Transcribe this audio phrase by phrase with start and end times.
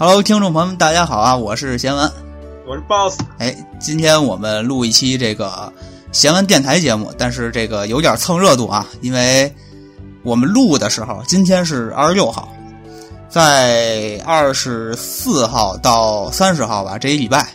[0.00, 1.36] Hello，听众朋友们，大家好啊！
[1.36, 2.08] 我是贤文，
[2.64, 3.18] 我是 Boss。
[3.38, 5.72] 哎，今天我们录一期这个
[6.12, 9.52] 贤文电台节目，但是这个有点蹭热度啊，因为
[10.22, 12.48] 我们录的时候，今天是二十六号，
[13.28, 17.48] 在二十四号到三十号吧，这一礼拜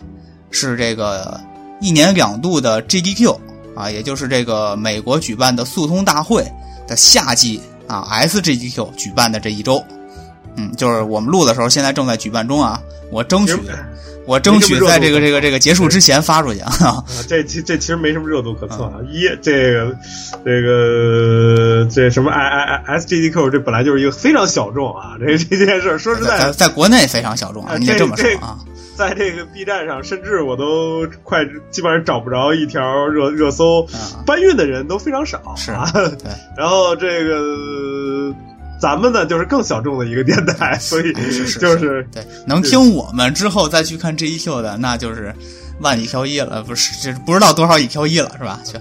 [0.51, 1.39] 是这个
[1.79, 3.37] 一年两度的 GDQ
[3.73, 6.45] 啊，也就是这个美国举办的速通大会
[6.89, 9.81] 的夏季啊 SGDQ 举办的这一周。
[10.57, 12.81] 嗯，就是我们录的时候，现在正在举办中啊。
[13.12, 13.54] 我争取，
[14.26, 17.04] 我争取在这个这个这个结束之前发出去啊。
[17.27, 18.93] 这这这其实没什么热度可测啊。
[19.07, 19.96] 一这个
[20.43, 25.15] 这个这什么 I I I S G D Q 这本来就是一个非常小众啊。
[25.20, 27.77] 这这件事说实在，在国内非常小众啊。
[27.77, 28.57] 你这么说啊，
[28.96, 33.85] 在这个 B 站上，甚至我都快基本上找不着一条热热搜，
[34.26, 35.40] 搬运的人都非常少。
[35.55, 35.87] 是啊，
[36.57, 38.34] 然后这个。
[38.79, 41.13] 咱们呢，就是更小众的一个电台， 所以
[41.60, 45.34] 就是对能听我们之后再去看这一秀的，那就是
[45.80, 48.60] 万里挑一了，不是这不知道多少里挑一了，是吧？
[48.65, 48.74] 就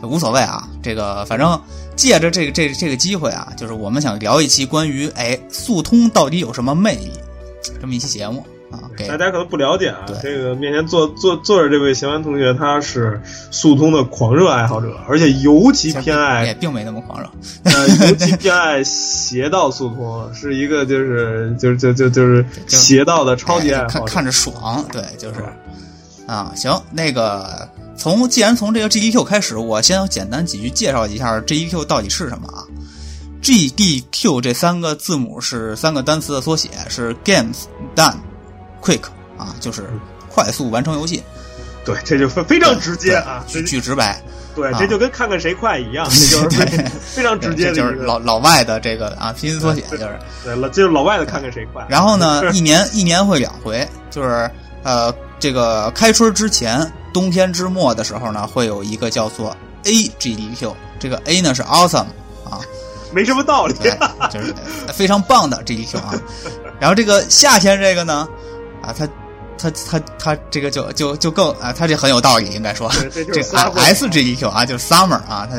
[0.00, 0.68] 就无所谓啊。
[0.82, 1.60] 这个反正
[1.96, 7.10] 借着这个这这个机会啊，就是我们想聊一期关于哎速通到底有什么魅力
[7.80, 8.46] 这么一期节目。
[9.08, 13.20] 大家可能不了解啊，这个面前坐坐坐着这位邢安同学，他是
[13.50, 17.28] 速通的狂热爱好者，而且尤其偏爱，也并没那么狂热，
[17.64, 25.44] 呃，尤其偏爱邪道速通，是一个就是就是就就就是邪道的超级爱好者，看看着爽，对，就是
[26.26, 32.62] 啊，行，那个从既然从这个 G D Q 开始，我先简单几句介绍一下 G D Q 到底是什么啊
[33.42, 37.64] ？G D Q 这三个字母是三个单词的缩写，是 Games
[37.96, 38.14] Done。
[38.82, 39.04] Quick
[39.38, 39.88] 啊，就是
[40.28, 41.22] 快速完成游戏。
[41.84, 44.20] 对，这就非非常直接啊，巨直白。
[44.54, 47.74] 对，这就跟看看谁快一样， 这就是非常直接的。
[47.74, 50.18] 就是老老外的这个啊，拼音缩写就是。
[50.44, 51.84] 对了，就是老外的看看谁快。
[51.88, 54.48] 然后呢， 一年一年会两回，就是
[54.82, 62.06] 呃，这个开春之前，冬天之末的时候呢，会有一个叫做 AGDQ，这个 A 呢是 Awesome
[62.44, 62.60] 啊，
[63.12, 63.74] 没什么道理，
[64.30, 64.54] 就是
[64.92, 66.14] 非常棒的 GDQ 啊。
[66.78, 68.28] 然后这个夏天这个呢。
[68.82, 69.08] 啊，他，
[69.58, 75.56] 他，他，他这个就就就更啊，他这很有道理，应该说，这个 S G E Q 啊，就是 Summer 啊，他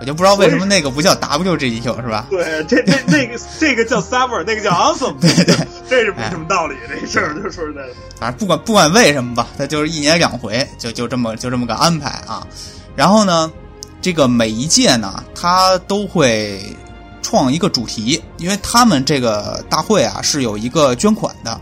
[0.00, 2.26] 我就不知道为什么那个不叫 W G E Q 是吧？
[2.30, 5.56] 对，这这那个这个叫 Summer，那个叫 Awesome，对对，
[5.88, 7.88] 这是没什么道理，这事儿就说实在的。
[8.18, 12.46] 反正不管不管为什么吧，他就是一年两回，就就这么就这么个安排啊。
[12.94, 13.50] 然后呢，
[14.00, 16.62] 这个每一届呢，他都会
[17.20, 21.60] 创一个主题，因为他们这个大会啊是有一个捐款的。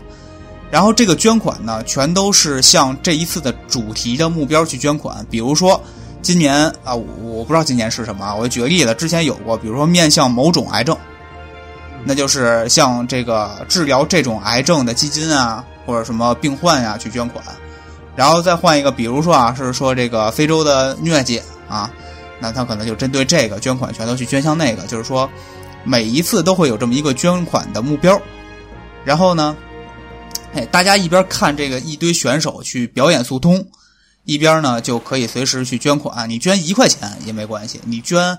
[0.71, 5.25] 然后这个捐款呢，全都是向这一次的主题的目标去捐款。
[5.29, 5.81] 比如说，
[6.21, 10.95] 今年啊，我不知道今年是什么啊，我举个例子，之前有过，比如说面向某种癌症，
[12.03, 17.43] 那就是像这个治疗这种癌症的基金啊，或者什么病患呀去捐款。
[18.15, 21.89] 然后再换一个，比如说啊，是说这个非洲的疟疾啊，
[22.39, 24.83] 那他可能就针对这个捐款，全都去捐向那个。
[24.83, 25.27] 就是说，
[25.83, 28.21] 每一次都会有这么一个捐款的目标。
[29.03, 29.57] 然后呢？
[30.53, 33.65] 哎，大家一边看这个一堆选手去表演速通，
[34.25, 36.29] 一边呢就可以随时去捐款。
[36.29, 38.37] 你捐一块钱也没关系，你捐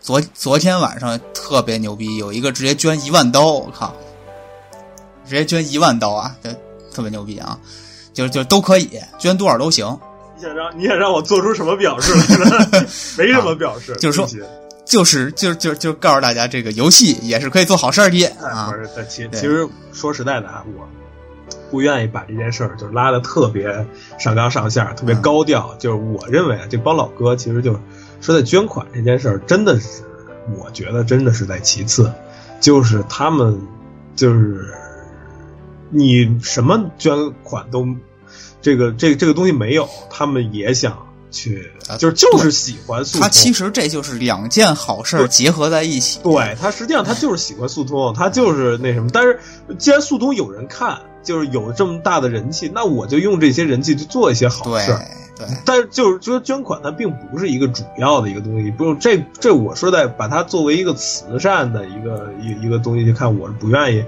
[0.00, 3.94] 昨昨天晚上特别牛逼，有一个直接捐一万刀，我靠，
[5.26, 6.52] 直接捐一万刀啊，这
[6.92, 7.58] 特别牛逼啊！
[8.12, 9.84] 就就都可以捐多少都行。
[10.36, 12.86] 你想让你想让我做出什么表示来呢？
[13.18, 14.28] 没什么表示，就是说，
[14.84, 18.70] 就是就就就告诉大家，这个游戏也是可以做好事儿的啊。
[18.70, 20.86] 不是，其其实说实在的啊，我。
[21.74, 23.84] 不愿意把这件事儿就拉的特别
[24.16, 25.74] 上纲上线，特别高调。
[25.76, 27.72] 就是我认为啊，这帮老哥其实就
[28.20, 30.04] 说在捐款这件事儿，真的是
[30.56, 32.12] 我觉得真的是在其次。
[32.60, 33.60] 就是他们
[34.14, 34.72] 就是
[35.90, 37.84] 你什么捐款都
[38.62, 43.20] 这个这个这个东西没有，他们也想去，就是就是喜欢速通。
[43.20, 46.20] 他其实这就是两件好事结合在一起。
[46.22, 49.10] 对他实际上他就是喜欢速通，他就是那什么。
[49.12, 49.38] 但是
[49.76, 50.98] 既然速通有人看。
[51.24, 54.88] 就是有这么大的人气，那我就用这些人气去做一些好事。
[54.92, 55.06] 对，
[55.64, 58.70] 但是就是说捐款，它并不是一个主要的一个东西。
[58.70, 64.04] 不用这这，我说在把它作为一个慈善的一个一一个东西去看，我是不愿意。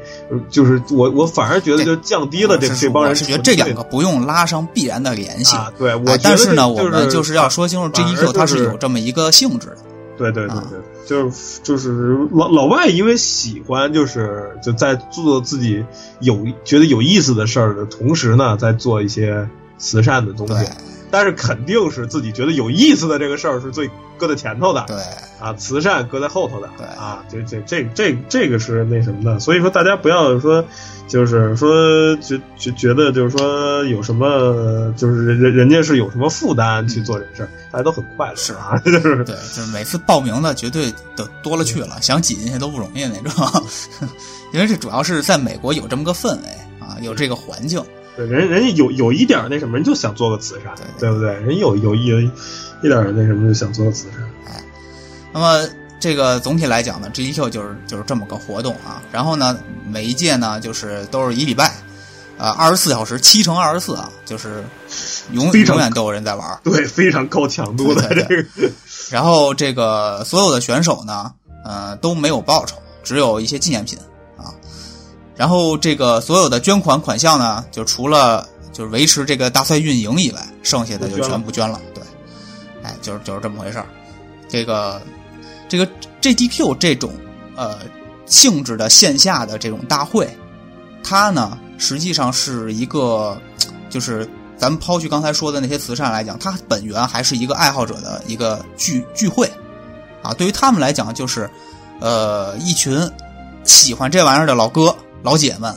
[0.49, 3.15] 就是我我反而觉得就降低了这这帮人。
[3.17, 5.57] 是觉得这两个不用拉上必然的联系。
[5.79, 9.79] 对，我但是呢，我们就是要说清楚，G D Q 它是有这么一个性质的。
[10.17, 15.85] 对对对对，就是就是老老外因为喜欢，就是就在做自己
[16.21, 20.67] 有觉得有意思的事儿的同时呢，在做一些慈善的东西。
[21.17, 24.85] 但是肯定是自己觉得有意思的这个事儿是最搁在前头的。
[24.87, 24.99] 对
[25.41, 26.69] 啊，慈善搁在后头的。
[26.77, 30.63] 对啊，这这这这这个是那什么的，所以说大家不要说，
[31.09, 38.37] 就是说觉觉觉得就是说有什么，就是人人家是有什么负担去做这事儿，大家都很快乐。
[38.37, 43.65] 是啊， 就是对，就是每次报名的绝对都多了去了，想挤进去都不容易那种。
[44.53, 46.49] 因为这主要是在美国有这么个氛围
[46.79, 47.83] 啊，有这个环境。
[48.17, 51.35] 对人人家有有一点那什么，人就想做个慈善，对对不对？
[51.35, 52.07] 人有有一
[52.83, 54.23] 一点那什么就想做个慈善。
[54.47, 54.63] 哎
[55.33, 55.69] 那么
[56.01, 59.03] 这个总体来讲呢，GDQ 就是就是这么个活动啊。
[59.13, 61.75] 然后呢，每一届呢就是都是一礼拜，
[62.39, 64.65] 呃，二十四小时，七乘二十四啊，就是
[65.33, 66.59] 永永远都有人在玩儿。
[66.65, 68.71] 对，非常高强度的这个。
[69.11, 71.33] 然后这个所有的选手呢，
[71.65, 74.05] 呃，都没有报酬，只有一些纪念品啊。
[75.37, 81.81] 然后这个所有的捐款款项呢，就除了就是维持这个大赛运营以外，剩下的就全部捐了。
[81.95, 82.03] 对，
[82.83, 83.87] 哎，就是就是这么回事儿。
[84.49, 85.01] 这个
[85.69, 85.87] 这个
[86.23, 87.13] JDQ 这种
[87.57, 87.79] 呃
[88.25, 90.29] 性质的线下的这种大会，
[91.03, 93.41] 它呢实际上是一个，
[93.91, 99.51] 就是咱们抛去刚才说的那些慈善来讲，它本源还是一个爱好者的一个聚聚会，
[100.23, 101.51] 啊，对于他们来讲就是，
[102.01, 102.99] 呃，一群
[103.65, 104.97] 喜欢这玩意儿的老哥
[105.27, 105.75] 老姐们，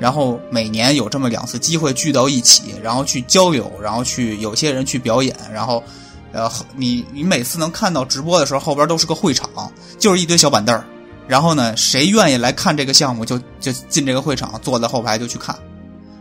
[0.00, 5.82] 然后每年有这么两次机会聚到一起，然后去交流，然后去有些人去表演，然后。
[6.30, 6.46] 呃，
[6.76, 9.48] 你你每次能看到直播的时候，后边都是个会场，
[9.98, 10.84] 就是一堆小板凳儿。
[11.26, 15.56] 然后呢，谁愿意来看这个项目，就就进这个会场，坐在后排就去看。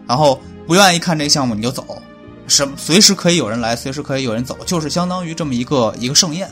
[0.07, 2.01] 然后不愿意看这个项目，你就走。
[2.47, 6.49] 什随时可以有人来，随时可以有人走，就是相当于这么一个一个盛宴。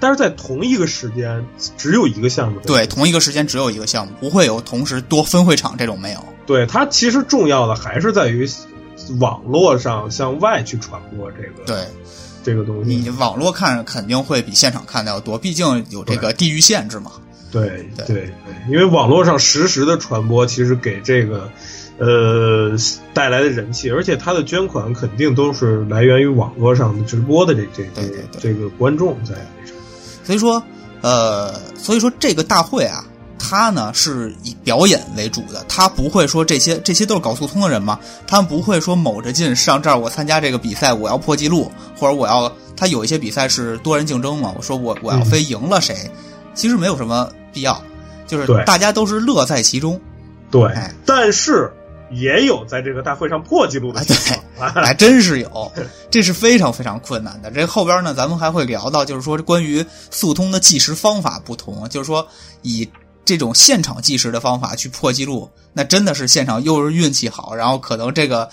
[0.00, 1.44] 但是在同一个时间，
[1.76, 2.60] 只有一个项目。
[2.60, 6.24] 对，同一个时间只有一个项目，不会有同时多分会场这种没有。
[6.46, 8.48] 对，它其实重要的还是在于
[9.20, 11.64] 网络上向外去传播这个。
[11.66, 11.86] 对。
[12.44, 17.10] 这个东西，你网络看肯定会比现场看的要多，毕竟有这个地域限制嘛。
[17.50, 18.32] 对对对，
[18.70, 21.50] 因为网络上实时的传播，其实给这个
[21.98, 22.74] 呃
[23.12, 29.34] 带来的人气，而且它的捐款肯定都是来源于网络上的直播的这这对对这个观众在。
[30.28, 30.62] 所以说，
[31.00, 33.02] 呃，所以说这个大会啊。
[33.40, 46.10] 它呢是以表演为主的，它不会说这些这些都是搞速通的人嘛，他们不会说卯着劲上这儿我参加这个比赛我要破纪录，或者我要他有一些比赛是多人竞争嘛，我说我我要非赢了谁，嗯、
[46.52, 47.80] 其实没有什么必要，
[48.26, 49.98] 就是大家都是乐在其中。
[50.50, 51.72] 对，哎、但是
[52.10, 54.16] 也有在这个大会上破纪录的情
[54.56, 55.72] 况，对， 还真是有，
[56.10, 57.50] 这是非常非常困难的。
[57.50, 62.26] 这后边呢，咱们还会聊到，就是说关于速通的计时方法不同，就是说
[62.62, 62.88] 以。
[63.24, 68.48] 这种现场计时的方法去破纪录，那真的是现场又是运气好，然后可能这个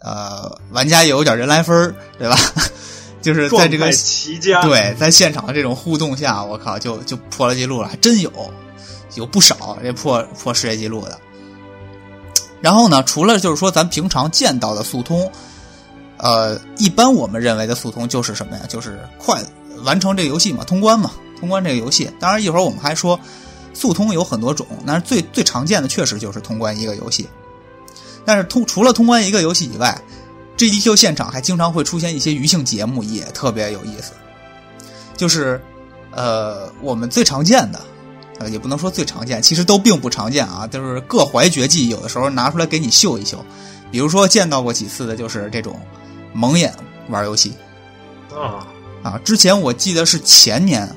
[0.00, 2.36] 呃玩家也有点人来分对吧？
[3.22, 8.30] 就是在这个齐家对在现场的这种互动下，我靠，就就破了记录了，还真有
[9.14, 11.18] 有不少这破破世界纪录的。
[12.60, 15.30] 然后呢，除了就是说咱平常见到的速通，
[16.16, 18.62] 呃，一般我们认为的速通就是什么呀？
[18.68, 19.42] 就是快
[19.84, 22.10] 完成这个游戏嘛，通关嘛，通关这个游戏。
[22.18, 23.18] 当然一会儿我们还说。
[23.74, 27.28] 速通有很多种，但是最最常见的确实就是通关一个游戏。
[28.24, 29.96] 但是通除了通关一个游戏以外
[30.56, 34.14] ，GDQ 现场还经常会出现一些娱性节目，也特别有意思。
[35.16, 35.62] 就是
[36.10, 37.80] 呃，我们最常见的，
[38.38, 40.66] 呃，也不能说最常见，其实都并不常见啊。
[40.66, 43.44] 就是各怀绝技，有的时候拿出来给你秀一秀。
[43.90, 45.80] 比如说见到过几次的就是这种
[46.32, 46.74] 蒙眼
[47.08, 47.54] 玩游戏
[48.34, 48.66] 啊
[49.02, 50.88] 啊，之前我记得是前年。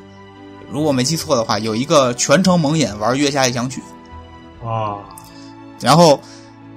[0.70, 3.82] 如果没记错的话，有一个全程蒙眼玩《月下一响曲》
[4.68, 5.00] 啊，
[5.82, 6.22] 然后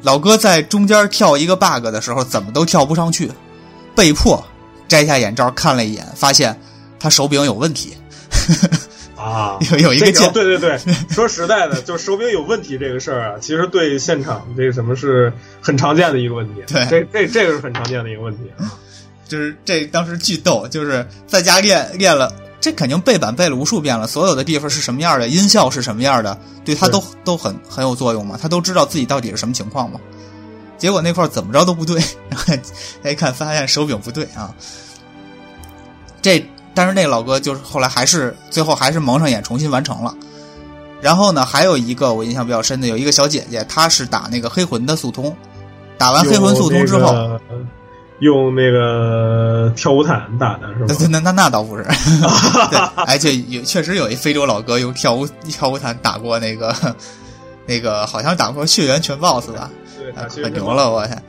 [0.03, 3.31] 老哥在中间跳一个 bug 的时候，怎么都跳不上去，
[3.95, 4.45] 被迫
[4.89, 6.59] 摘下眼罩看了一眼，发现
[6.99, 7.97] 他手柄有问题。
[9.25, 10.79] 啊， 有有一个键，对对对，
[11.09, 16.63] 说实在的，就手柄有问题这个事儿啊，其实对现场这个什么是很常见的一个问题。
[16.67, 18.73] 对，这这这个是很常见的一个问题啊。
[19.27, 22.33] 就是这当时巨逗，就是在家练练了。
[22.61, 30.01] 这肯定背板背了无数遍了，所有的地方是什么样的，音效是什么样的，对他都都很很有作用嘛，他都知道自己到底是什么情况嘛。
[30.79, 32.01] 结果那块怎么着都不对，
[32.31, 32.55] 然后
[33.03, 34.55] 他一看发现手柄不对啊。
[36.23, 36.43] 这
[36.75, 40.15] 但是那个老哥就是后来还是最后还是蒙上眼重新完成了。
[41.01, 45.37] 然后呢，还有一个我印象比较深的，有一个小姐姐，她是打那个黑魂的速通，
[45.97, 47.41] 打完黑魂速通之后。
[48.21, 51.07] 用那个跳舞毯打的是吧？
[51.11, 51.83] 那那那倒不是，
[52.71, 56.73] 对，而且有确实有一非洲老哥用跳舞跳舞毯打过那个
[57.67, 59.69] 那个，好像打过血缘全 BOSS 吧？
[59.99, 61.23] 对，啊打七可牛了，我天！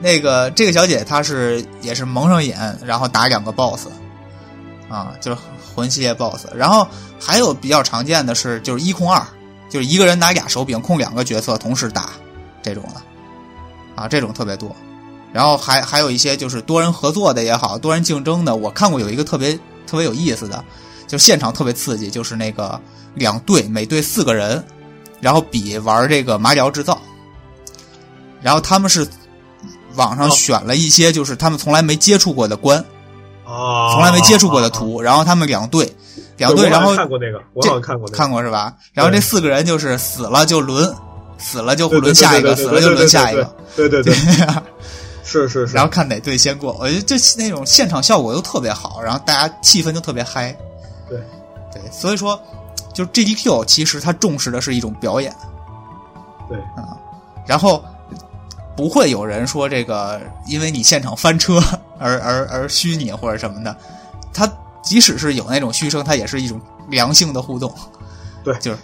[0.00, 3.86] 那个这个小姐她是也是蒙上眼，然后打两个 BOSS，
[4.88, 5.38] 啊，就是
[5.74, 6.46] 魂系列 BOSS。
[6.54, 6.86] 然后
[7.20, 9.22] 还有比较常见的是就是一控二，
[9.68, 12.10] 就是一个人拿俩手柄控两个角色同时打
[12.62, 14.74] 这种的，啊，这种特别多。
[15.32, 19.52] 然后还还有一些就是多人合作的也好，多人竞争的，我看过有一个特别
[19.86, 20.64] 特别有意思的，
[21.06, 22.80] 就现场特别刺激，就是那个
[23.14, 24.64] 两队每队四个人，
[25.20, 26.98] 然后比玩这个马里奥制造。
[28.40, 29.06] 然后他们是
[29.96, 32.82] 网上哦选了一些就是他们从来没接触过的关，
[33.48, 35.90] 啊，从来没接触过的图，然后他们两队，
[36.36, 38.74] 两队，然后看过那个，我好像看过那个，看过是吧？
[38.92, 40.94] 然后这四个人就是死了就轮，
[41.38, 44.14] 死了就轮下一个，死了就轮下一个，对对对，
[45.24, 46.76] 是是是，然后看哪队先过。
[46.78, 50.54] 我觉得这那种现场效果都特别好，然后大家气氛就特别嗨。
[51.08, 51.18] 对
[51.72, 52.38] 对，所以说，
[52.92, 55.34] 就是 GDQ 其实它重视的是一种表演，
[56.48, 56.96] 对啊，
[57.46, 57.82] 然后
[58.76, 61.62] 不会有人说这个因为你现场翻车
[61.98, 63.76] 而而而虚拟或者什么的，
[64.32, 64.50] 它
[64.82, 67.74] 即使是有那种嘘声，它也是一种良性的互动。
[68.44, 68.78] 对就是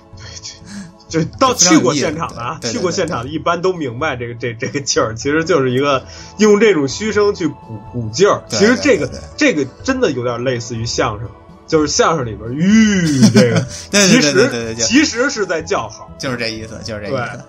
[1.08, 6.04] 就到去过现场的啊，去过现场的一般都明白这个这这个劲儿，其实就是一个
[6.38, 8.42] 用这种嘘声去鼓鼓劲儿。
[8.48, 11.28] 其实这个这个真的有点类似于相声，
[11.68, 16.10] 就是相声里边吁 这个，其实其实是在叫好。
[16.18, 17.40] 就是这意思，就是这意思。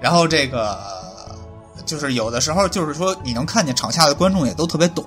[0.00, 0.78] 然后这个
[1.84, 5.04] 就是有的时候就是说你能看见场下的观众也都特别懂，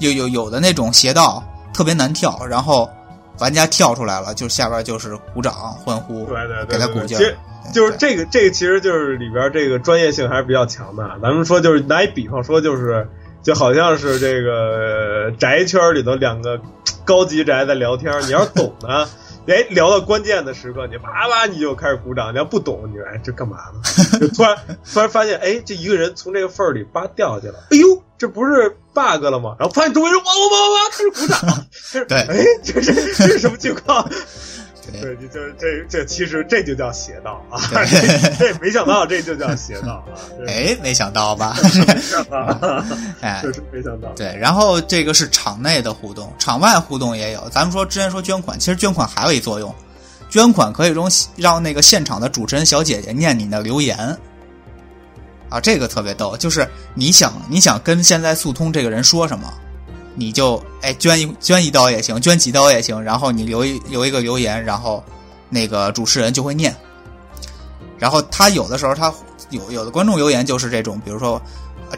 [0.00, 2.88] 有有有的那种邪道特别难跳，然后
[3.38, 7.36] 玩家跳出来了，就下边就是鼓掌欢呼，对对对给他鼓劲儿。
[7.72, 11.06] 就是这个，这个其实就是里边这个专业性还是比较强的。
[11.22, 13.06] 咱们说，就是拿一比方说，就是
[13.42, 16.58] 就好像是这个宅圈里头两个
[17.04, 19.06] 高级宅在聊天，你要是懂呢，
[19.48, 24.18] 哎，聊到关键的时刻，你啪啪你就开始鼓掌；你要不懂，你说哎这干嘛呢？
[24.20, 24.56] 就突然
[24.92, 29.56] 突然发现，哎，这一个人从这个缝儿里叭掉下去了，哎呦，这不是 bug 了吗？
[29.58, 31.40] 然后发现周围人哇哇哇哇开始鼓掌，
[31.92, 34.08] 开始对哎，这是这是什么情况？
[34.92, 37.60] 对对，你就是这这其实这就叫邪道啊！
[37.70, 37.86] 对
[38.38, 40.16] 这这没想到这就叫邪道啊！
[40.38, 41.56] 这哎，没想到吧？
[41.62, 42.84] 没想到啊，
[43.20, 44.08] 哎，确实没想到。
[44.16, 47.48] 对，然后这个是场内的互动，场外互动也有。
[47.50, 49.74] 咱们说之前说捐款，其实捐款还有一作用，
[50.30, 53.96] 捐款可以让让那个现场的主持人小姐姐念你的留言，
[55.48, 59.52] 啊，这个特别逗，就是你想你想跟现在速通这个人说什么，
[60.18, 65.02] 你就哎捐一捐一刀也行，捐几刀也行，然后你留一留一个留言，然后
[65.48, 66.74] 那个主持人就会念。
[67.98, 69.12] 然后他有的时候他
[69.50, 71.40] 有有的观众留言就是这种，比如说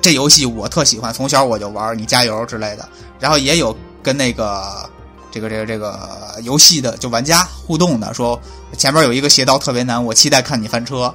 [0.00, 2.88] 这游戏我特喜欢，从小我就玩，你加油之类的。
[3.18, 4.88] 然后也有跟那个
[5.30, 8.40] 这个这个这个游戏的就玩家互动的，说
[8.76, 11.14] 前面有一个邪道特别难，我期待看你翻车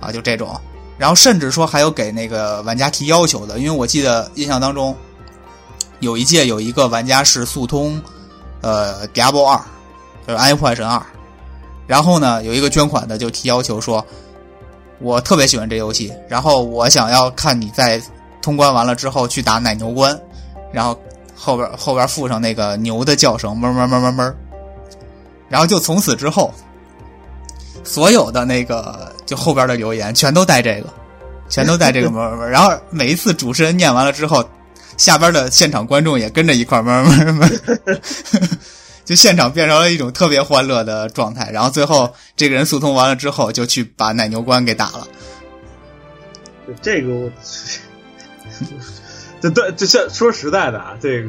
[0.00, 0.58] 啊，就这种。
[0.98, 4.96] 然后甚至说还有给那个玩家提要求的，因为我记得印象当中
[6.02, 7.98] 有一届有一个玩家是速通
[8.60, 9.56] 呃 Diablo 二，
[10.26, 10.98] 就是《暗夜破坏神二》，
[11.86, 14.04] 然后呢有一个捐款的就提要求说。
[15.04, 18.00] 我特别喜欢这游戏，然后我想要看你在
[18.40, 20.16] 通关完了之后去打奶牛关，
[20.70, 20.96] 然后
[21.34, 24.32] 后边后边附上那个牛的叫声，哞哞哞哞哞，
[25.48, 26.54] 然后就从此之后，
[27.82, 30.88] 所有的那个就后边的留言全都带这个，
[31.48, 34.48] 全都带这个哞哞哞，然后每一次主持人念完了之后，
[34.96, 37.50] 下边的现场观众也跟着一块慢慢慢慢。
[39.04, 45.08] 就现场变成了一种特别欢乐的状态，然后最后这个人速通完了之后，就去把奶牛关给打了。
[46.80, 47.30] 这个我，
[49.40, 51.28] 这对，这像说实在的啊，这个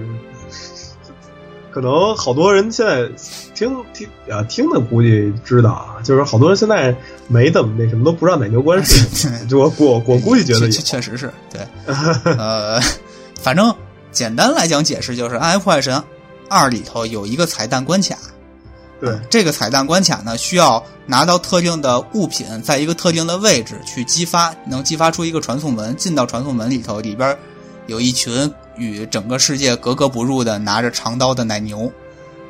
[1.72, 3.10] 可能好多人现在
[3.56, 6.96] 听听啊听的估计知道啊，就是好多人现在
[7.28, 9.40] 没怎么那什么，都不知道奶牛关是什么。
[9.50, 11.68] 就我我我估计觉得确确实是对，
[12.38, 12.80] 呃，
[13.44, 13.76] 反正
[14.10, 16.02] 简单来讲解释就是《暗黑破坏神
[16.50, 18.18] 二》里头有一个彩蛋关卡。
[19.02, 27.38] 对嗯，这个彩蛋关卡呢，需要拿到特定的物品，在一个特定的位置去激发，能激发出一个传送门，进到传送门里头，里边
[27.88, 31.92] 有一群与整个世界格格不入的拿着长刀的奶牛。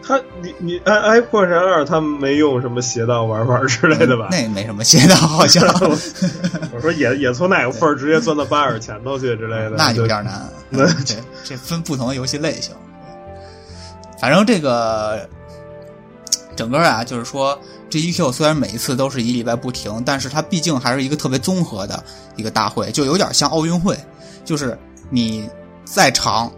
[0.05, 4.27] 他你你哎哎破神二他没用什么邪道玩法之类的吧？
[4.31, 5.63] 那也没什么邪道，好像
[6.73, 10.47] 我说也也从哪个缝儿直接钻到巴尔前头去之类的， 那有点难。
[10.69, 12.73] 那这这分不同的游戏类型。
[14.19, 15.27] 反正这个
[16.55, 17.57] 整个啊，就是说
[17.89, 22.03] G E Q 虽然每一次都是一礼拜不停，但是它毕竟还是一个特别综合的
[22.35, 23.97] 一个大会，就有点像奥运会，
[24.43, 24.77] 就是
[25.09, 25.49] 你
[25.85, 26.51] 再长，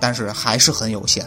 [0.00, 1.24] 但是还是很有限。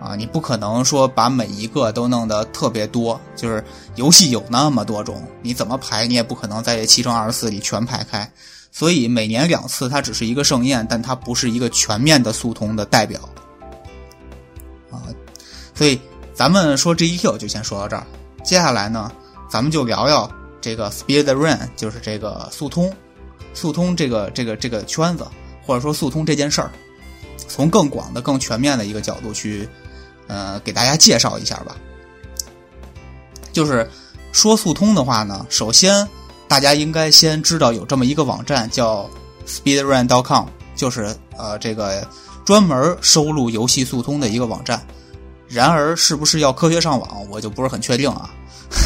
[0.00, 3.62] 啊，你不可能说把每一个都弄得特别多，就是
[3.96, 8.30] 游戏有那么多种，你怎么排你也不可能在这七乘二十四里全排开，
[8.70, 13.20] 所以每年两次它只是一个盛宴，但它不是一个全面的速通的代表。
[14.88, 15.02] 啊，
[15.74, 16.00] 所以
[16.32, 18.06] 咱们说 GEQ 就先说到这儿，
[18.44, 19.10] 接下来呢，
[19.50, 22.94] 咱们就聊聊这个 Speed Run，就是这个速通，
[23.52, 25.26] 速通这个这个这个圈子，
[25.66, 26.70] 或者说速通这件事儿，
[27.48, 29.68] 从更广的、更全面的一个角度去。
[30.28, 31.76] 呃，给大家介绍一下吧。
[33.52, 33.90] 就是
[34.30, 36.06] 说速通的话呢，首先
[36.46, 39.08] 大家应该先知道有这么一个网站叫
[39.46, 40.44] Speedrun.com，
[40.76, 42.06] 就是呃这个
[42.44, 44.80] 专门收录游戏速通的一个网站。
[45.48, 48.30] 然而，是不是要科学上网，我就不是很确定啊。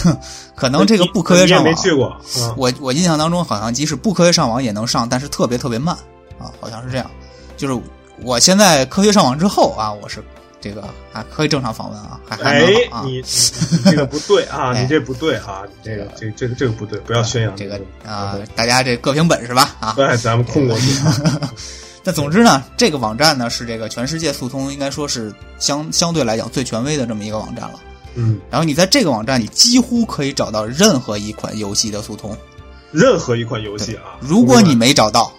[0.54, 2.16] 可能这个不科学上网，没去过。
[2.56, 5.94] 我我印象当中好像即使不科学上网也能上，但是特别特别慢
[6.38, 7.10] 啊，好像是这样。
[7.56, 7.82] 就是
[8.22, 10.22] 我现在科学上网之后啊，我是。
[10.62, 13.02] 这个啊，可以正常访问啊，还还能啊。
[13.04, 13.20] 你
[13.84, 18.38] 这个不对啊， 你这不对啊，你这个这这个这个不对，不要宣扬这个啊。
[18.54, 19.92] 大家这各凭本事吧啊。
[19.94, 20.86] 对，咱们控过去。
[22.04, 27.80] 那总之呢，这个网站呢是这个全世界速通应该说是相相对来讲最权威的这么一个网站了。
[28.14, 28.40] 嗯。
[28.48, 32.36] 然后你在这个网站里几乎可以找到任何一款游戏的速通。
[32.92, 34.18] 任何一款游戏啊。
[34.20, 35.32] 如果你没找到，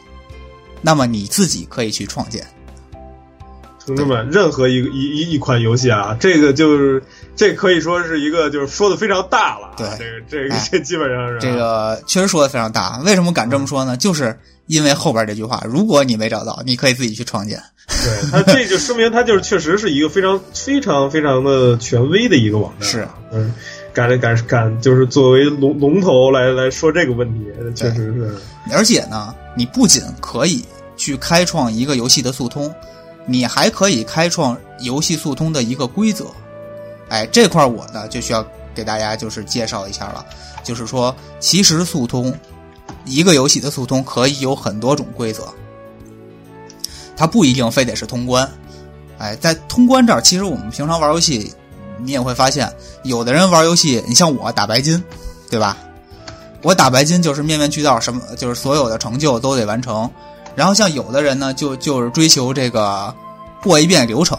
[0.82, 2.46] 那么你自己可以去创建。
[3.86, 7.04] 同志们，任何一个一一一款游戏啊，这个就是
[7.36, 9.72] 这可以说是一个就是说的非常大了。
[9.76, 12.98] 对，这个这个这基本上是这个确实说的非常大。
[13.06, 13.98] 为什么敢这么说呢？
[13.98, 14.38] 就是
[14.68, 17.62] 因为后边这句话，如果你没找到，你可以自己去创建。
[17.88, 22.90] 对，它这就说明它就是确实是一个非常非常非常的权威的一个网站。
[22.90, 23.54] 是，嗯，
[23.94, 28.34] 敢敢敢就是作为龙龙头来来说这个问题，确实是。
[28.72, 30.64] 而且呢，你不仅可以
[30.96, 32.74] 去开创一个游戏的速通。
[33.26, 36.26] 你还可以开创游戏速通的一个规则，
[37.10, 40.26] 哎，这块我呢就需要给大家就是介绍一下了，
[40.64, 42.34] 就是说，其实速通
[43.06, 45.48] 一个游戏的速通可以有很多种规则，
[47.16, 48.50] 它不一定非得是通关，
[49.18, 51.54] 哎，在通关这儿，其实我们平常玩游戏，
[52.00, 52.72] 你也会发现，
[53.04, 55.02] 有的人玩游戏，你像我打白金，
[55.50, 55.78] 对吧？
[56.62, 60.10] 我打白金就是面面俱到，什么就是所有的成就都得完成。
[60.56, 63.14] 然后像有的人呢，就就是追求这个
[63.62, 64.38] 过一遍流程，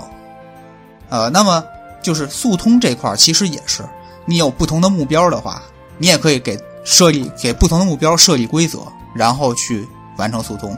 [1.08, 1.64] 呃，那么
[2.02, 3.82] 就是速通这块其实也是，
[4.24, 5.62] 你有不同的目标的话，
[5.98, 8.80] 你也可以给设立给不同的目标设立规则，
[9.14, 10.76] 然后去完成速通。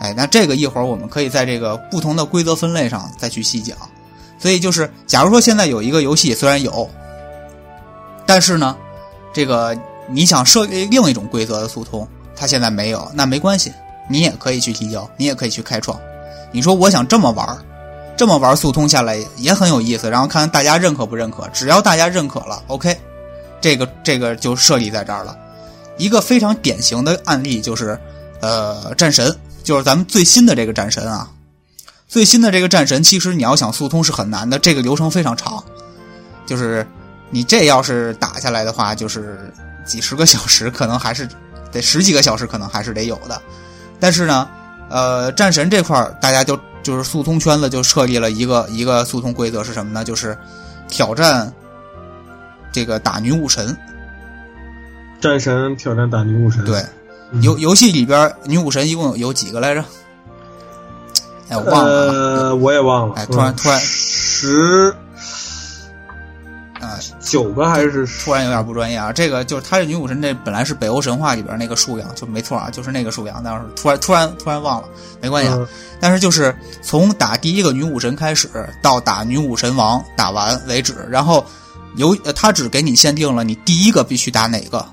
[0.00, 3.76] 哎，那这个一会儿我们可以在这个不同的规则分类上再去细讲。
[4.38, 6.88] 所以就是，假如说现在有一个游戏虽然有，
[8.26, 8.76] 但是呢，
[9.32, 12.06] 这个你想设立另一种规则的速通，
[12.36, 13.72] 它现在没有，那没关系。
[14.08, 15.98] 你也可以去提交，你也可以去开创。
[16.52, 17.58] 你说我想这么玩
[18.16, 20.08] 这么玩速通下来也很有意思。
[20.08, 22.96] 然后看看大家认可不认可，只要大家认可了，OK，
[23.60, 25.36] 这个这个就设立在这儿了。
[25.96, 27.98] 一个非常典型的案例就是，
[28.40, 31.30] 呃，战神，就是咱们最新的这个战神啊。
[32.06, 35.62] 最新的这个战神，其实你要想速通是很难的，这个流程非常长。
[36.46, 36.86] 就是
[37.30, 39.52] 你这要是打下来的话，就是
[39.84, 41.28] 几十个小时，可能还是
[41.72, 43.40] 得十几个小时，可能还是得有的。
[43.98, 44.48] 但是呢，
[44.90, 50.04] 呃，战神这块儿，大家就就是速通圈子就设立了一个一个速通规则是什么呢？
[50.04, 50.36] 就是
[50.88, 51.52] 挑战
[52.70, 53.76] 这个打女武神。
[55.20, 56.64] 战神挑战打女武神。
[56.64, 56.84] 对，
[57.40, 59.84] 游游戏里边女武神一共有几个来着？
[61.48, 61.90] 哎，我忘了。
[61.90, 63.14] 呃，我也忘了。
[63.16, 64.94] 哎，突然突然十。
[66.94, 69.12] 啊，九个还是突然有点不专业啊！
[69.12, 73.42] 这个就是他这女武神，这本来是北欧神话里边那个数量，就没错啊，就是那个数量。
[73.44, 74.88] 但是突然突然突然忘了，
[75.20, 75.58] 没关系啊。
[76.00, 78.48] 但是就是从打第一个女武神开始
[78.82, 81.44] 到打女武神王打完为止，然后
[81.96, 84.86] 由他只给你限定了你第一个必须打哪个，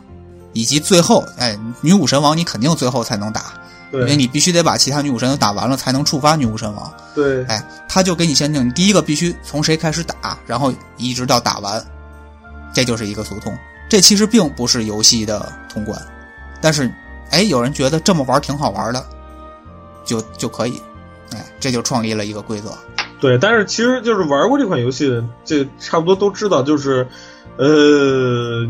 [0.53, 3.53] 以及最后哎女武神王你肯定最后才能打。
[3.93, 6.93] 因为你必须得把其他女武神都打完了，才能触发女武神王。
[7.13, 11.85] 对，哎，他就给你限定，你第一个必须从谁开始打，然后一直到打完，
[12.73, 13.53] 这就是一个速通。
[13.89, 16.01] 这其实并不是游戏的通关，
[16.61, 16.89] 但是，
[17.31, 19.05] 哎，有人觉得这么玩挺好玩的，
[20.05, 20.81] 就就可以，
[21.33, 22.69] 哎，这就创立了一个规则。
[23.19, 27.05] 对，但是其实就是玩过这款游戏的，这差不多都知道，就是，
[27.57, 28.65] 呃，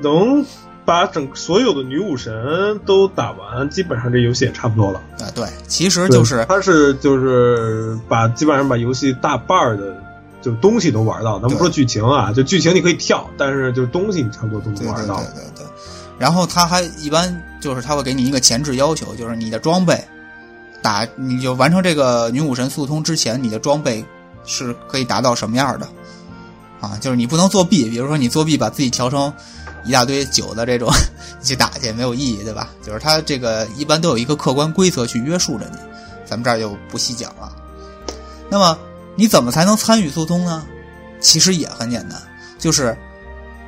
[0.00, 0.42] 能。
[0.84, 5.00] 把整所有的女武神都打完，基本上这游戏也差不多了。
[5.20, 9.96] 啊，对，其实就是他是就是把基本上把游戏大半的
[10.40, 11.38] 就东西都玩到。
[11.38, 15.16] 咱不说剧情啊，就剧情你可以跳，但是就是东西你差不多都能玩到。
[15.16, 15.66] 对对对。
[16.18, 20.02] 然后他还一般就是他会给你一个前置要求，就是你的装备
[20.82, 24.04] 打你就完成这个女武神速通之前，你的装备
[24.44, 25.88] 是可以达到什么样的
[26.80, 26.98] 啊？
[27.00, 29.32] 就是你不能作弊，比如说你作弊把自己调成
[29.84, 30.90] 一大堆酒的这种
[31.42, 32.68] 去打去，没有意义，对吧？
[32.84, 35.78] 就是它这个一般都有一个客观规则去约束着你，
[36.24, 37.52] 咱们这儿就不细讲了。
[38.48, 38.78] 那么
[39.16, 40.64] 你怎么才能参与速通呢？
[41.20, 42.20] 其实也很简单，
[42.58, 42.96] 就是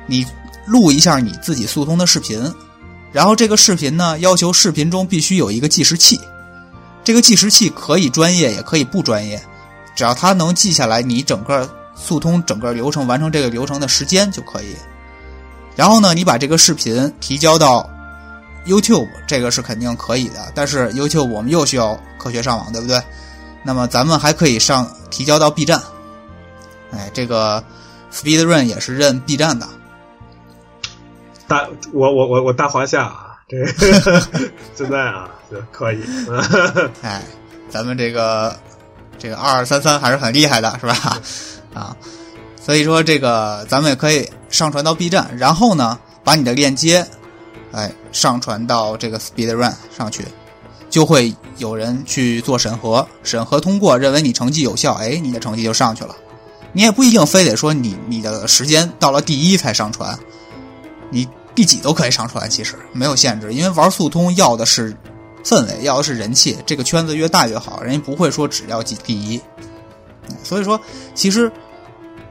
[0.07, 0.25] 你
[0.65, 2.53] 录一下你自己速通的视频，
[3.11, 6.19] 然后这个视频呢要求视频中必须有一个计时器。
[7.03, 9.41] 这个计时器可以专业，也可以不专业，
[9.95, 14.75] 只要它能记下来你整个速通整个流程完成这个流程的时间就可以。
[15.75, 17.89] 然后呢，你把这个视频提交到
[18.65, 20.51] YouTube，这个是肯定可以的。
[20.55, 23.01] 但是 YouTube 我们又需要科学上网，对不对？
[23.63, 25.81] 那么咱们还可以上提交到 B 站，
[26.91, 27.63] 哎，这个
[28.13, 29.67] Speedrun 也是认 B 站的。
[31.47, 33.65] 大我我我我大华夏啊，这
[34.75, 35.29] 现在啊。
[35.71, 36.01] 可以，
[37.01, 37.21] 哎，
[37.69, 38.53] 咱们这个
[39.17, 41.21] 这个二二三三还是很厉害的，是吧？
[41.73, 41.95] 啊，
[42.65, 47.05] 所以说这个咱们也可以上传到 B 站，然后呢，把你的链接
[47.71, 50.25] 哎上传到这个 Speedrun 上去，
[50.89, 56.15] 就会有人去做审核，审核通过，认为你成绩有效，哎，你的成绩就上去了。
[56.73, 60.17] 你也不一定非得说你你的时间到了第一才上传，
[61.11, 64.95] 你第几都可以上传，其实没有限制，因为玩速通要的是。
[65.43, 69.39] 氛围要的是人气，这个圈子越大越好，人家不会说只要第第一。
[70.43, 70.81] 所以说，
[71.13, 71.51] 其实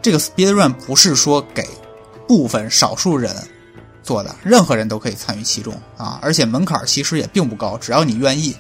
[0.05, 1.67] 这个 Speed Run 不是说给
[2.29, 3.35] 部分少数人
[4.03, 6.19] 做的，任何人都可以参与其中啊！
[6.21, 8.55] 而且门槛其实也并不高，只要你愿意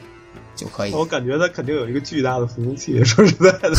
[0.56, 0.92] 就可以。
[0.92, 3.74] 我感觉它肯定有一个巨大的服务器，说实在的。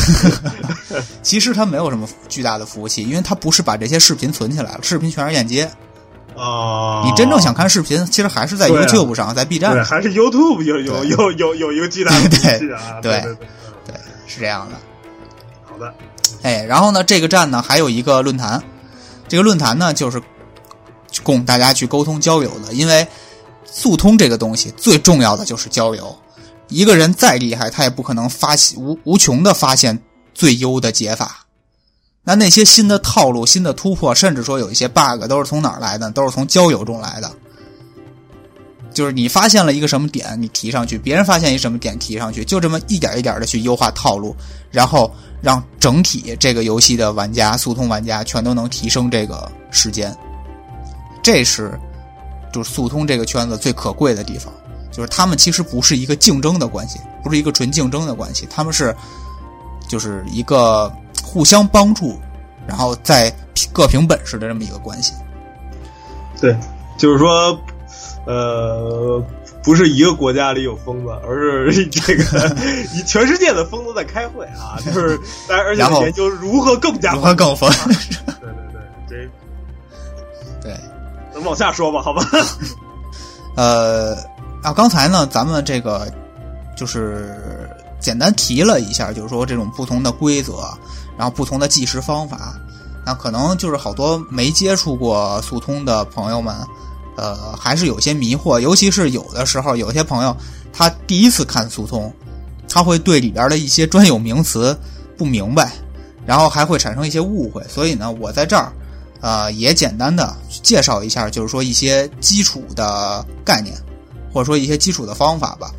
[1.22, 5.68] 其实它没有什么巨大的服务器，因为它不是把这些视频存起来了，视频全是链接。
[6.36, 7.02] 哦！
[7.04, 9.72] 你真正想看视频，其实还是在 YouTube 上，在 B 站。
[9.72, 13.00] 对，还是 YouTube 有有有有有一个巨大的 对啊！
[13.02, 13.34] 对对
[13.86, 13.94] 对，
[14.28, 14.76] 是这样的。
[15.64, 15.92] 好的。
[16.46, 18.62] 哎，然后呢，这个站呢还有一个论坛，
[19.26, 20.22] 这个论坛呢就是
[21.24, 22.72] 供大家去沟通交流的。
[22.72, 23.04] 因为
[23.64, 26.16] 速通这个东西最重要的就是交流。
[26.68, 30.00] 一个人再厉害，他也不可能发现无无穷的发现
[30.34, 31.44] 最优的解法。
[32.22, 36.08] 那那些新的套路、新的突破，甚至说有一些 bug，都是从哪儿来的？
[36.12, 37.28] 都是从交友中来的。
[38.96, 44.34] 就是你发现了一个什么点，你提上去；别人发现一什么点，提上去，就这么一点一点的去优化套路，
[44.70, 50.16] 然后让整体这个游戏的玩家、速通玩家全都能提升这个时间。
[51.22, 51.78] 这是
[52.50, 54.50] 就是速通这个圈子最可贵的地方，
[54.90, 58.96] 就是他们其实不是一个竞争的关系，不是一个纯竞争的关系，他们是
[59.86, 60.90] 就是一个。
[61.24, 62.18] 互相帮助，
[62.66, 63.34] 然后再
[63.72, 65.12] 各凭本事的这么一个关系。
[66.40, 66.56] 对，
[66.96, 67.58] 就是说，
[68.26, 69.22] 呃，
[69.62, 72.56] 不是一个国家里有疯子，而是这个
[72.92, 77.70] 以全世界的疯子在开会啊，就是而且研究如何更加如何更疯。
[78.40, 78.72] 对对
[79.08, 79.30] 对，
[80.60, 80.76] 这对，
[81.32, 82.22] 咱往下说吧，好吧？
[83.56, 84.14] 呃，
[84.62, 86.06] 啊，刚才呢，咱们这个
[86.76, 90.68] 就是简单提了一下，就是说这种不同的规则。
[91.18, 92.52] 然后不同的计时方法，
[93.02, 96.54] 那可能就是好多没接触过速通的朋友们，
[97.16, 98.60] 呃，还是有些迷惑。
[98.60, 100.36] 尤其是有的时候，有些朋友
[100.72, 102.12] 他第一次看速通，
[102.68, 104.78] 他会对里边的一些专有名词
[105.16, 105.72] 不明白，
[106.24, 107.62] 然后还会产生一些误会。
[107.68, 108.72] 所以呢，我在这儿，
[109.20, 113.76] 呃，也简单的介绍一下，就是说一些基础的概念，
[114.32, 115.70] 或者说一些基础的方法吧。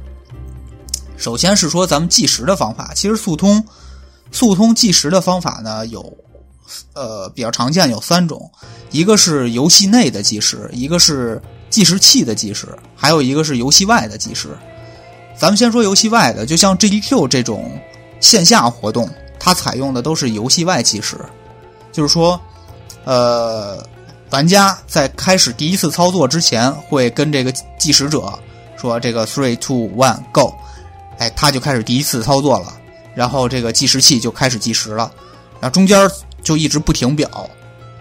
[1.16, 3.64] 首先是说咱们计时的方法，其实速通。
[4.30, 6.02] 速通计时的方法呢，有，
[6.94, 8.50] 呃，比较常见有三种，
[8.92, 14.50] 一个是游戏内的计时，一个是计时器的计时，还有一个是游戏外的计时。
[15.38, 17.72] 咱们先说游戏外的，就像 GDQ 这种
[18.20, 21.18] 线下活动，它采用的都是游戏外计时，
[21.92, 22.40] 就是说，
[23.06, 23.86] 呃，
[24.32, 28.34] 玩家在开始第一次操作之前，会跟这个计时者
[28.78, 30.54] 说这个 three two one go，
[31.20, 32.74] 哎，他就开始第一次操作了。
[33.14, 35.12] 然后这个计时器就开始计时了，
[35.60, 36.10] 然后中间
[36.48, 37.30] 就一直不停表，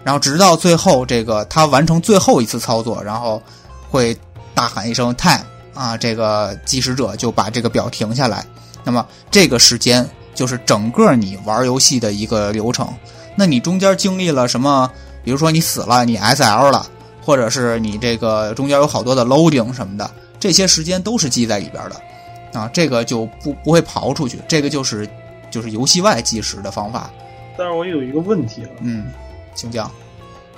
[0.05, 3.43] 然后直到最后这个他完成最后一次操作，然后
[3.91, 4.17] 会
[4.55, 5.43] 大喊一声 “time”
[5.75, 8.47] 啊，这个计时者就把这个表停下来。
[8.85, 12.89] 那么这个时间就是整个你玩游戏的一个流程。
[13.35, 14.89] 那你中间经历了什么？
[15.25, 16.87] 比如说你死了，你 SL 了，
[17.25, 22.61] 或者是你这个中间有好多的 loading 什么的，这些时间都是记在里边的。
[22.61, 25.09] 啊，这个就不不会刨出去，这个就是
[25.51, 27.11] 就是游戏外计时的方法。
[27.57, 29.07] 但是我有一个问题啊，嗯，
[29.55, 29.91] 请讲，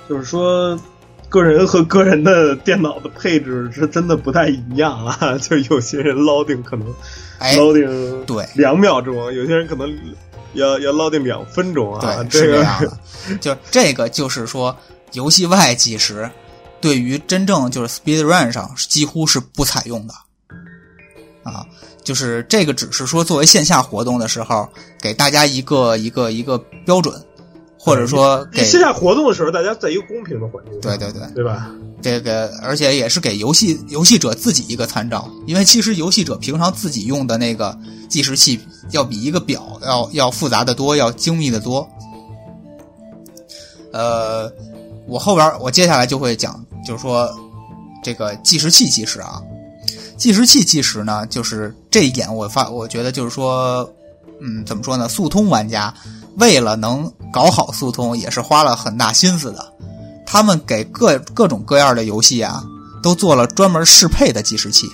[0.07, 0.79] 就是说，
[1.29, 6.93] 个人和个人的电脑的配置是真的不太一样啊， 就是有些人 loading 可能
[7.37, 9.89] 哎，loading 对两秒钟，有些人可能
[10.53, 12.97] 要要 loading 两分钟啊，对，这个是这样的。
[13.39, 14.75] 就这个就是说，
[15.13, 16.29] 游戏外计时
[16.81, 20.13] 对于真正就是 speed run 上几乎是不采用的
[21.43, 21.65] 啊。
[22.03, 24.67] 就是这个只是说作为线下活动的时候，
[25.01, 27.13] 给大家一个一个一个标准，
[27.77, 31.69] 或者说给线下活动的时候，大家在一个公平的环境，对对对对吧？
[32.01, 38.57] 这个，而且也是给游戏游戏者自己一个参照，因为其实游戏者平常自己用的那个计时器
[38.91, 41.85] 要比一个表要要复杂的多，要精密的多。
[43.91, 44.49] 呃，
[45.07, 47.29] 我后边我接下来就会讲，就是说
[48.01, 49.41] 这个计时器计时啊，
[50.19, 53.89] 计时器计时呢，就是这一点我发我觉得就是说，
[54.41, 55.07] 嗯，怎么说呢？
[55.07, 55.91] 速通玩家
[56.35, 59.73] 为了能搞好速通，也是花了很大心思的。
[60.25, 62.61] 他们给各各种各样的游戏啊，
[63.01, 64.87] 都做了专门适配的计时器，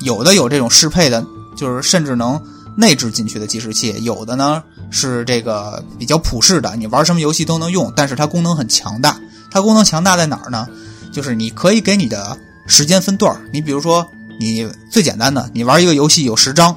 [0.00, 1.24] 有的有这种适配的，
[1.56, 2.40] 就是甚至能
[2.76, 9.18] 内置进去的计时器；有的呢是这个比较普适的，你玩什么游戏都能用，但是它功能很强大。
[9.50, 10.68] 它功能强大在哪儿呢？
[11.10, 14.06] 就是你可以给你的时间分段儿你比如说，
[14.38, 16.74] 你最简单的，你玩一个游戏有十章，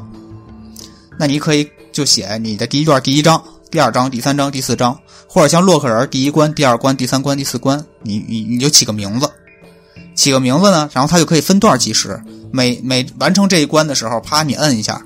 [1.18, 3.42] 那你可以就写你的第一段第一章。
[3.70, 9.30] 第二章、第三章、第四章，或者像洛克人第一关、第二关、第三关、第四关，你你你就起个名字，
[10.14, 12.22] 起个名字呢，然后它就可以分段计时。
[12.52, 15.02] 每每完成这一关的时候，啪，你摁一下，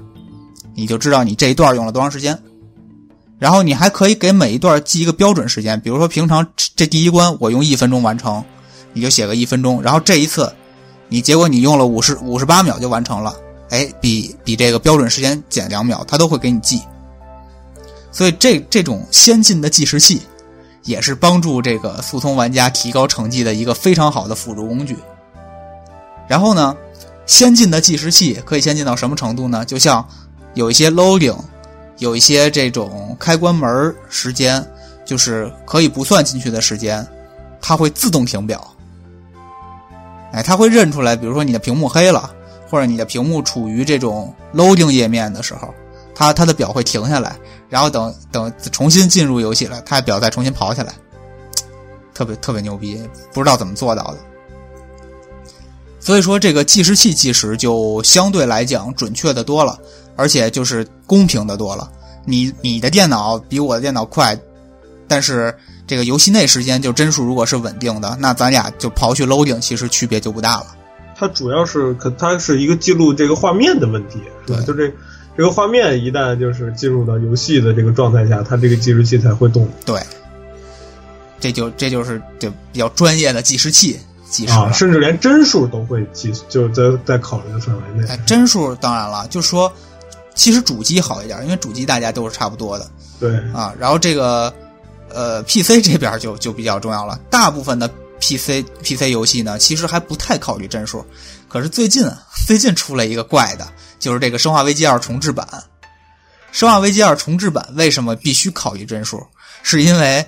[0.73, 2.35] 你就知道你这一段用了多长时间。
[3.37, 8.43] 然后你还可以给每一段记一个标准时间，比如说平常这第一关我用一分钟完成，
[8.93, 9.79] 你就写个一分钟。
[9.79, 10.51] 然后这一次，
[11.07, 13.35] 你结果你用了五十五十八秒就完成了，
[13.69, 16.81] 哎，比比这个标准时间减两秒，它都会给你记。
[18.11, 20.21] 所以这这种先进的计时器，
[20.83, 24.97] 也是帮助这个速通玩家提高成绩的一个非常好的辅助工具。
[26.27, 26.75] 然后呢，
[27.25, 29.63] 先进的计时器可以先进到什么程度呢？
[29.65, 30.07] 就像
[30.53, 31.37] 有一些 loading，
[31.99, 34.65] 有一些这种开关门时间，
[35.05, 37.05] 就是可以不算进去的时间，
[37.61, 38.74] 它会自动停表。
[40.35, 42.29] 哎，它会认出来，比如说你的屏幕黑了，
[42.69, 45.73] 或者你的屏幕处于这种 loading 页面的时候。
[46.17, 47.35] 它它的表会停下来，
[47.67, 50.93] 然后等等重新进入游戏了，它的表再重新跑起来，
[52.13, 52.97] 特别特别牛逼，
[53.33, 54.17] 不知道怎么做到的。
[55.99, 59.77] 所以说，这个计时器计时就相对来讲准确的多了，
[60.15, 61.91] 而且就是公平的多了。
[62.23, 64.39] 你你的电脑比我的电脑快，
[65.09, 65.53] 但是
[65.87, 70.67] 这个游戏内时间就帧数如果是稳定的，那咱俩就刨去 loading，其实区别就不大了。
[71.17, 74.61] 它主要是可它是一个记录这个画面的问题，是吧？
[74.65, 74.91] 就这。
[75.37, 79.69] 这个画面一旦就是进入到游戏的这个状态下，它这个计时器才会动。
[79.85, 79.99] 对，
[81.41, 88.07] 这就这就是就比较专业的计时器计时啊，甚至连帧数都会计，就是在在考虑的范围内。
[88.07, 89.69] 哎，帧数当然了，就说
[90.35, 92.89] 其实主机好一点，因为主机大家都是差不多的。
[93.19, 94.53] 对啊，然后这个
[95.09, 97.87] 呃 PC 这边就就比较重要了，大部分的
[98.19, 101.05] PC PC 游戏呢，其实还不太考虑帧数。
[101.47, 102.09] 可是最近
[102.47, 103.67] 最近出了一个怪的。
[103.97, 105.47] 就是这个《生化危机二》重置版，
[106.51, 109.25] 《生化危机二》重置版为什么必须考虑帧数？
[109.63, 110.23] 是因为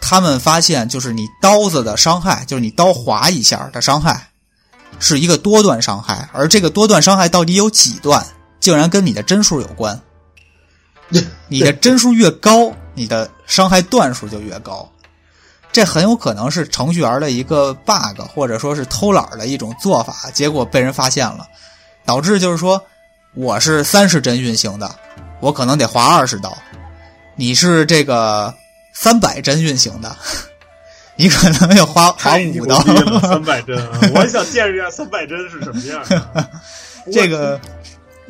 [0.00, 4.30] 他们发现，就是你刀子的伤害，就是你刀划一下的伤害，
[5.00, 8.24] 是一个多段伤害，而这个多段伤害到底有几段，
[8.60, 10.00] 竟然跟你的帧数有关。
[11.48, 14.88] 你的帧数越高，你的伤害段数就越高。
[15.70, 21.48] 这很有可能是程序员的一个 bug，或者说是偷懒的一种做法，结果被人发现了。
[22.04, 22.84] 导致就是说，
[23.34, 24.94] 我是三十帧运行的，
[25.40, 26.50] 我可能得划二十刀；
[27.36, 28.52] 你是这个
[28.92, 30.14] 三百帧运行的，
[31.16, 32.78] 你可能要花划五刀。
[33.20, 34.00] 三百帧啊！
[34.14, 36.50] 我想见识一下三百帧是什么样的。
[37.10, 37.58] 这个，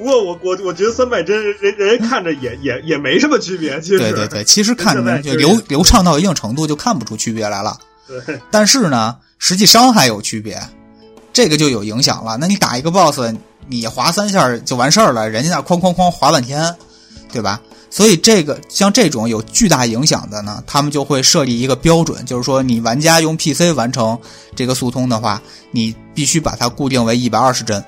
[0.02, 3.80] 不过我我我觉得三百帧人人家看着也也也没什么区别。
[3.80, 7.78] 其实对对对，其实看着就流流畅到一定程度就看不出区别来了。
[8.08, 10.60] 对，但是呢，实际伤害有区别，
[11.32, 12.36] 这个就有影响了。
[12.36, 13.36] 那你打一个 BOSS。
[13.68, 16.74] 你划三下就完事儿了，人家那哐哐哐划半天，
[17.32, 17.60] 对吧？
[17.90, 24.18] 所以这个像这种有巨大影响的呢，他们就会设立一个标准，就是说你玩家用 PC 完成
[24.56, 27.82] 这个速通的话，你必须把它固定为一百二十帧，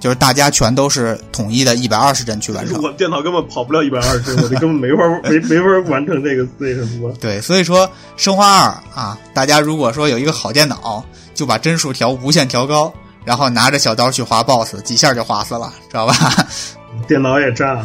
[0.00, 2.80] 就是大家全都是统一的一百二十帧去完成。
[2.82, 7.12] 我电脑根本跑不了一百二十帧，我这根本没法没没法完成这个那什么。
[7.20, 12.92] 对，所以说生化二啊，大家如果说有一个好电脑，就把帧数调无限调高。
[13.22, 16.14] 然后拿着小刀去划 BOSS，几下就划死了，知道吧？
[17.06, 17.84] 电脑也炸了。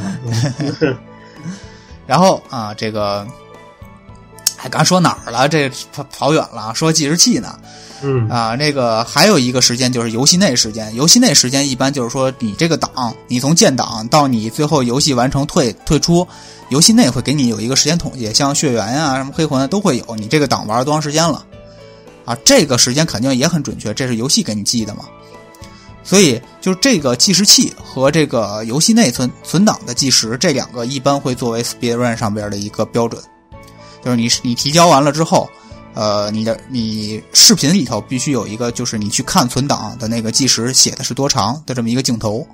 [2.08, 3.28] 然后啊，这个，
[4.56, 5.50] 还，刚说哪儿了？
[5.50, 7.60] 这跑跑远了，说计时器呢。
[8.02, 16.28] 嗯啊，那个还有一个时间就是游戏内时间，游戏内时间一般就是说你这个档，你从建档到你最后游戏完成退退出，
[16.70, 21.46] 游戏内会给你有一个时间统计，像血缘呀、什么黑魂啊都会有，你这个档玩了多长时间了，
[22.26, 25.06] 啊，这个时间肯定也很准确，这是游戏给你记的嘛。
[26.04, 33.24] 所以就这个计时器和这个游戏内存存档的计时，这两个一般会作为 Speedrun 上边的一个标准，
[34.04, 35.50] 就是你你提交完了之后。
[35.96, 42.46] 呃，你的你视频里头必须有一个，就是你去看存档的那个计时写的是多长的这么一个镜头，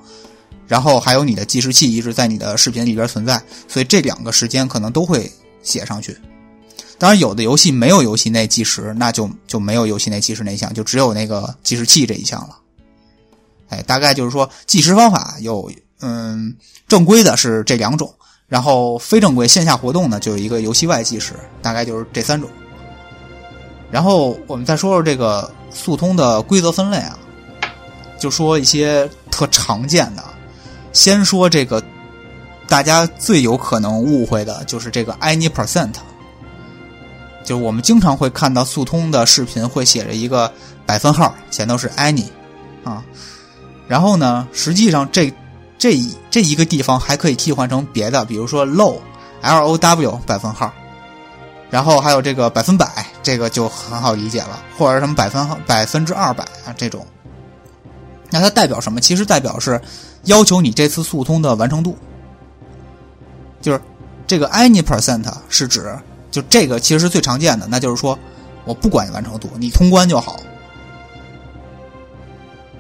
[0.67, 5.30] 然后还有你的计时器一直在你的视频里边存在，所以这两个时间可能都会
[5.63, 6.15] 写上去。
[6.99, 12.60] 当然，有的游戏没有游戏内计时，那就就没有游戏内计时那项，就只有那个计时器这一项了。
[13.69, 16.56] 哎，大概就是说计时方法有，嗯，
[16.88, 18.13] 正规的是这两种，
[18.47, 22.47] 然后非正规线下活动呢就有一个游戏外计时，大概就是这三种。
[23.91, 27.17] 然后我们再说说这个速通的规则分类啊，
[28.17, 30.23] 就说一些特常见的。
[30.93, 31.84] 先说这个
[32.67, 35.91] 大家最有可能误会的就是这个 any percent，
[37.43, 40.51] 就是我们经常会看到速通的视频会写着一个
[40.86, 42.25] 百分号，前头是 any
[42.84, 43.04] 啊。
[43.88, 45.34] 然后呢，实际上这
[45.77, 45.99] 这
[46.30, 48.97] 这一个地方还可以替换成别的，比如说 low
[49.41, 50.71] l o w 百分号。
[51.72, 52.86] 然后还有这个百分百，
[53.24, 57.04] 这个就很好理解了，或者什么百分百分之二百啊这种。
[58.30, 59.00] 那它代表什么？
[59.00, 59.82] 其实代表是
[60.26, 61.98] 要求你这次速通的完成度。
[63.62, 63.82] 就是
[64.28, 65.98] 这个 any percent 是指
[66.30, 68.18] 就这个其实是最常见的，那就是说
[68.66, 70.40] 我不管你完成度，你通关就好。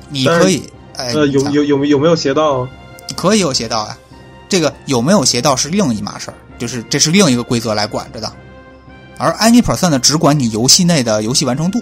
[0.09, 2.67] 你可以哎，呃，有有有有没有邪道？
[3.15, 3.97] 可以有邪道啊。
[4.49, 8.29] 这个有没有邪道是另一码事儿，就是这是另一个规则来管着的。
[9.21, 11.79] 而 any percent 只管你游戏内的游戏完成度，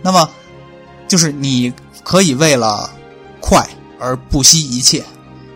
[0.00, 0.28] 那么
[1.06, 2.88] 就是你可以为了
[3.40, 3.66] 快
[4.00, 5.04] 而不惜一切，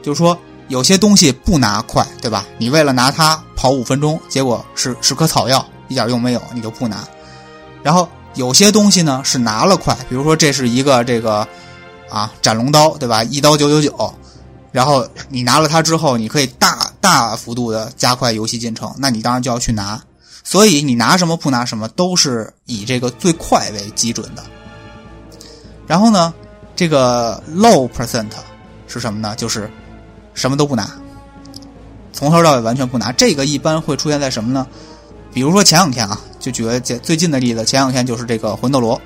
[0.02, 2.44] 就是说有些东西不拿快，对吧？
[2.58, 7.02] 你为了拿它跑五分钟，结果是是颗草药，一点用没有，你就不拿。
[7.82, 11.48] 然后有些东西呢是拿了快，比如说这是一个这个
[12.10, 13.24] 啊斩龙刀，对吧？
[13.24, 14.14] 一刀九九九。
[14.70, 20.02] 然后你拿了它之后，你可以大大幅度的加快游戏进程，那你当然就要去拿。
[20.44, 24.42] 所以你拿什么不拿什么，都是以这个最快为基准的。
[25.86, 26.32] 然后呢，
[26.74, 28.28] 这个 low percent
[28.86, 29.34] 是什么呢？
[29.36, 29.70] 就是
[30.34, 30.90] 什么都不拿，
[32.12, 33.12] 从头到尾完全不拿。
[33.12, 34.66] 这个一般会出现在什么呢？
[35.32, 39.00] 比如说前两天啊，就举个最近的例子，前两天就是这个魂斗罗。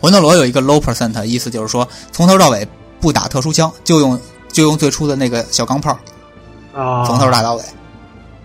[0.00, 2.66] 魂斗罗有一个 low percent，意思就是说从头到尾。
[3.00, 4.20] 不打特殊枪，就用
[4.52, 5.98] 就用最初的那个小钢炮，
[7.06, 7.64] 从头打到尾，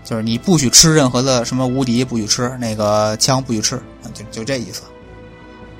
[0.04, 3.80] 就是你不许吃任何的什么无敌，不许吃那个枪，不许吃，
[4.14, 4.82] 就就这意思。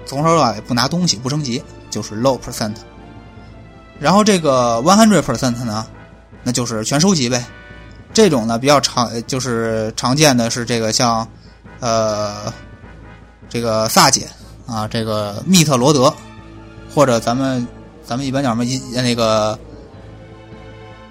[0.05, 2.75] 从头到尾不拿东西，不升级，就是 low percent。
[3.99, 5.87] 然后这个 one hundred percent 呢，
[6.43, 7.45] 那就是全收集呗。
[8.13, 11.27] 这种呢比较常，就是常见的是这个像
[11.81, 12.53] 呃
[13.49, 14.27] 这个萨姐
[14.67, 16.15] 啊，这个密特罗德，
[16.95, 17.67] 或者咱们。
[18.09, 19.59] 咱们一般叫什么一那个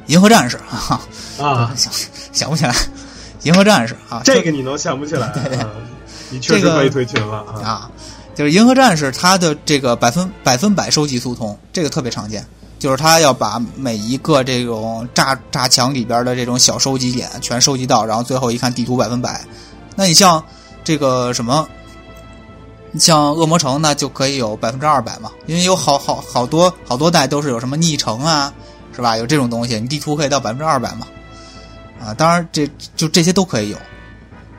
[0.08, 1.02] 银河战士啊？
[1.40, 1.92] 啊， 想
[2.32, 2.76] 想不起来，
[3.44, 5.28] 银河战士啊，这个你能想不起来？
[5.30, 5.66] 对对，
[6.30, 7.90] 你确实可以退群了啊！
[8.36, 12.46] 就是银河战士，它的这个百分百分百收集速通，这个特别常见，
[12.78, 19.42] 就是他要把每一个这种炸炸墙里边的这种小收集点全收集到，然后最后一看地图百分百。
[19.96, 20.44] 那你像
[20.84, 21.68] 这个什么？
[22.98, 28.54] 像恶魔城，那就可以有百分之二百嘛，因为有好好好多好多代都是有什么逆城啊，
[28.96, 29.18] 是吧？
[29.18, 31.06] 有这种东西，你地图可以到百分之二百嘛，
[32.00, 33.78] 啊，当然这就这些都可以有。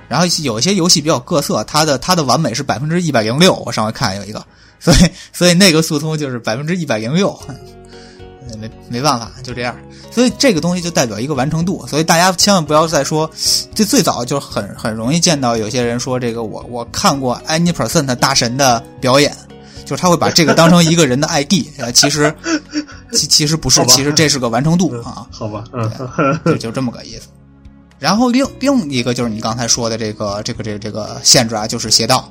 [0.08, 4.44] 然后有一些游戏比较各色，它的它的完美是百分之一百零六，我上回看有一个，
[4.78, 4.96] 所以
[5.32, 7.36] 所以那个速通就是百分之一百零六。
[8.60, 9.76] 没没办法，就这样。
[10.12, 11.84] 所以这个东西就代表一个完成度。
[11.88, 13.28] 所以大家千万不要再说，
[13.74, 19.36] 这最早就很很容易见到有些人说这个我我看过 any percent 大神的表演，
[19.86, 22.34] 就是他会把这个当成一个人的 ID， 呃，其实
[23.12, 25.26] 其其实不是，其实这是个完成度啊。
[25.30, 27.28] 好吧，嗯，就就这么个意思。
[27.98, 32.30] 然后另另一个就是你刚才说的这个这个这个这个限制啊，就是邪道，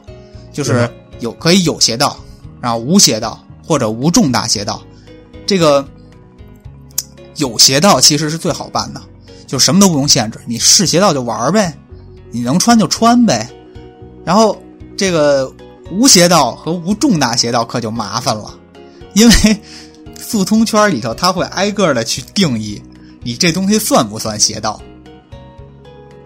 [0.53, 0.87] 就是
[1.21, 2.15] 有可以有邪道，
[2.61, 4.83] 然后无邪道或者无重大邪道，
[5.47, 5.83] 这个。
[7.37, 9.01] 有邪道其实是最好办的，
[9.45, 11.77] 就什么都不用限制，你是邪道就玩呗，
[12.31, 13.45] 你能穿就穿呗。
[14.23, 14.57] 然后
[14.95, 15.51] 这个
[15.91, 18.53] 无邪道和无重大邪道可就麻烦了，
[19.13, 19.61] 因为
[20.19, 22.81] 速通圈里头他会挨个的去定义
[23.23, 24.81] 你这东西算不算邪道。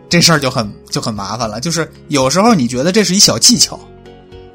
[0.08, 1.60] 这事儿就很就很麻烦了。
[1.60, 3.80] 就是有时候你觉得这是一小技巧，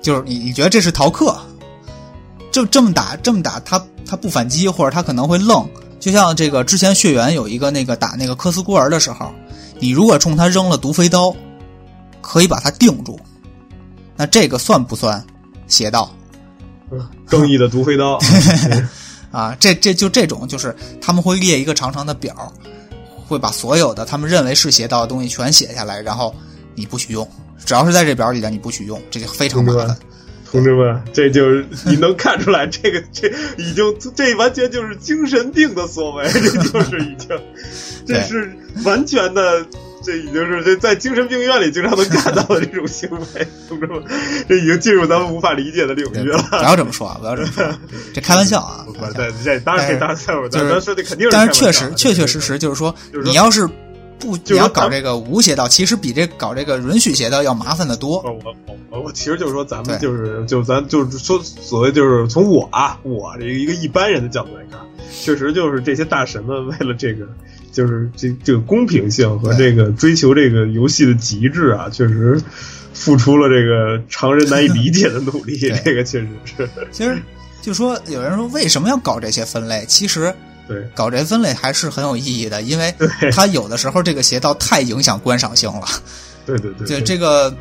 [0.02, 1.36] 就是你你觉得这是逃课，
[2.50, 5.64] 就这么打这么打，他他不反击，或者他可能会愣。
[6.00, 9.32] 就像这个之前血缘有一个那个打那个科斯孤儿的时候，
[9.78, 11.34] 你如果冲他扔了毒飞刀，
[12.20, 13.18] 可以把他定住，
[14.16, 15.24] 那这个算不算
[15.66, 16.14] 邪道？
[17.26, 18.18] 正义的毒飞刀
[19.32, 22.52] 啊，这这就这种，就是他们会列一个长长的表，
[23.26, 26.32] 会把所有的他们认为是邪道的东西全写下来，然后
[26.76, 27.28] 你不许用，
[27.64, 29.96] 只要是在这表里的你不许用，这就非常麻烦。
[30.52, 33.84] 同志们，这就是你能看出来，这个这已经
[34.14, 37.36] 这完全就是精神病的所为， 这就是已经，
[38.06, 39.66] 这是完全的，
[40.04, 44.02] 这已经是这在精神病院里经常能看到的这种行为，同志们，
[44.48, 46.42] 这已经进入咱们无法理解的领域了。
[46.50, 47.64] 不要这么说啊，不要这么说，
[48.12, 48.84] 这开玩笑啊。
[48.86, 50.16] 不是，这这当然这当然
[50.50, 52.94] 就是说的肯定是，但是确实确确实实就是说，
[53.24, 53.68] 你要是。
[54.16, 58.22] 不，你要搞这个无邪道，其实比这搞这个允许邪道要麻烦的多。
[58.22, 58.54] 我我
[58.90, 64.80] 我我，其实就是说，咱们就是就咱就是说，所谓就是从我啊，我这一个一般人的角度来看，
[65.20, 67.26] 确实就是这些大神们为了这个，
[67.74, 72.40] 就是这这个公平性和这个追求这个游戏的极致啊，确实
[72.94, 75.58] 付出了这个常人难以理解的努力。
[75.84, 76.66] 这个确实是。
[76.90, 77.20] 其实
[77.60, 79.84] 就说有人说为什么要搞这些分类？
[79.86, 80.34] 其实。
[80.66, 82.90] 对，搞这分类还是很有意义的，因为
[83.30, 85.86] 它有的时候这个邪道太影响观赏性了。
[86.46, 87.54] 对对对，就这个，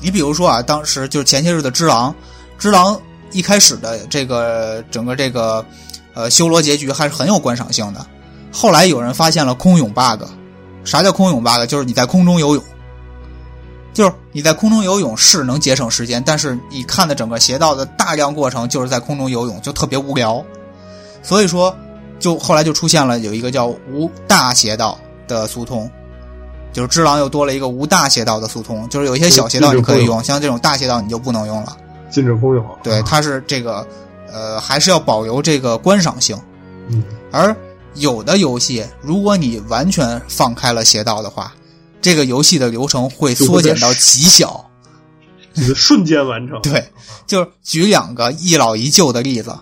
[0.00, 2.12] 你比如说啊，当时就是前些日的《只狼》，
[2.56, 2.94] 《只狼》
[3.32, 5.66] 一开始的这个整个这个
[6.12, 8.06] 呃修罗结局还是很有观赏性的。
[8.54, 10.22] 后来有人发现了空泳 bug，
[10.84, 11.66] 啥叫空泳 bug？
[11.68, 12.64] 就是你在空中游泳，
[13.92, 20.42] 就是你在空中游泳是能节省时间，但是你看的整个邪道的大量过程就是在空中游泳，就特别无聊。
[21.22, 21.74] 所以说。
[22.20, 24.96] 就后来就出现了有一个叫无大邪道
[25.26, 25.90] 的速通，
[26.72, 31.76] 就是只狼又多了一个无大邪道的速通，就是有一些小邪道你可以用，像这种大邪道你就不能用了。
[32.08, 32.64] 禁止空泳。
[32.82, 33.86] 对，它是这个，
[34.32, 36.40] 呃，还是要保留这个观赏性。
[36.88, 37.02] 嗯。
[37.30, 37.54] 而
[37.94, 41.54] 有的游戏，如果你完全放开了邪道的话，
[42.00, 44.68] 这个游戏的流程会缩减到极小，
[45.54, 46.60] 就是瞬间完成。
[46.62, 46.92] 对，
[47.26, 49.56] 就是举两个一老一旧的例子。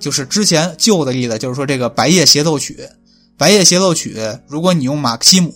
[0.00, 2.74] 就是之前旧的例子，就是说这个《白夜协奏曲》，
[3.38, 4.14] 《白夜协奏曲》，
[4.46, 5.54] 如果你用马克西姆，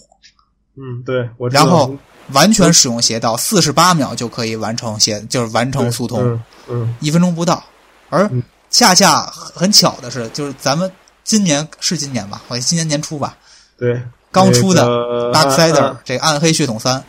[0.75, 1.95] 嗯，对，我然后
[2.33, 7.63] 完全使用邪道，四十八秒就可以完成邪，就是完成速通，嗯，一分钟不到。
[8.09, 8.31] 而
[8.71, 10.91] 恰恰很巧的是，就是咱们
[11.29, 13.37] 今年是今年吧，好像今年年初吧，
[13.79, 14.03] 对，
[14.33, 14.83] 刚出的
[15.31, 17.05] 《Darksider》这个暗黑血统三，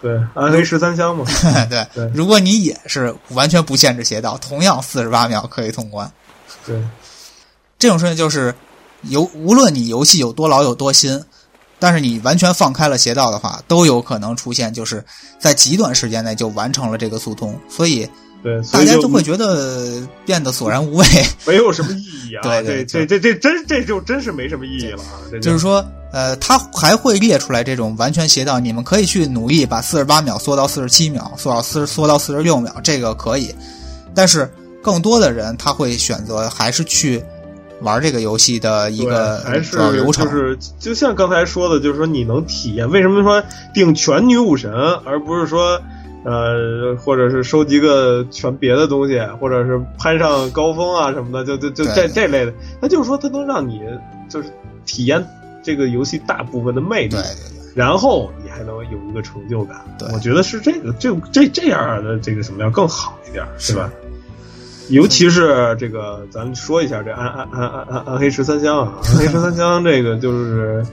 [0.00, 1.26] 对，暗黑十三香嘛，
[1.68, 6.08] 对，如果你也是完全不限制邪道，同样四十八秒可以通关。
[6.64, 6.80] 对，
[7.76, 8.54] 这种事情就是
[9.02, 11.24] 游，无论你游戏有多老有多新，
[11.80, 15.04] 但是你完全放开了邪道的话，都有可能出现，就是
[15.40, 17.58] 在极短时间内就完成了这个速通。
[17.68, 18.08] 所以，
[18.44, 21.04] 对大家就会觉得变得索然无味，
[21.44, 22.42] 没有什么意义啊。
[22.42, 25.18] 对对，这这这真这就真是没什么意义了啊。
[25.42, 33.52] 就是说，呃，他还会列出来这种完全邪道，你们可以去努力把四十八秒缩到四十七秒，缩到四缩到四十六秒，这个可以，
[34.14, 34.48] 但是。
[34.84, 37.24] 更多的人他会选择还是去
[37.80, 42.86] 玩这个游戏的一个还是流程，就是就像刚才说的，就是说你能体验。
[42.90, 43.42] 为什么说
[43.72, 44.70] 定全女武神，
[45.06, 45.80] 而不是说
[46.24, 52.52] 呃，或者是收集个全别的东西，或者是攀上高峰啊什么的，就就就这这类的。
[52.80, 53.82] 那就是说，它能让你
[54.28, 54.48] 就是
[54.86, 55.24] 体验
[55.62, 59.84] 这个游戏大部分的魅力，对对对，然后你还能有一个成就感。
[60.12, 63.90] 我觉得是这个，这这这样的这个什么要更好一点，是吧？
[64.90, 70.84] 尤其是这个，咱说一下这暗暗暗暗暗暗黑十三香啊，暗黑十三香这个就是，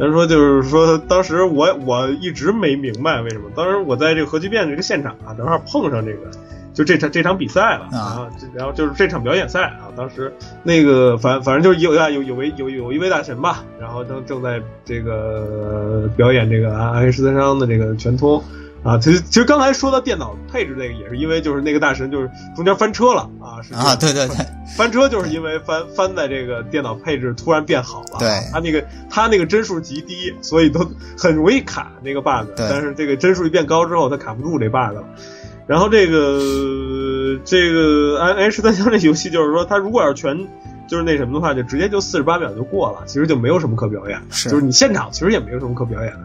[0.00, 6.30] 咱说就是说，当时我我一直没明白为什么，当时我在这个核聚变这个现场啊，正好碰上这个，
[6.72, 10.32] 就这场这场比赛了啊，然后就是这场表演赛啊，当时
[10.62, 18.42] 那个反反正就是有啊有有位有有一位大神吧，然后正正在这个表演这个暗黑十三商的这个全通。
[18.82, 24.36] 啊，其实其实刚才说到电脑配置这个，也是因为就是那个大神就是中间翻车了啊，是啊，对对对，
[24.76, 30.80] 翻车就是因为翻翻在这个电脑配置突然变好了，对，他那个他那个帧数极低，所以都
[31.18, 35.04] 很容易卡那个 bug，但是这个帧数一变高之后，他卡不住这 bug 了。
[35.66, 40.36] 然后这个这个 H 十三香这游戏就是说，他如果要是全
[40.88, 46.20] 就是那什么的话，就直接就四十八秒就过了，其实就没有什么可表演的，是，就是你现场其实也没有什么可表演的。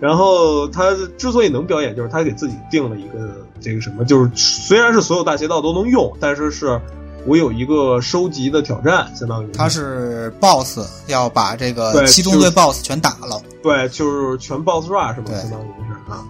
[0.00, 6.80] 然后他之所以能表演，就是他给自己定了一个这个什么，就是虽然是所有大邪道都能用，但是是
[7.26, 9.50] 我有一个收集的挑战，相当于。
[9.52, 15.32] 他是 boss 要把这个七宗罪 boss 全打了，对，就是全 boss rush 是吧？
[15.40, 16.22] 相当于是啊。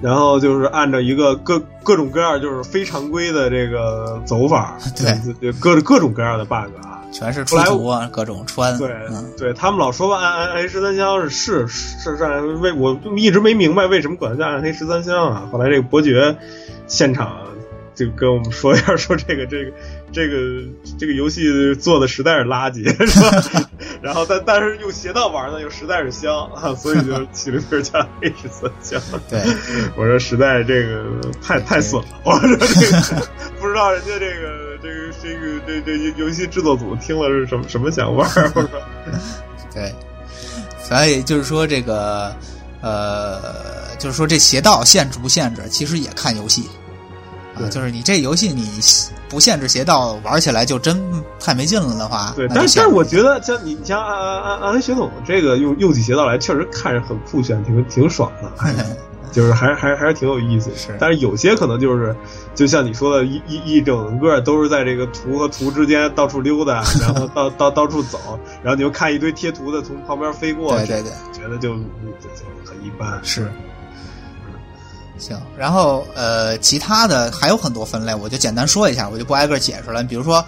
[0.00, 8.76] 然后就是按照一个各各种各样就是非常规的这个走法， 对，就各各种各样的 bug 啊，全是出图啊，各种穿。
[8.78, 15.48] 对，嗯对他们老说暗暗暗黑十三香是是是是为我一直没明白为什么管它叫暗黑十三香啊。
[15.50, 16.36] 后来这个伯爵
[16.86, 17.40] 现场
[17.94, 19.72] 就跟我们说一下，说这个这个
[20.12, 20.36] 这个
[20.98, 23.68] 这个游戏做的实在是垃圾，是吧？
[24.00, 29.00] 然后但但是用邪道玩呢又实在是香啊，所以就起了名叫暗黑十三香。
[29.28, 29.38] 对，
[29.96, 31.04] 我说实在这个
[31.42, 33.26] 太太损了，我说这个
[33.60, 38.28] 不知道人家这个这个这个这这游戏制作组听了是什么什么想法？
[39.74, 39.94] 对，
[40.82, 42.34] 所以就是说这个
[42.80, 46.68] 呃，就是说这邪道限制不限制，其实也看游戏
[47.54, 48.80] 啊，就是你这游戏你
[49.28, 51.00] 不限制邪道，玩起来就真
[51.38, 58.50] 太没劲了的话，对，但是但是我觉得像你你像暗暗暗暗黑血统这个用用起邪道来，确实看着很酷炫，挺挺爽的。
[58.58, 58.74] 哎
[59.30, 62.14] 就是还还还是挺有意思的，是但是有些可能就是，
[62.54, 68.18] 就像你说的，一一一整个都是在这个图和图之间到处溜达，然后到到到处走，
[68.62, 73.18] 然后你又看一堆贴图的从旁边飞过，对对对，觉得就就就很一般。
[73.22, 73.50] 是。
[75.18, 80.02] 行，然后呃，其他的还有很多分类，我就简单说一下，我就不挨个解释了。
[80.02, 80.42] 比如说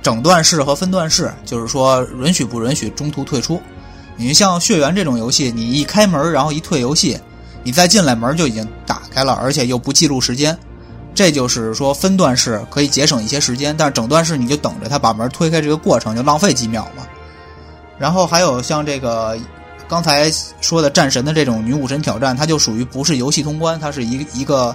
[0.00, 3.60] 整段式和分段式，就是说允许不允许中途退出。
[4.16, 7.18] 你像血缘这种游戏，你一开门然后一退游戏，
[7.64, 10.56] 你再进来门就已经打开了，而且又不记录时间，
[11.14, 17.04] 这就是说分段式可以节省一些时间，但是整段式你就等着他把门推开这个过程就浪费几秒嘛。
[17.98, 19.38] 然后还有像这个
[19.88, 24.74] 刚才说的战神的这种女武神挑战，它就属于不是游戏通关，它是一一个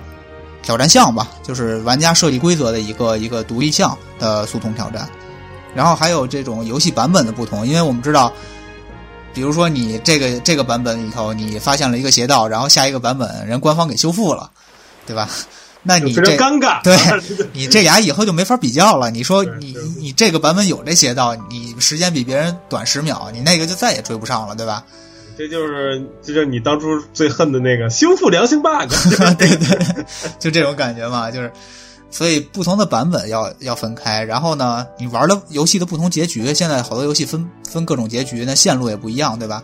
[0.63, 5.07] 挑战项吧，就是玩家设计规则的一个一个独立项的速通挑战。
[5.75, 8.33] 然后还有这种游戏版本的不同，因为我们知道，
[9.33, 14.49] 比如说你这个这个版本里头你发现了一个邪道，然后下一个版本人官方给修复了，
[15.05, 15.29] 对吧？
[15.81, 16.97] 那你这尴尬，对
[17.53, 19.09] 你这俩以后就没法比较了。
[19.09, 24.83] 你说你你这个版本有这邪道，你时间比别人短十秒，你那个就再也追不上了，对吧？
[25.37, 28.89] 这就是这就是你当初最恨的那个修复良心 bug，
[29.39, 30.05] 对对，
[30.37, 31.49] 就这种感觉嘛，就是，
[32.11, 34.23] 所以不同的版本要要分开。
[34.23, 39.63] 然后呢，你玩的游戏的不同结局，现在好多游戏分分各种结局，那线路也不一样，对吧？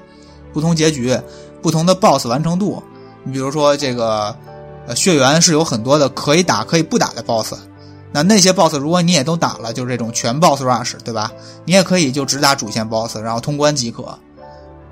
[0.53, 1.17] 不同结局，
[1.61, 2.81] 不同的 BOSS 完成度。
[3.23, 4.35] 你比如说这个，
[4.87, 7.55] 呃，血缘是有很多的可以打可以不打的 BOSS。
[8.11, 11.31] 那那些 BOSS 如果你也都打了，就是这种全 BOSS rush，对吧？
[11.65, 14.17] 你也可以就只打主线 BOSS，然后通关即可。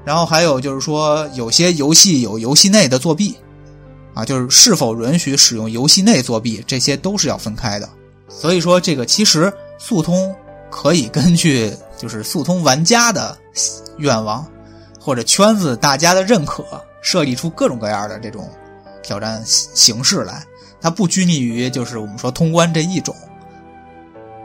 [0.03, 3.37] 然后还有就是说，有些游戏有游戏内的作弊，
[4.13, 7.89] 啊，就是是否允许使用游戏内作弊，这些都是要分开的。
[8.29, 10.33] 所以说，这个其实速通
[10.69, 13.37] 可以根据就是速通玩家的
[13.97, 14.45] 愿望
[14.99, 16.63] 或者圈子大家的认可，
[17.01, 18.49] 设立出各种各样的这种
[19.01, 20.43] 挑战形式来。
[20.81, 23.15] 它不拘泥于就是我们说通关这一种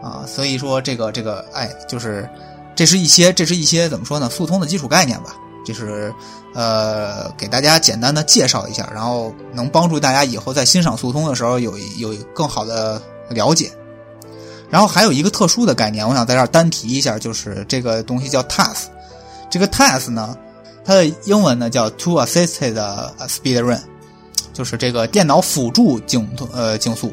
[0.03, 0.25] 啊。
[0.27, 2.29] 所以说，这个这个哎，就是
[2.75, 4.31] 这是一些这是一些怎么说呢？
[4.31, 5.37] 速通的基础概念吧。
[5.65, 6.13] 就是
[6.55, 13.71] 呃，给大家简单的介绍一下，然后能帮助大家以后在欣赏速通的时候有有更好的了解。
[14.71, 18.85] 然后还有一个特殊的概念，我想在这儿单提一下，就是这个东西叫 TAS。
[19.51, 20.37] 这个 TAS 呢，
[20.85, 22.75] 它的英文呢叫 To Assisted
[23.29, 23.81] Speed Run，
[24.53, 27.13] 就是这个电脑辅助竞呃竞速。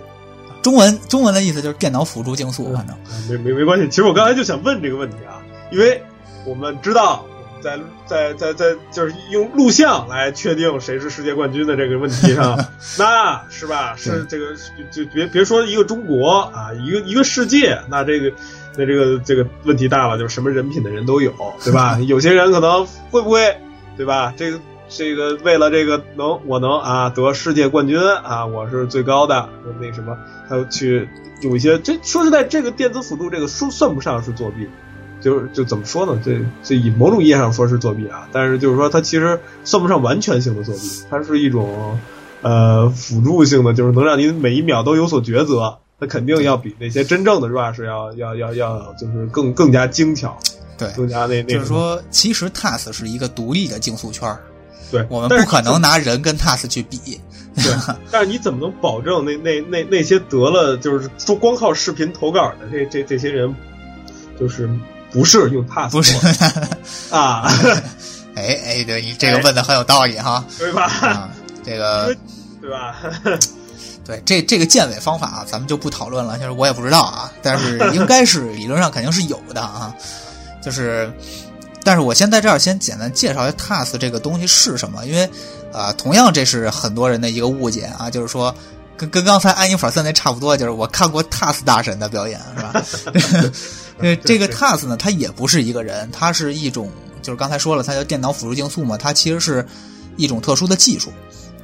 [0.62, 2.98] 中文中文的意思就是电脑辅助竞速，反正
[3.30, 3.88] 没没没关系。
[3.90, 5.42] 其实我刚才就想问这个问题啊，
[5.72, 6.02] 因为
[6.46, 7.26] 我们知道。
[7.66, 12.56] 在在在在就是用录像来确定谁是世界冠军的这个问题上，
[13.00, 13.96] 那是吧？
[13.98, 14.54] 是这个
[14.92, 18.32] 就就别别说一个中国啊，一个一个世界，那这个
[18.78, 21.98] 那这个这个问题大了，就是什么人品的人都有，对吧？
[22.06, 23.58] 有些人可能会不会，
[23.98, 24.32] 对吧？
[24.38, 29.50] 这个这个为了这个能我能啊得世界冠军啊，我是最高的，
[29.82, 30.16] 那什么，
[30.48, 31.10] 他去
[31.42, 34.70] 有一些这说实在，这个电子辅助这个说算不上是作弊。
[35.26, 36.22] 就是就怎么说呢？
[36.24, 42.00] 这这以某种意义上说是作弊啊，但是就是说它其实算不上完全性的作弊，它是一种
[42.44, 45.80] 呃辅助性的，就是能让你每一秒都有所抉择。
[46.00, 50.38] 它肯定要比那些真正的 rush 要要要要就是更更加精巧，
[50.78, 51.54] 对，更加那那。
[51.54, 54.44] 就是说，其实 TAS 是一个独立的竞速圈儿，
[54.92, 57.00] 对，我们不可能拿人跟 TAS 去比。
[57.56, 63.56] 对，但是你怎么能保证那那那那些得了就是说光靠视频投稿的这这这些人，
[64.40, 64.70] 就是。
[65.16, 66.14] 不是用 TAS，不是。
[67.10, 67.50] 啊，
[68.36, 70.84] 哎哎，对你这个问的很有道理哈，对吧？
[71.02, 71.30] 啊，
[71.64, 72.14] 这个
[72.62, 72.98] 对吧？
[74.06, 79.96] 对，这这个建伪方法啊，咱们就不讨论了，就是我也不知道啊，但是 应该是理论上肯定是有的啊，
[80.62, 81.10] 就是，
[81.82, 85.30] 但是我先在这儿先简单介绍一下 task 这个东西是什么，因为
[85.72, 88.54] 啊，同样这是很多人的一个误解啊，就是说
[88.98, 92.84] 跟跟刚才安妮法森那差不多，就是我看过 TAS 大神的表演是吧？
[94.02, 96.92] 这这个 TAS 呢，它也不是一个人，它是一种，
[97.22, 99.66] 就是刚才说了，它叫电脑辅助竞速嘛，它其实是
[100.18, 101.12] 一种特殊的技术。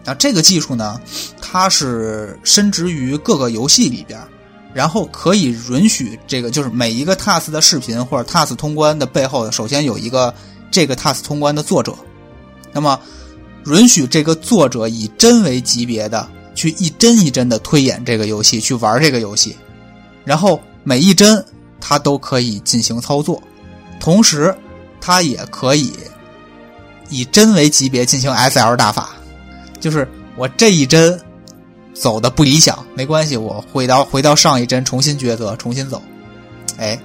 [0.04, 1.00] 那这个技术呢，
[1.42, 4.20] 它是深植于各个游戏里边，
[4.74, 10.34] 然后可以允许这个，就是每一个 TAS 的视频或者 TAS 通关的背后，首先有一个
[10.72, 11.94] 这个 TAS 通关的作者，
[12.72, 13.00] 那么
[13.68, 19.56] 允许这个作者以帧为级别的去一帧一帧的推演这个游戏，去玩这个游戏，
[20.26, 21.46] 然后每一帧
[21.82, 23.42] 它都可以进行操作，
[24.00, 24.56] 同时
[25.02, 25.92] 它也可以
[27.10, 29.10] 以帧为级别进行 SL 大法。
[29.80, 30.08] 就是
[30.38, 31.20] 我这一帧
[31.94, 36.02] 走的不理想，没关系，我回到回到上一帧重新抉择，重新走，
[36.78, 36.98] 哎，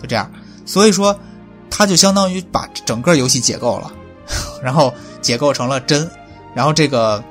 [0.00, 0.28] 就这样。
[0.64, 1.14] 所以说，
[1.70, 3.92] 它就相当于把整个游戏解构了，
[4.62, 6.10] 然后解构成了帧，
[6.54, 7.22] 然后这个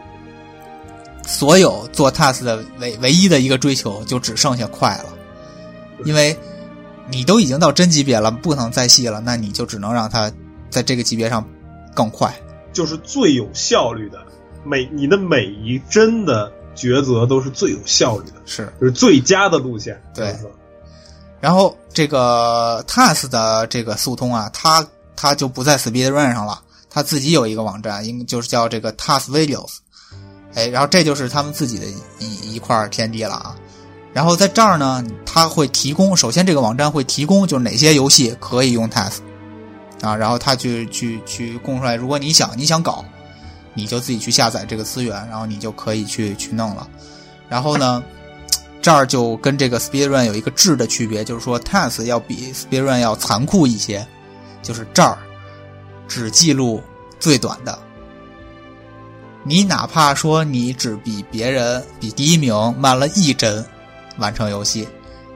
[1.26, 5.06] 所有做 task 的唯唯一的一个追求就只剩下快了，
[6.06, 6.38] 因为
[7.10, 10.32] 你都已经到真级别了，不能再细了，那你就只能让它
[10.70, 11.46] 在这个级别上
[11.94, 12.34] 更快，
[12.72, 14.20] 就是最有效率的。
[14.64, 20.02] 每你的每一帧的抉择都是最有效率的，是就是最佳的路线。
[20.16, 20.34] 对。
[21.42, 29.80] 然后这个 TAS 的这个速通啊，它它就不在 Speedrun 上了，它自己有一个网站，应就是叫这个 TAS Videos。
[30.54, 31.86] 哎，然后这就是他们自己的
[32.20, 33.56] 一一块天地了啊。
[34.14, 39.18] 然后在这儿呢，它会提供，首先这个网站会提供就是哪些游戏可以用 TAS
[40.02, 43.04] 啊，然后它去去去供出来，如果你想你想搞。
[43.76, 46.88] 你就自己去下载这个资源，然后你就可以去去弄了。
[47.50, 48.04] 然后呢，
[48.84, 54.06] 这儿就跟这个 Speedrun 有一个质的区别，就是说 TAS 要比 Speedrun 要残酷一些，
[54.62, 55.18] 就是这儿
[56.08, 56.84] 只记录
[57.20, 57.80] 最短的。
[59.44, 63.66] 你哪怕说你只比别人比第一名慢了一帧
[64.18, 64.88] 完成游戏，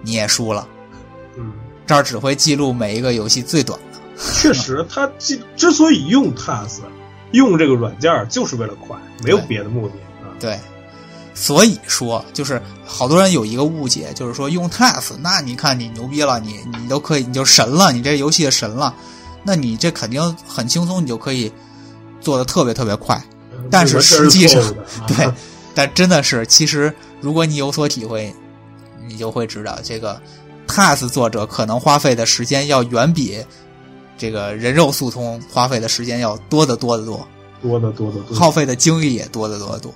[0.01, 0.67] 你也输了。
[1.38, 1.53] 嗯，
[1.86, 3.99] 这儿只会记录每一个游戏最短的。
[4.41, 6.80] 确实，它之之所以用 TAS。
[7.34, 10.32] 用这个软件就是为了快，没有别的目的啊。
[10.39, 10.57] 对，
[11.34, 18.95] 所以说就是好多人有一个误解，就是说用 TAS，那你看你牛逼了，你你都可以，你就神了，你这游戏的神了，
[19.43, 21.51] 那你这肯定很轻松，你就可以
[22.21, 23.21] 做的特别特别快。
[23.69, 24.63] 但是实际上，
[25.05, 25.30] 对，
[25.75, 28.34] 但真的是，其实如果你有所体会，
[29.08, 30.22] 你就会知道，这个
[30.68, 33.38] TAS 作者可能花费的时间要远比。
[34.18, 37.28] 这个人肉速通花费的时间要多得多得多，
[37.62, 39.93] 多得多得多，耗费的精力也多得多得多。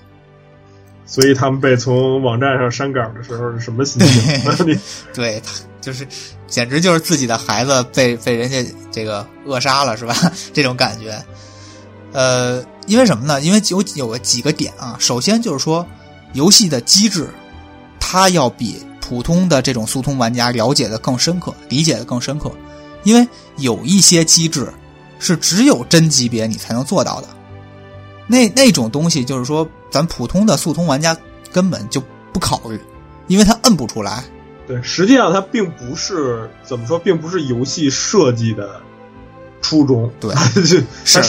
[1.07, 4.79] 所以他们被从网站上删稿的时候是什么心情？
[5.13, 5.41] 对，
[5.81, 6.07] 就是
[6.47, 10.15] 简直就是自己的孩子被被人家这个扼杀了，是吧？
[10.53, 11.19] 这种感觉。
[12.13, 13.41] 呃，因为什么呢？
[13.41, 14.95] 因为有有个几个点啊。
[14.99, 15.83] 首先就是说，
[16.33, 17.27] 游戏的机制，
[17.99, 18.81] 它要比
[19.11, 22.49] 普通的这种速通玩家了解的更深刻，理解的更深刻。
[23.03, 24.71] 因为有一些机制
[25.19, 27.27] 是只有真级别你才能做到的，
[28.25, 31.17] 那那种东西就是说，咱普通的速通玩家
[31.51, 32.01] 根本就
[32.31, 32.79] 不考虑，
[33.27, 34.23] 因为他摁不出来。
[34.65, 38.81] 对，实际上它并不是怎么说，并不是游戏设计的
[39.61, 40.09] 初衷。
[40.21, 40.33] 对，
[40.63, 40.81] 是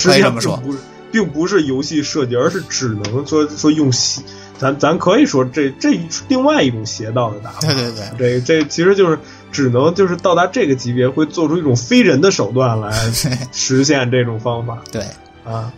[0.08, 0.78] 可以这么说，不是，
[1.10, 4.22] 并不是游戏设计，而是只能说说用邪，
[4.58, 5.98] 咱咱可以说这这
[6.28, 7.60] 另外一种邪道的打法。
[7.60, 9.18] 对对对，这这其实就是。
[9.52, 12.90] 只能就是到达这个级别，会做出一种非人的手段来
[13.52, 14.82] 实现这种方法。
[14.90, 15.04] 对
[15.44, 15.70] 啊，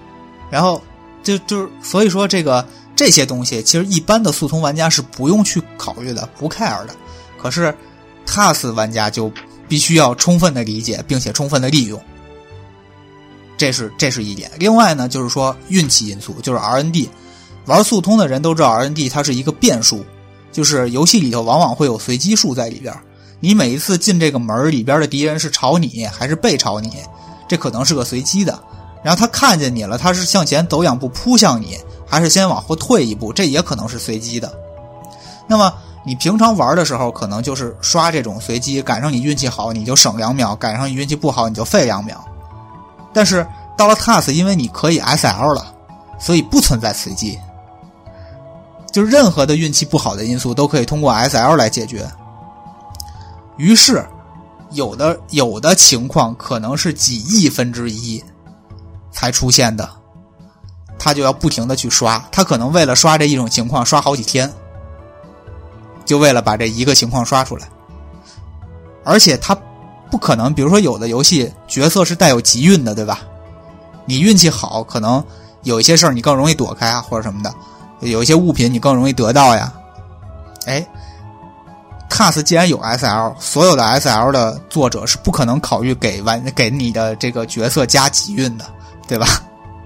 [0.49, 0.81] 然后
[1.25, 2.65] 就就是所以说，这个
[2.95, 6.95] 这些东西其实一般的速通玩家是不用去考虑的，不 care 的。
[7.37, 7.75] 可是
[8.25, 9.29] TAS 玩家就
[9.67, 12.01] 必须要充分的理解，并且充分的利用。
[13.57, 14.49] 这是这是一点。
[14.57, 17.09] 另外呢，就是说运气因素，就是 RND。
[17.67, 20.05] 玩速通的人都知道，RND 它是一个变数，
[20.53, 22.95] 就是游戏里头往往会有随机数在里边。
[23.41, 26.93] 你每一次进这个门里边的敌人是朝你还是背朝你，
[27.49, 28.59] 这可能是个随机的。
[29.03, 34.51] 然后他看见你了，他是向前走两步扑向你，还是先往后退一步，这也可能是随机的。
[35.47, 35.71] 那么
[36.07, 42.23] 你平常玩的时候，可能就是刷这种随机，赶上你运气好，你就省两秒；赶上你运气不好，你就费两秒。
[43.13, 43.47] 但是
[43.77, 45.75] 到了 Task，因为你可以 SL 了，
[46.19, 47.39] 所以不存在随机，
[48.95, 52.09] 就任何的运气不好的因素都可以通过 SL 来解决。
[53.57, 54.07] 于是，
[54.71, 58.23] 有的有的情况可能是几亿分之一
[59.11, 59.91] 才出现的，
[60.97, 64.49] 他就要不停的去刷，他可能为了刷这一种情况刷好几天，
[66.05, 67.69] 就为了把这一个情况刷出来。
[69.03, 69.59] 而且他
[70.09, 73.23] 不可能，比如说有的游戏角色是带有集运的，对吧？
[74.07, 75.25] 你运气好，可能
[75.65, 77.53] 有一些事儿你更容易躲开啊，或者什么的，
[78.05, 79.73] 有一些物品你更容易得到呀。
[80.67, 80.87] 哎
[82.09, 88.65] ，TAS 既然有 SL，所有的 SL 的作者是不可能考虑给玩给你的这个角色加集运的，
[89.07, 89.27] 对吧？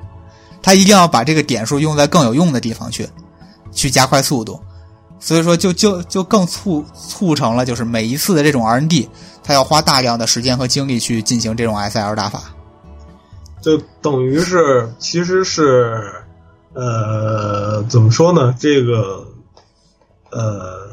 [0.62, 3.08] 他一定要把这个点数用在更有用的地方去，
[3.72, 4.60] 去加快速度。
[5.20, 9.08] 所以说，就就就更促促成了，就是每一次的这种 RND，
[9.42, 12.42] 他要花大量的时间和精力去进行这种 SL 打法。
[13.60, 16.12] 就等于是，其实是，
[16.80, 18.54] 呃，怎么说呢？
[18.56, 19.26] 这个，
[20.30, 20.90] 呃，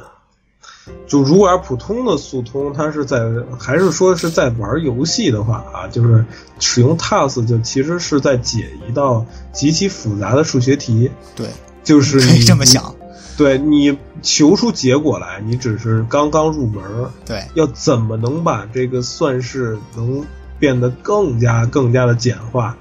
[1.06, 3.22] 就如果要普通的速通，它是在
[3.60, 6.26] 还是说是在玩游戏的话啊，就是
[6.60, 11.12] 使用 TAS 就其实是在解一道极其复杂的数学题。
[11.36, 11.50] 对，
[11.84, 12.96] 就是可以这么想。
[13.38, 16.84] 对你求出结果来，你只是刚刚入门。
[17.28, 20.26] 对，要怎么能把这个算式能
[20.58, 22.76] 变得更加更加的简化，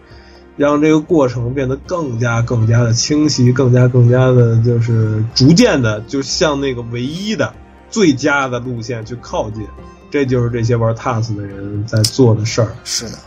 [0.56, 7.52] 让这个过程变得更加更加的清晰，更加更加的，就是逐渐的就向那个唯一的、
[7.90, 9.66] 最佳的路线去靠近。
[10.10, 12.74] 这就是这些玩 TAS 的人在做的事儿。
[12.84, 13.18] 是的。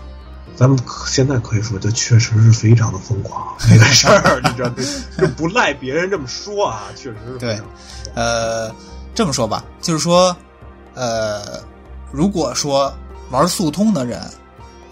[0.55, 4.71] 咱们现在可以说，这确实是非常的疯狂这个事儿，你知道，
[5.15, 7.37] 这不赖别人这么说啊，确实是。
[7.37, 7.59] 对，
[8.15, 8.73] 呃，
[9.13, 10.35] 这么说吧，就是说，
[10.95, 11.41] 呃，
[12.11, 12.91] 如果说
[13.29, 14.19] 玩速通的人，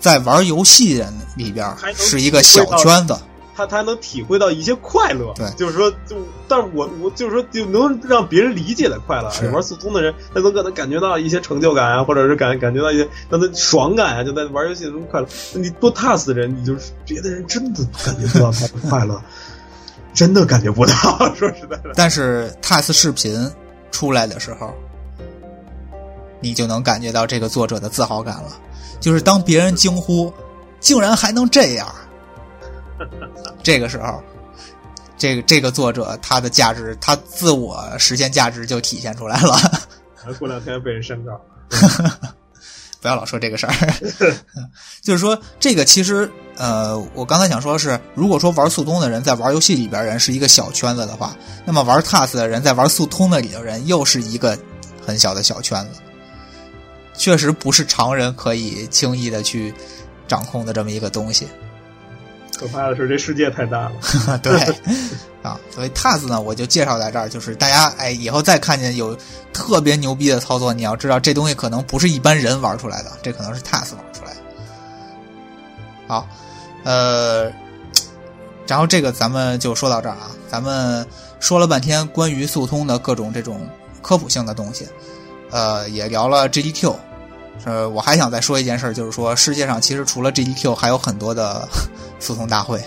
[0.05, 3.17] 在玩游戏人里边是一个小圈子。
[3.55, 6.15] 他他能体会到一些快乐，对，就是说，就，
[6.47, 9.31] 但是我我就是说，就能让别人理解的快乐。
[9.51, 15.27] 玩速通的人，他能可能感觉到一些成就感啊，或者是感感觉到一些让他爽感啊，就在玩游戏中快乐。
[15.53, 19.19] 你多 TAS 的人，你就是别的人真的感觉不到他的快乐，
[20.13, 20.93] 真的感觉不到。
[21.33, 23.51] 说实在的，但是 TAS 视频
[23.89, 24.71] 出来的时候，
[26.41, 28.49] 你就能感觉到这个作者的自豪感了。
[28.99, 30.33] 就是当别人惊呼，
[30.79, 31.93] 竟然还能这样。
[33.61, 34.21] 这个时候，
[35.17, 39.57] 这个这个作者他的价值，他自我实现价值就体现出来了。
[40.39, 41.39] 过两天被人删掉，
[42.99, 43.73] 不要老说这个事儿。
[45.03, 46.27] 就是说，这个其实，
[46.57, 54.57] 呃，我刚才想说是，如果说玩速通的人在玩游戏里边人是一个小圈子的话，那么玩 TAS 的人在玩速通的里头人又是一个
[55.05, 55.99] 很小的小圈子，
[57.17, 59.73] 确实不是常人可以轻易的去
[60.27, 61.47] 掌控的这么一个东西。
[62.57, 64.39] 可怕的是，这世界太大了。
[64.41, 64.57] 对，
[65.41, 69.17] 啊，所以 TAS 呢，我就介绍在这儿，就是大家哎，以后再看见有
[69.51, 74.39] 特别牛逼的操作，你要知道这东西可能不是一般人玩出来的，这可能是 TAS 玩出来的。
[76.07, 76.27] 好，
[76.85, 77.51] 呃，
[78.65, 81.05] 然后这个咱们就说到这儿啊，咱们
[81.41, 83.67] 说了半天关于速通的各种这种
[84.01, 84.87] 科普性的东西，
[85.51, 86.93] 呃，也聊了 GDQ。
[87.63, 91.67] 呃，我还想再说一件事，就是说世界上其实除了 GDQ 还有很多的
[92.19, 92.83] 诉讼大会，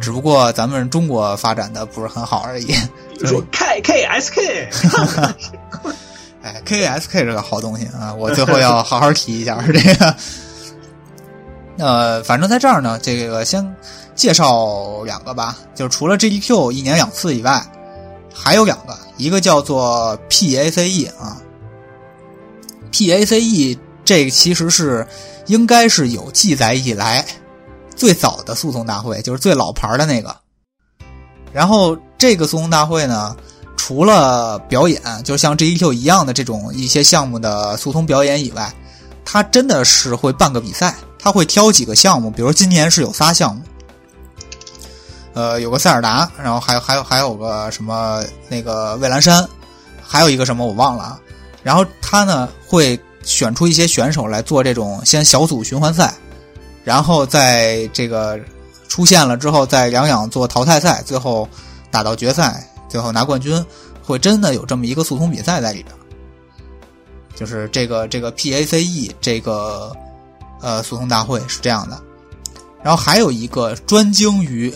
[0.00, 2.74] 只不过咱们中国发展的不是很好而已。
[3.18, 4.70] 就说 K K S K，
[6.42, 8.14] 哎，K K S K 是个好东西啊！
[8.14, 10.14] 我最后要好好提一下这个。
[11.78, 13.64] 呃，反正在这儿呢，这个先
[14.14, 17.62] 介绍两个吧，就是除了 GDQ 一年两次以外，
[18.34, 21.36] 还有两个，一个叫做 PACE 啊
[22.92, 23.78] ，PACE。
[24.04, 25.06] 这个其实是
[25.48, 27.22] 应该是有记载以来
[27.94, 30.34] 最早的诉讼大会，就是最老牌的那个。
[31.52, 33.36] 然后这个诉讼大会呢，
[33.76, 38.72] 除了表演，就像 GEQ 一样的这种一些项目的诉讼表演以外，
[39.26, 43.62] 它真的是会办个比赛，他会挑几个项目，比如今年是有仨项目，
[45.34, 49.46] 呃，有个塞尔达，然后还有还有还有个什么那个蔚蓝山，
[50.02, 51.20] 还有一个什么我忘了啊。
[51.68, 52.98] 然后他呢会。
[53.24, 56.14] 选出一些选手来做这种先小组循环赛，
[56.82, 58.40] 然后在这个
[58.88, 61.46] 出现了之后，再两两做淘汰赛，最后
[61.90, 63.62] 打到决赛，最后拿冠军，
[64.02, 65.94] 会真的有这么一个速通比赛在里边。
[67.34, 69.94] 就是这个这个 PACE 这个
[70.62, 72.00] 呃速通大会是这样的，
[72.82, 74.72] 然后还有一个专精于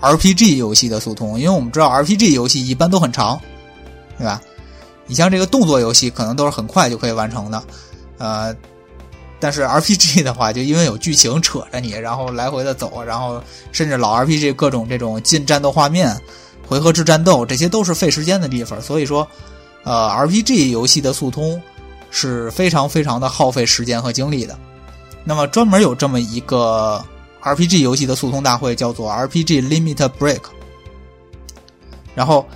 [0.00, 3.40] RPG 游戏的速通，因为我们知道 RPG 游戏一般都很长，
[4.16, 4.40] 对吧？
[5.10, 7.60] 你像这个动作游戏，可能都是很快就可以完成的，
[8.18, 8.54] 呃，
[9.40, 13.42] 但是 RPG 的话，就因为有剧情扯着你，然后来回的走，然后
[13.72, 16.16] 甚至老 RPG 各种这种近战斗画面、
[16.64, 18.80] 回合制战斗，这些都是费时间的地方。
[18.80, 19.26] 所以说，
[19.82, 21.60] 呃，RPG 游戏的速通
[22.12, 24.56] 是非常非常的耗费时间和精力的。
[25.24, 27.04] 那么专门有这么一个
[27.42, 30.42] RPG 游戏的速通大会，叫做 RPG Limit Break，
[32.14, 32.46] 然后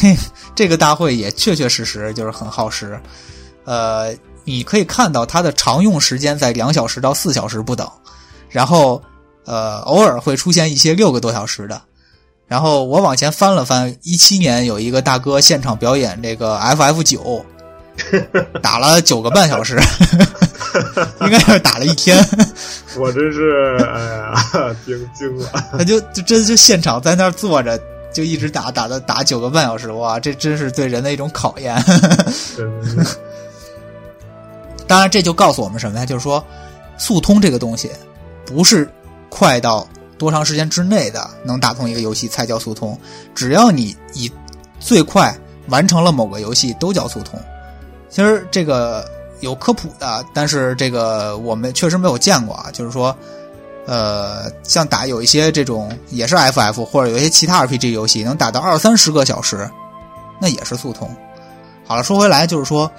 [0.00, 0.16] 这。
[0.56, 3.00] 这个大会也确确实实就是很耗时，
[3.64, 7.88] 呃，你可以看到它的常用时间在两小时到四小时不等，
[8.50, 9.00] 然后，
[9.46, 11.80] 呃，偶尔会出现一些六个多小时的。
[12.46, 17.46] 然后我往前翻了翻，一七年有一个大哥现场表演这个 FF 九，
[18.60, 19.80] 打了九个半小时，
[21.22, 22.18] 应该是打了一天。
[22.98, 25.48] 我真是哎呀，惊惊了！
[25.78, 27.80] 他就就真就现场在那儿坐着，
[28.12, 31.74] 就一直打打到打九个半小时，哇，这真是对人的一种考验。
[34.86, 36.04] 当然，这就告诉我们什么呀？
[36.04, 36.44] 就是说，
[36.98, 37.90] 速通这个东西，
[38.44, 38.90] 不是
[39.28, 39.86] 快到
[40.18, 42.98] 多长时间之内的能打通一个游戏才叫速通。
[43.34, 44.30] 只要你以
[44.80, 45.32] 最快
[45.68, 47.38] 完成了某个游戏，都叫速通。
[48.08, 49.08] 其实这个
[49.38, 52.68] 有科普的，但是这个我们确实没有见过啊。
[52.72, 53.16] 就是说，
[53.86, 59.70] 呃，像打有一些这种也是 FF 或者有一些其他 RPG 游戏，能打到二三十个小时，
[60.40, 61.08] 那也是速通。
[61.86, 62.90] 好了，说回来就是说。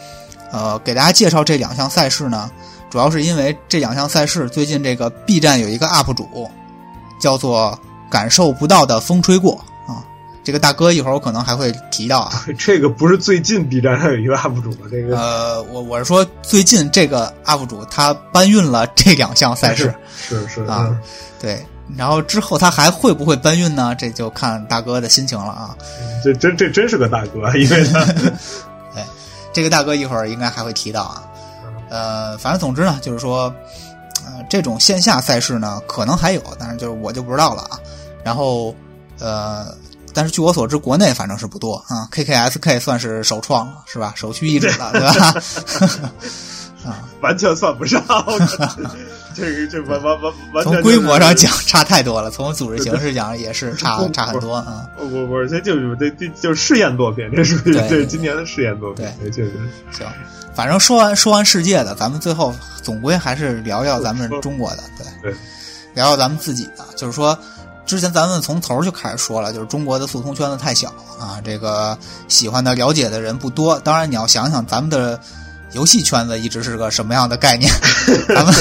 [0.54, 2.52] 呃，给大家介绍这两项赛事呢，
[2.90, 6.28] 主要是因为这两项赛事最近这个 B 站有一个 UP 主，
[7.22, 7.80] 叫做
[8.12, 9.64] “感受不到的风吹过”，
[10.44, 12.46] 这个大哥一会儿我可能还会提到啊。
[12.58, 14.88] 这个不是最近 B 站上有一个 UP 主吗？
[14.90, 20.96] 这个呃，我我是说最近这个 UP 主他搬运了这两项赛事， 是是啊，
[21.40, 21.66] 对，
[21.96, 23.96] 然后之后他还会不会搬运呢？
[23.96, 25.76] 这就看大哥的心情了啊。
[26.24, 28.06] 这真这真是个大哥， 因为他。
[29.54, 31.24] 这个大哥一会儿应该还会提到啊，
[31.90, 33.54] 呃，反正总之呢，就是说，
[34.26, 37.78] 呃，这种线下赛事呢，可能还有，但是就是我就不知道了啊。
[38.24, 38.74] 然后，
[39.20, 39.76] 呃，
[40.14, 42.08] 但是据我所知，国内反正是不多啊。
[42.12, 44.14] KKSK 算是首创了，是吧？
[44.16, 45.42] 首屈一指了，对吧？
[46.90, 48.04] 啊， 完全算不上。
[49.34, 54.86] 这个这完完完完从规模上讲差太多了，从组织形式讲也是差差很多啊。
[54.98, 59.54] 不不不，这就是这这就是试验作品，这属于这今年的试验作品，对，确实
[59.92, 60.06] 行。
[60.54, 65.40] 反正说完说完世界的，咱们最后总归还是聊聊咱们中国的，对对，
[65.94, 66.86] 聊聊咱们自己的。
[66.98, 67.38] 就是说，
[67.92, 70.88] 之前咱们从头就开始说了，就是中国的速通圈子太小
[71.20, 71.98] 啊，这个
[72.30, 73.78] 喜欢的了解的人不多。
[73.80, 75.20] 当然，你要想想咱们的
[75.74, 77.70] 游戏圈子一直是个什么样的概念，
[78.34, 78.56] 咱们。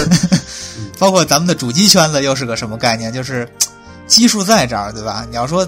[0.99, 3.12] 包括咱们的主机圈子又是个什么概念？
[3.12, 3.49] 就是
[4.09, 5.24] 基数在这儿，对吧？
[5.31, 5.66] 你要说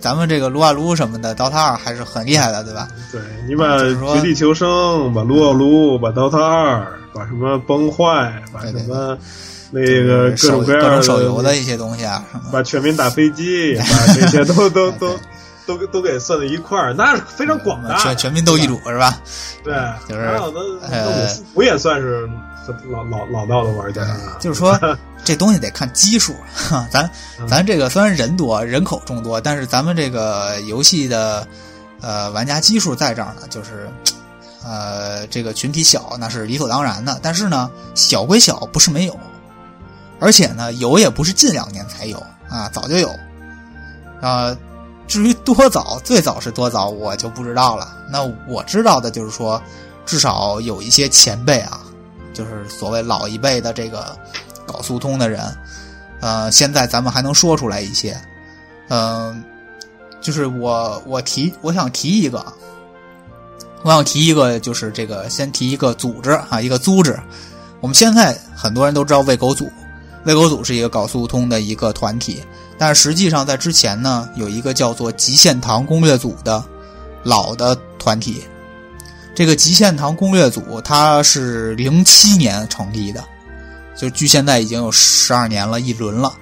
[0.00, 2.88] 咱们这个撸啊撸什么的，DOTA 二还是很厉害的，对吧？
[3.12, 3.78] 对你把
[4.16, 9.18] 绝地求生，把撸啊撸，把 DOTA 二，把什么崩坏，把什么
[9.70, 15.18] 那个各种各样的手游的一些东西啊，把全民打飞机， 把这些都都都
[15.66, 17.98] 都都给算在一块儿，那是非常广大。
[17.98, 19.20] 全全民斗地主是吧？
[19.64, 19.74] 对，
[20.08, 20.22] 就是
[20.90, 22.28] 呃，我也算是。
[22.90, 24.02] 老老老道的玩家，
[24.38, 24.78] 就是说
[25.24, 26.34] 这东西得看基数。
[26.90, 27.10] 咱
[27.46, 31.48] 咱这个虽然人多，人口众多，但是咱们这个游戏的
[32.02, 33.88] 呃玩家基数在这儿呢，就是
[34.62, 37.18] 呃这个群体小，那是理所当然的。
[37.22, 39.18] 但是呢，小归小，不是没有，
[40.20, 43.10] 而且呢，有也不是近两年才有啊，早就有。
[44.20, 44.56] 啊，
[45.06, 47.96] 至于多早，最早是多早，我就不知道了。
[48.10, 49.62] 那我知道的就是说，
[50.04, 51.80] 至少有一些前辈啊。
[52.34, 54.16] 就是所谓老一辈的这个
[54.64, 55.42] 搞速通的人，
[56.20, 58.16] 呃，现在咱们还能说出来一些，
[58.90, 59.42] 嗯，
[60.20, 62.44] 就是我我提我想提一个，
[63.82, 67.18] 我想提一个，就是这个先提一个组织啊，一个组织。
[67.80, 69.68] 我们现在很多人都知道喂狗组，
[70.28, 72.44] 喂狗组是一个搞速通的一个团体，
[72.76, 76.62] 但实际上在之前呢，有一个叫做极限堂攻略组的
[77.22, 78.44] 老的团体。
[79.34, 83.24] 这个极限堂攻略组，它是零七年成立的，
[83.96, 86.34] 就距现在已经有十二年了，一轮了。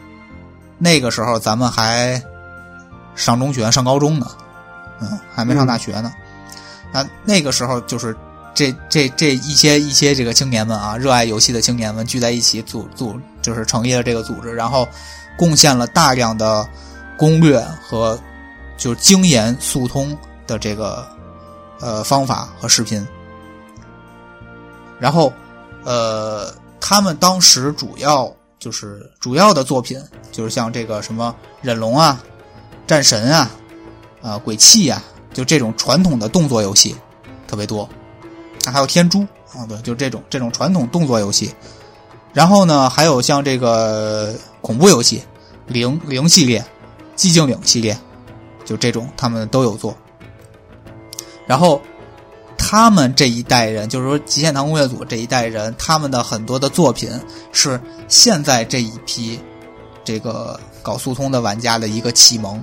[0.79, 2.21] 那个时候咱们还
[3.15, 4.27] 上中学、上高中呢，
[5.01, 6.13] 嗯，还没上大学呢。
[6.93, 8.17] 那，那个时候就是
[8.53, 13.17] 这这这一些一些这个青年们啊，热爱游戏的青年们聚在一起组组，
[13.47, 14.89] 就是成立了这个组织，然后
[15.39, 16.69] 贡献了大量的
[17.17, 18.19] 攻略和
[18.77, 21.07] 就是精研速通的这个。
[21.79, 23.07] 呃，方法和视频，
[24.99, 25.31] 然后，
[25.85, 32.19] 呃，他们当时主要就是主要的作品，就是像这个什么忍龙啊、
[32.87, 33.51] 战神啊、
[34.23, 36.97] 啊鬼泣啊，就这种传统的动作游戏
[37.47, 37.87] 特别多，
[38.73, 41.55] 还有天诛啊，对，就这种这种传统动作游戏。
[42.37, 45.23] 然后呢，还有像这个恐怖游戏，
[45.67, 46.63] 零零系列、
[47.17, 47.99] 寂静岭系列，
[48.63, 49.97] 就这种他们都有做。
[51.47, 51.81] 然后，
[52.59, 57.11] 他们这一代人，就是说极限堂工业组这一代人，他们的很多的作品
[57.53, 59.41] 是现在这一批
[60.05, 62.63] 这个搞速通的玩家的一个启蒙。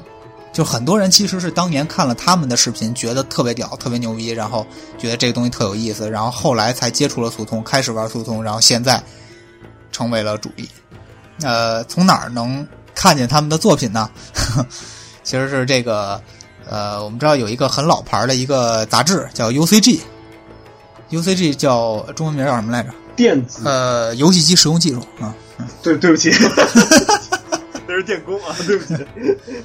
[0.51, 4.63] 就很多人其实是当年看了他们的视频，觉得特别屌、特别牛逼，然后
[4.99, 9.03] 觉得这个东西特有意思，然后后来才接触了速通，开始玩速通，然后现在
[9.93, 10.67] 成为了主力。
[11.41, 14.09] 呃，从哪儿能看见他们的作品呢？
[15.23, 16.21] 其实是这个，
[16.69, 22.89] 呃，我们知道有一个很老牌的一个杂志叫 UCG，UCG 叫中文名叫什么来着？
[23.15, 25.33] 电子呃，游戏机使用技术啊。
[25.81, 26.29] 对，对不起，
[27.87, 28.95] 那是电工啊， 对不起，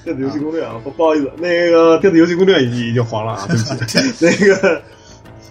[0.04, 4.82] 电子游戏攻略啊，不不好意思，那个电子游戏攻略已经黄了啊，对不起，那个。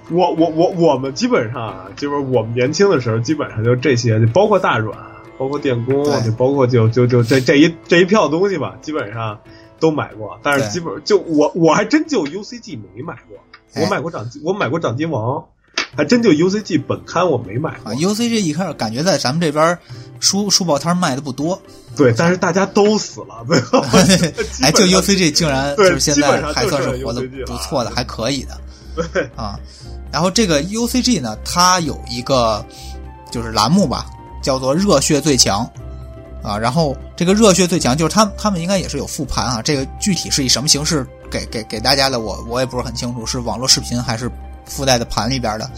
[0.09, 4.97] 我我我我们基本上啊，就是我们年轻的时候，基本上就这些，就包括大软，
[5.37, 9.39] 包括电工，就包括就就就这这一这一票东西吧，基本上
[9.79, 10.39] 都买过。
[10.43, 13.37] 但是基本就我我还真就 UCG 没买过，
[13.81, 15.45] 我买过掌我买过掌机王，
[15.95, 17.93] 还真就 UCG 本刊我没买过。
[17.93, 19.77] UCG 一开始感觉在咱们这边
[20.19, 21.61] 书书报摊卖的不多，
[21.95, 23.79] 对，但是大家都死了， 最后
[24.61, 28.59] 哎，就 UCG 竟然就是现在还算是活的不错的，还可以的，
[29.11, 29.59] 对啊。
[30.11, 32.65] 然后这个 UCG 呢，它有一个
[33.29, 34.05] 就是栏目吧，
[34.41, 35.69] 叫做“热血最强”，
[36.41, 44.31] 啊，然后这个“热血最强”就是他他们应该也是有复盘啊，这个具体是以什么形式给给给大家的，我我也不是很清楚，是网络视频还是
[44.65, 45.69] 附带的盘里边的。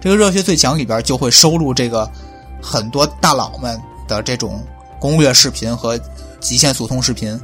[0.00, 2.10] 这个“热血最强”里边就会收录这个
[2.60, 4.62] 很多大佬们的这种
[4.98, 5.98] 攻略视频和
[6.40, 7.40] 极限速通视频，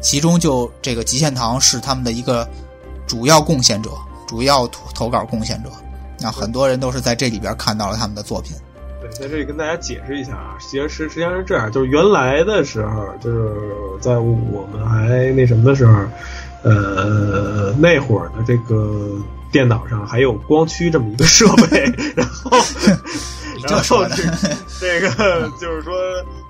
[0.00, 2.48] 其中就这个极限堂是他们的一个
[3.04, 3.90] 主要贡献者。
[4.32, 5.68] 主要投投稿贡献者，
[6.18, 8.56] 那很多人都是在这里边看到了他们的作品。
[9.02, 13.52] 对，在这里跟大家解释一下啊，其实实实际上是这样，就是原来的时候，就是
[14.00, 15.92] 在我们还那什么的时候，
[16.62, 19.10] 呃，那会儿的这个
[19.50, 21.82] 电脑上还有光驱这么一个设备，
[22.16, 22.50] 然后，
[23.68, 24.02] 然后
[24.80, 25.92] 这个就是说。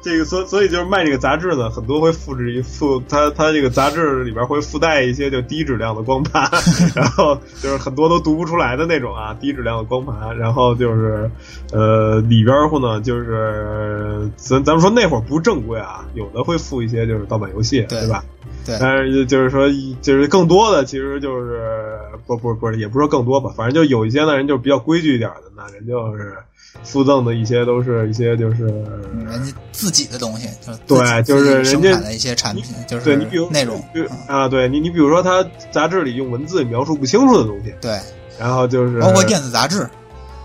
[0.02, 6.42] 这个所所以就是卖这个杂志呢，很多会复制一附它它这个杂志里边会附带一些就低质量的光盘，
[6.94, 11.30] 然后就是很多都读不出来的那种啊，低质量的光盘，然后就是
[11.72, 18.24] 呃里边儿呢就是咱咱们说那会儿不正规啊，有的会附一些就是盗版游戏，对吧？
[18.64, 18.76] 对。
[18.80, 19.68] 但是就是说
[20.00, 26.34] 就是更多的其实就是不不不是也不是说更多吧，反正就有一些呢人就比较规矩一点的那人就是。
[26.82, 30.48] 附赠的一些都是一些就是人家自己的东西，
[30.86, 33.78] 就对，就是人家的一些产品，就是对你比如内容。
[34.26, 38.00] 啊，对你你比如说他杂志里用文字描述不清楚的东西，对，
[38.40, 39.86] 然后就是包括电子杂志，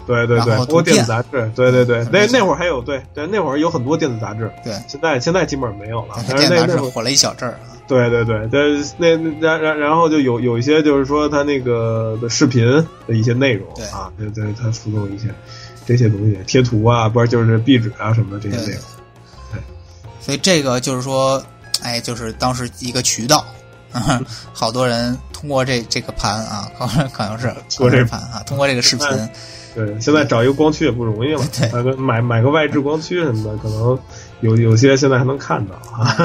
[0.06, 8.47] 对对对，包括电子杂志，对对对，那那会儿还有对对那会儿有很多电子杂志，对，现在现在基本上没有了，但是那那火了一小阵儿啊，对对对，
[8.97, 12.65] 那那然然然后就有有一些就是说他那个的视频
[13.07, 15.33] 的一些内容啊，对对，他附赠一些。
[15.85, 18.81] 这些东西贴图啊，不是就是壁纸啊什么的这些内容。
[19.53, 19.61] 对，
[20.19, 21.41] 所以这个就是说，
[21.81, 23.45] 哎，就是当时一个渠道，
[24.51, 29.07] 好多人通过这这个盘啊，可能可能是通过这盘啊，通过这个视频。
[29.75, 33.97] 对，现在找一个光驱也不容易了，对，买买个外置光驱什么的，可能
[34.41, 36.17] 有有些现在还能看到啊。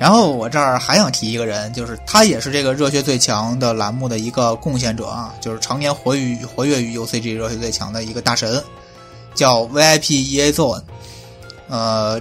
[0.00, 8.64] 然后我这儿还想提一个人，就是他也是这个热血最强的栏目的一个贡献者啊，就是常年活于活跃于 UCG 热血最强的一个大神，
[9.34, 10.82] 叫 VIP EA Zone。
[11.68, 12.18] 呃，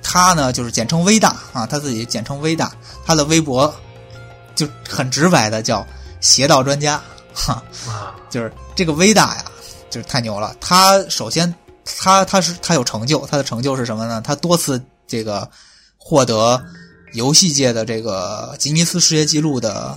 [0.00, 2.70] 他呢就是简称微大啊，他自己简称微大，
[3.04, 3.74] 他的微博
[4.54, 5.84] 就很直白的叫
[6.20, 7.02] 邪道专家，
[7.34, 7.60] 哈，
[8.30, 9.44] 就是这个微大呀，
[9.90, 10.54] 就是太牛了。
[10.60, 11.52] 他首先
[11.84, 14.22] 他他是他有成就，他的成就是什么呢？
[14.24, 15.50] 他多次这个
[15.98, 16.62] 获得。
[17.12, 19.96] 游戏界的这个吉尼斯世界纪录的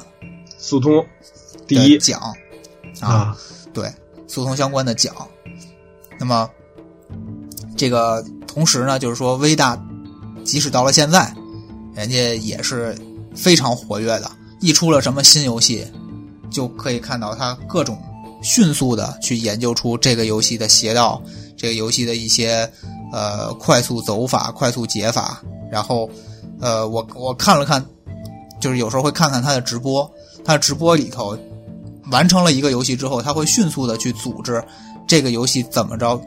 [0.57, 1.05] 速通
[1.68, 2.20] 第一奖
[2.99, 3.38] 啊，
[3.72, 3.91] 对，
[4.28, 5.14] 速通相关的奖。
[6.20, 6.49] 那么
[7.78, 9.80] 这个同时呢，就是说，微大
[10.43, 11.32] 即使到了现在，
[11.93, 12.97] 人家也是
[13.36, 14.32] 非常活跃的。
[14.59, 15.86] 一出了什么新游戏，
[16.49, 18.01] 就可以看到他各种
[18.41, 21.22] 迅速的去研究出这个游戏的邪道，
[21.55, 22.68] 这个游戏的一些
[23.11, 26.09] 呃快速走法、快速解法，然后。
[26.64, 27.86] 呃，我我看了看，
[28.61, 30.09] 就是有时候会看看他的直播，
[30.45, 31.38] 他的直播里头
[32.09, 34.64] 完成了一个游戏之后，他会迅速的去组织
[35.05, 36.18] 这个游戏怎么着，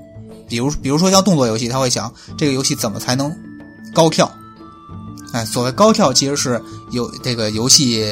[0.46, 3.34] 比如比如说像动作游戏，他会想这个游戏怎么才能
[3.94, 4.30] 高跳，
[5.32, 8.04] 哎，所谓高跳其实是有这个游戏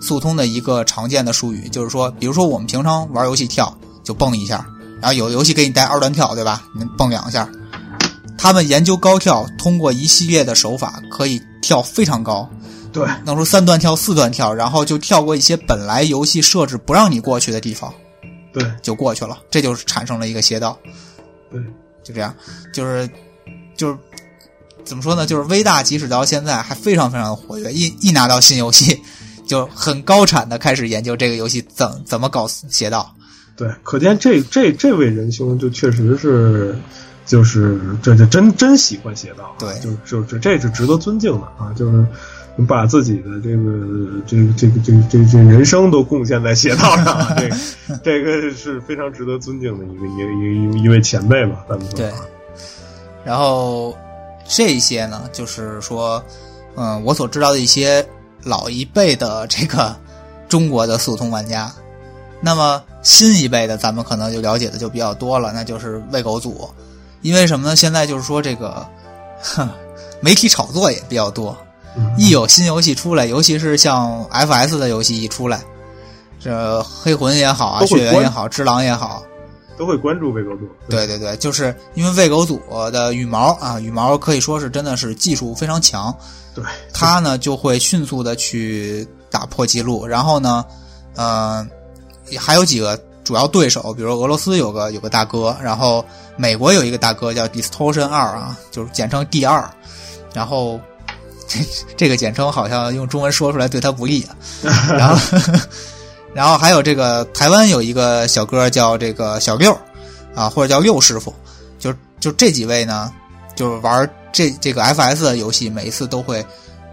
[0.00, 4.64] 速通的一个常见的术语，就是说，比如说我们平常玩游戏跳就蹦一下，
[5.00, 6.62] 然后有的游戏给你带二段跳，对吧？
[6.72, 7.48] 你蹦两下。
[8.38, 12.46] 他们研究高跳，通过一系列的手法可以跳非常高，
[12.92, 17.92] 对，弄出三段跳、四段跳，然后就跳过一些本来游戏设置不让你过去的地方，
[18.52, 20.78] 对，就过去了，这就是产生了一个邪道，
[21.50, 21.58] 对，
[22.02, 22.34] 就这样，
[22.74, 23.08] 就是
[23.74, 23.96] 就是
[24.84, 25.24] 怎么说呢？
[25.24, 29.00] 就是微大即使到现在还非常非常的活跃，一一拿到新游戏
[29.48, 33.14] 就很高产的开始研究这个游戏怎怎么搞邪道，
[33.56, 36.78] 对，可见这这这位仁兄就确实是。
[37.26, 42.06] 就是这这真真喜欢邪道，对就就是这是值得尊敬的啊，就是
[42.68, 47.56] 把自己的这个这个这个这个这个这个人生都贡献在邪道上，这个
[48.04, 52.12] 这个是非常值得尊敬的一个一个一一位前辈吧，咱们说对，
[53.24, 53.96] 然后
[54.46, 56.22] 这些呢，就是说，
[56.76, 58.06] 嗯，我所知道的一些
[58.44, 59.96] 老一辈的 这个
[60.48, 61.72] 中国的速通玩家，
[62.40, 66.68] 那么新一辈的咱们可能就了解的就比较多了，那就是喂狗组，
[67.24, 67.74] 因为什么呢？
[67.74, 68.86] 现在就是说这个，
[69.40, 69.66] 哼，
[70.20, 71.56] 媒体炒作也比较多，
[71.96, 72.14] 嗯。
[72.18, 75.62] 一有新游戏出来，尤其是像 FS 的游戏一出来，
[76.38, 79.22] 这黑魂也好啊，血缘也好，只狼也好，
[79.78, 82.60] 都会关注魏狗组，对对对，就是因为喂狗组
[82.92, 86.14] 的羽毛啊，羽毛可以说是真的是技术非常强，
[86.54, 86.62] 对，
[86.92, 90.62] 他呢就会迅速的去打破记录，然后呢，
[91.16, 91.66] 呃，
[92.38, 96.04] 还有几个主要对手，比如俄罗斯有个有个大哥，然后
[96.36, 99.68] 美国有一个大哥叫 Distortion 二啊，就是简称 D 二，
[100.34, 100.78] 然后
[101.48, 101.60] 这
[101.96, 104.36] 这个简称好像用中文说出来对他不利啊，
[104.90, 105.38] 然后
[106.34, 109.76] 然后还有这个台湾有一个小哥叫这个小六
[110.34, 111.32] 啊，或者叫六师傅，
[111.78, 113.10] 就就这几位呢，
[113.54, 116.44] 就是玩这这个 FS 的游戏，每一次都会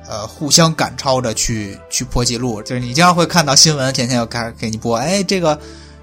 [0.08, 5.60] 呃互相赶超着去去破纪录，就是你经常会看到新闻，天天要开始给你播，哎，这个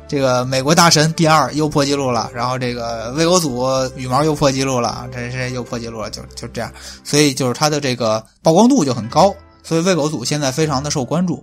[0.08, 6.72] 这个美国大神第二又破纪录了，然后这个魏国组羽毛又破纪录了，这这又破纪录了，就就这样，
[7.04, 11.42] 所以就是它的这个曝光度就很高，所以魏狗组现在非常的受关注。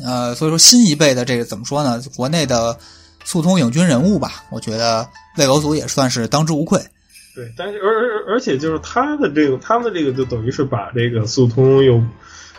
[0.00, 2.00] 呃，所以说新一辈的这个怎么说呢？
[2.16, 2.78] 国内的
[3.24, 5.04] 速通影军人物吧，我觉得
[5.36, 6.80] 魏狗组也算是当之无愧。
[7.34, 12.00] 对，但是而而而且就是他的这个，他们这个就等于是把这个速通又，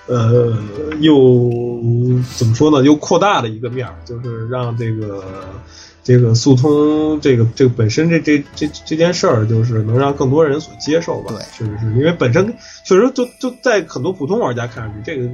[0.09, 0.57] 呃，
[0.99, 1.49] 又
[2.35, 2.83] 怎么说呢？
[2.83, 5.23] 又扩大了一个面儿，就是让这个
[6.03, 11.31] 这个速通这个这个本身这这这这件事儿，就是能让更多人所接受吧。
[11.35, 12.47] 对确实是因为本身
[12.83, 15.29] 确实就就在很多普通玩家看上去，这个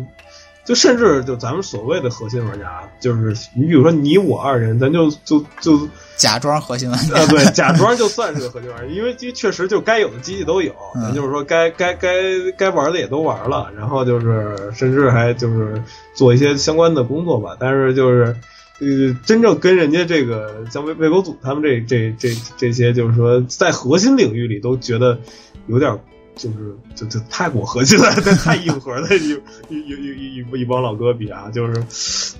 [0.65, 5.87] 就甚至就咱们所谓的核心玩家，就是你比如说你我二人，咱就就就。
[6.17, 12.09] 假装核心玩家，啊，对，假装就算是个核心玩家，因为这确实就该有的机器都有，嗯咱就是说该该该
[12.57, 15.79] 该玩的也都玩了，然后就是甚至还就是
[16.15, 17.55] 做一些相关的工作吧。
[17.59, 18.35] 但是就是
[18.79, 25.19] 呃，真正跟人家这个像魏魏国祖他们这这这这些，就是说在核心领域里都觉得
[25.67, 25.99] 有点。
[26.35, 29.29] 就是就就太过核心了，太硬核的一
[29.69, 32.33] 一一一一一帮老哥比啊，就是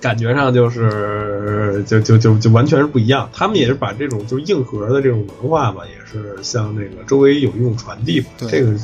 [0.00, 3.28] 感觉上就是就就就就完全是不一样。
[3.32, 8.30] 他们也是把这种就是硬核的这种文化吧，也是向那个周围有一种传递吧。
[8.38, 8.78] 对这个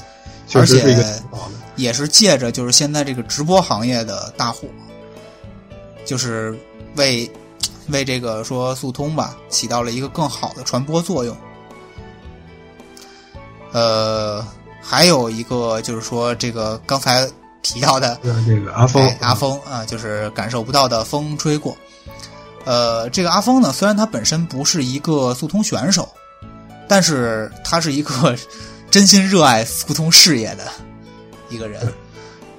[0.47, 1.55] 确实是一个挺好的。
[1.77, 4.69] 也是借着就是现在这个直播行业的大火，
[6.05, 6.55] 就是
[6.97, 7.29] 为
[7.89, 11.37] 为这个说速通吧起到了一个更好的传播作用。
[13.75, 14.47] 呃，
[14.81, 17.29] 还有一个就是说这个刚才
[17.61, 18.17] 提到的
[18.47, 21.77] 这个阿峰哎，阿峰啊，就是感受不到的风吹过。
[22.65, 26.09] 呃，这个阿峰呢，虽然他本身不是一个速通选手，
[26.87, 28.37] 但是他是一个
[28.93, 30.63] 真心热爱速通事业的
[31.49, 31.93] 一个人。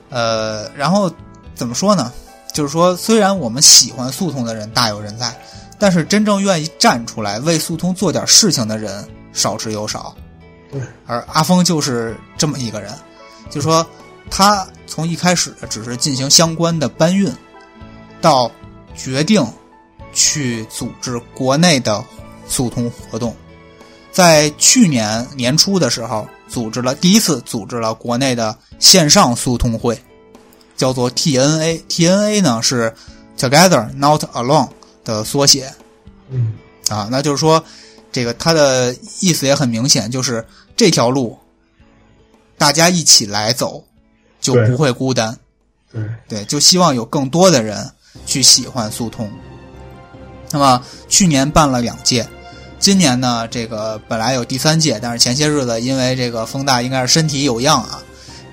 [0.10, 1.10] 呃，然后
[1.56, 2.12] 怎么说呢？
[2.54, 5.34] 就是说，虽然我们喜欢速通的人大有人在，
[5.80, 10.14] 但是真正愿意站出来为速通做点事情的人少之又少。
[10.76, 12.94] 对，而阿峰就是这么一个人，
[13.50, 13.86] 就说
[14.30, 17.32] 他从一开始只是进行相关的搬运，
[18.20, 18.52] 到
[18.94, 19.42] 决定
[20.12, 22.04] 去组织国内的
[22.46, 23.34] 速通活动，
[24.12, 29.98] 在去年年初的时候，组织了第一次组织了国内的线上速通会，
[30.76, 31.82] 叫做 TNA。
[31.88, 32.94] TNA 呢是
[33.38, 34.68] Together Not Alone
[35.06, 35.74] 的缩写
[36.30, 36.56] 嗯，
[36.90, 37.64] 啊，那就是说，
[38.12, 40.46] 这个它的意思也很明显，就是
[40.76, 41.38] 这条路
[42.58, 43.84] 大家一起来走，
[44.40, 45.38] 就不会孤单。
[45.92, 47.90] 对，对，就希望有更多的人
[48.26, 49.32] 去喜欢速通。
[50.52, 52.28] 那么去年办了两届，
[52.80, 58.04] 今年呢，这个本来有第三届，但是前些日子因为这个风大应该是身体有恙啊，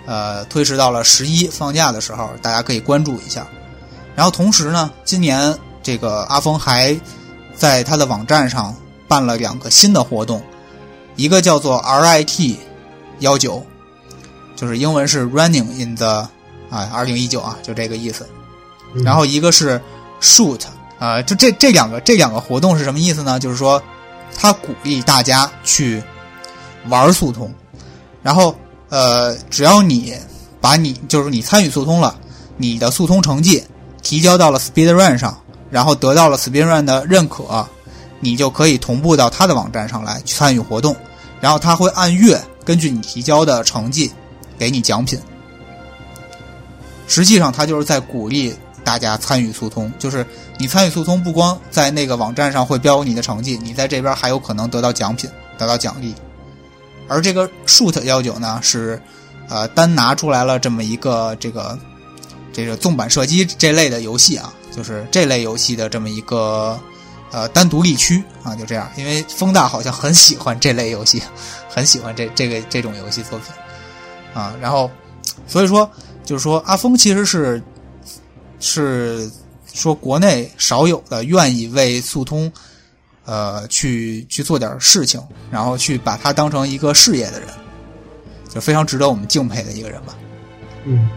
[0.06, 3.46] 呃，推迟到了十一放假的时候，大家可以关注一下。
[4.14, 6.98] 然后同时呢，今年这个阿峰还
[7.54, 8.74] 在他的网站上
[9.06, 10.42] 办了两个新的活动，
[11.16, 12.56] 一个叫做 RIT
[13.20, 13.64] 幺九，
[14.56, 16.28] 就是英文是 Running in the
[16.70, 18.26] 啊，二零一九啊，就这个意思。
[18.94, 19.80] 嗯然后一个是
[20.20, 20.60] Shoot
[20.98, 23.40] 啊、就这这两个这两个活动是什么意思呢？
[23.40, 23.82] 就是说，
[24.36, 26.00] 他鼓励大家去
[26.88, 27.52] 玩速通，
[28.22, 28.54] 然后
[28.88, 30.14] 呃，只要你
[30.60, 32.16] 把你就是你参与速通了，
[32.56, 33.64] 你的速通成绩
[34.00, 35.36] 提交到了 Speed Run 上，
[35.70, 37.66] 然后得到了 Speed Run 的认可，
[38.24, 40.96] 你就可以同步到他的网站上来参与活动，
[41.40, 44.10] 然后他会按月根据你提交的成绩
[44.56, 45.20] 给你奖品。
[47.08, 48.54] 实际上，他就是在鼓励
[48.84, 50.24] 大家参与速通，就是
[50.56, 55.28] 你参与速通，不光在那个网站上会标你的成绩，你在这边还有可能得到奖品，
[55.58, 56.14] 得到奖励。
[57.08, 59.02] 而这个 Shoot 幺九呢，是
[59.48, 61.78] 呃单拿出来了这么一个这个
[62.52, 66.80] 这个纵版射击这类的游戏啊，就是这类游戏的这么一个
[67.32, 68.88] 呃单独立区啊，就这样。
[68.96, 71.20] 因为风大好像很喜欢这类游戏，
[71.68, 73.48] 很喜欢这这个这种游戏作品
[74.32, 74.88] 啊，然后
[75.48, 75.90] 所以说。
[76.24, 77.60] 就是说，阿峰其实是
[78.60, 79.28] 是
[79.74, 82.50] 说国内少有的愿意为速通
[83.24, 87.48] 呃去去做点事情，然后去把它当成一个事业的人，
[88.48, 90.14] 就非常值得我们敬佩的一个人吧。
[90.84, 91.10] 嗯。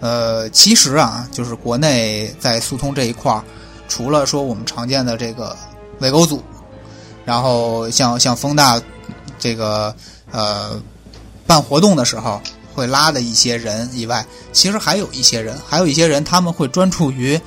[0.00, 3.30] 呃，其实啊，就是国内在速通这一块
[3.88, 5.56] 除了说我们常见的这个
[6.00, 6.42] 伪勾组，
[7.24, 8.80] 然后像像风大
[9.38, 9.94] 这个
[10.30, 10.80] 呃
[11.46, 12.40] 办活动的时候。
[12.74, 17.40] 会拉的一些人以外，其实还有一些人，还有一些人他们会专注于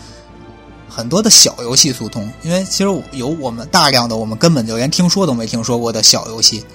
[0.87, 6.65] 很多的小游戏速通，因为其实有我们大量的我们根本就连听说都没听说过的小游戏，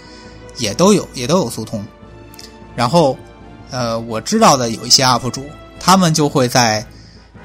[0.58, 1.82] 也都有也都有速通。
[2.76, 3.16] 然后，
[3.70, 5.46] 呃，我知道的有一些 UP 主，
[5.80, 6.86] 他们就会在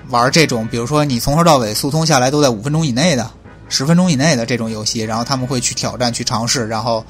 [0.10, 3.30] 玩这种，比如说你从头到尾速通下来都在五分钟以内的、
[3.70, 7.06] 十分钟以内的这种游戏，然后他们会去挑战、去尝试，然后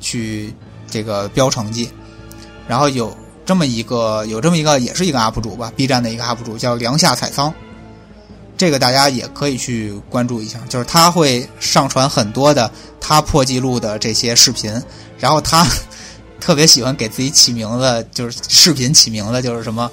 [0.00, 0.54] 去
[0.90, 1.90] 这个标成绩，
[2.68, 3.16] 然后有。
[3.42, 7.52] 这么一个有这么一个也是一个 UP 主吧，B 站的一个 UP 主叫梁夏采桑，
[8.56, 10.60] 这个大家也可以去关注一下。
[10.68, 12.70] 就是他会上传很多的
[13.00, 14.80] 他破纪录的这些视频，
[15.18, 15.66] 然后他
[16.38, 19.90] 特别喜欢给自己起名字，就是视频起名字就是什么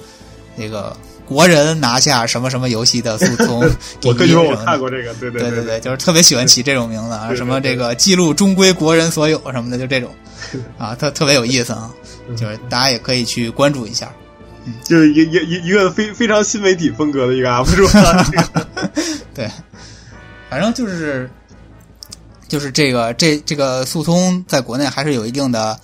[0.56, 0.96] 那个
[1.28, 3.70] 国人拿下什么什么游戏的速通
[4.06, 10.10] 我跟你说，我看过这个，对对对对对，就是特别喜欢起这种名字啊，什么这个记录终归国人所有什么的，就这种。
[10.80, 11.92] 啊，特特别有意思啊。
[12.36, 14.12] 就是大家也可以去关注一下，
[14.66, 17.88] 嗯，就是一一一一个非非常新媒体风格的一个 UP 主，
[19.34, 19.50] 对，
[20.50, 21.30] 反正就是
[22.50, 25.80] 就是这个这这个速通在国内还是有一定的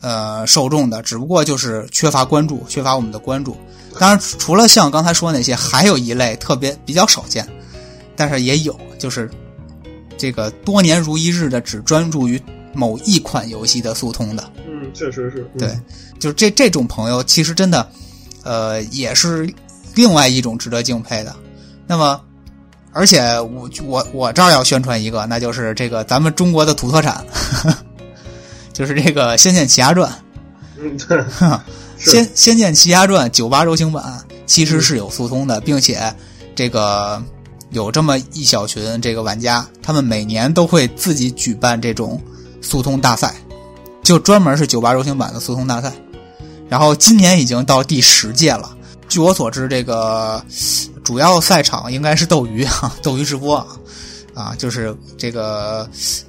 [0.00, 3.56] 呃受众的，只不过就是缺乏关注，缺乏我们的关注。
[4.00, 7.46] 当然，除了像刚才说那些，还有一类特别比较少见，
[8.16, 9.30] 但是也有，就是
[10.16, 12.40] 这个多年如一日的只专注于
[12.72, 14.50] 某一款游戏的速通的。
[14.66, 15.78] 嗯确实是对，
[16.18, 17.86] 就是这这种朋友，其实真的，
[18.42, 19.46] 呃，也是
[19.94, 21.36] 另外一种值得敬佩的。
[21.86, 22.18] 那么，
[22.92, 27.22] 而且我我我这儿要宣传一个，那就是这个咱们中国的土特产，
[28.72, 30.10] 就是这个《仙剑奇侠传》。
[30.78, 31.18] 嗯，对，
[32.00, 36.12] 《仙仙剑奇侠传》九八柔情版其实是有速通的，并且
[36.54, 37.22] 这个
[37.70, 42.20] 有这么一小群这个玩家，他们每年都会自己举办这种
[42.60, 43.34] 速通大赛。
[44.02, 45.92] 就专门是九八柔情版的速通大赛，
[46.68, 48.76] 然后今年已经到第十届了。
[49.08, 50.42] 据我所知，这个
[51.04, 53.66] 主要赛场应该是斗鱼啊， 斗鱼直播啊，
[54.34, 55.88] 啊，就是这个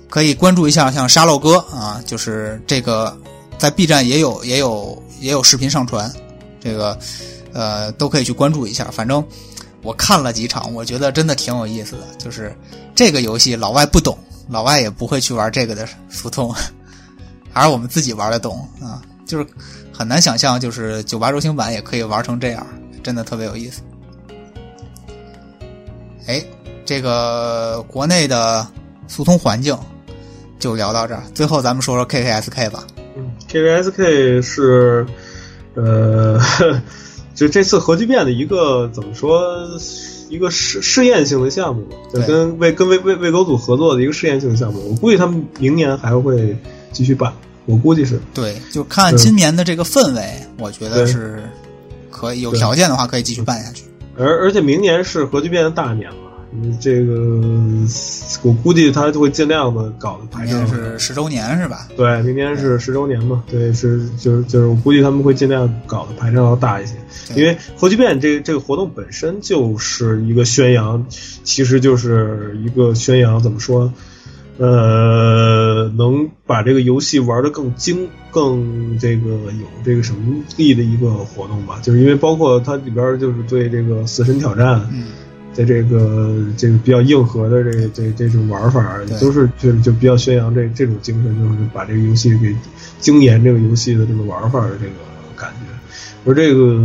[0.10, 3.18] 可以关注一下，像沙漏哥啊，就是这个
[3.58, 6.12] 在 B 站也有也有也有视频上传，
[6.60, 6.98] 这个
[7.54, 8.90] 呃都可以去关注一下。
[8.92, 9.24] 反正
[9.84, 12.04] 我看了几场，我觉得真的挺有意思的。
[12.18, 12.54] 就是
[12.94, 14.18] 这个游戏老外不懂，
[14.50, 16.54] 老外也不会去玩这个的速通。
[17.54, 19.46] 还是我们自己玩的懂啊，就是
[19.94, 22.66] 很难想象，就是九八柔情版也可以玩成这样，
[23.04, 23.82] 真的特别有意思。
[26.28, 26.44] 哎，
[26.86, 28.66] 这个国内的
[29.08, 29.78] 速通环境
[30.60, 32.88] 就聊到这儿，最后咱们说说 KKSK 吧。
[33.54, 35.06] 嗯，KKSK 是
[35.76, 36.40] 呃，
[37.36, 39.68] 就这次核聚变的一个怎么说，
[40.30, 44.90] 一个试试验性的项目，就跟魏跟魏魏魏狗组合作的一个试验性的项目。
[44.90, 46.58] 我估计他们明年还会。
[46.94, 47.32] 继续办，
[47.66, 51.42] 我估计是对，就看今年的这个氛围，我觉得是
[52.10, 53.86] 可以有条件的话可以继续办下去。
[54.18, 56.31] 而而且明年是核聚变的大年嘛，
[56.80, 57.42] 这个
[58.44, 61.88] 我估计他就会尽量的搞的排场是十周年是吧？
[61.96, 66.96] 对，明年是十周年嘛，对，是就是就是我估计他们会尽量搞的排场要大一些，
[67.36, 71.06] 因为核聚变这这个活动本身就是一个宣扬，
[71.44, 73.92] 其实就是一个宣扬，怎么说？
[74.58, 84.88] 呃，能把这个游戏玩的更精、更这个有这个什么力的一个活动吧，就是因为包括它里边就是对这个死神挑战，
[85.54, 92.56] 在这个这个比较硬核的这这这种玩法，都是就是就比较宣扬这这种精神，就是把这个游戏给
[93.00, 94.92] 精研这个游戏的这个玩法的这个
[95.36, 95.68] 感觉。
[96.24, 96.80] 而这个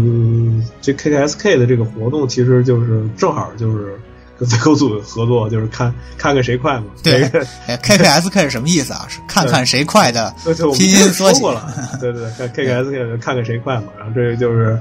[0.81, 3.95] 这 KKSK 的这个活动，其实就是正好就是
[4.39, 6.87] 跟最高组合作，就是看看看谁快嘛。
[7.05, 7.23] 对
[7.69, 9.07] ，KKSK 是什么意思啊？
[9.11, 10.35] 是看看谁快的
[10.75, 11.71] 拼音缩写说过了，
[12.01, 13.89] 对对对，看，KKSK 看看谁快嘛。
[13.99, 14.79] 然后这个就是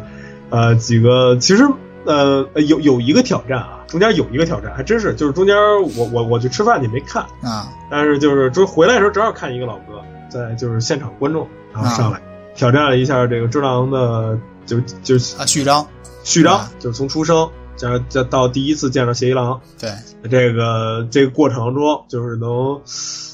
[0.50, 1.68] 呃几个，其实
[2.06, 5.56] 呃有有一个挑战啊，中间有一个挑战，还真是就是中间
[5.98, 7.70] 我我我去吃饭去没看，啊。
[7.90, 12.22] 但是就是就回来的时候正好看一个老哥在就是现场观众，然后上来、
[12.56, 15.86] 挑战了一下这个只狼的就就是啊，序章，
[16.24, 19.60] 序章，啊就是从出生加加到第一次见到邪一郎。
[19.80, 19.92] 对，
[20.30, 22.82] 这个这个过程中，就是能，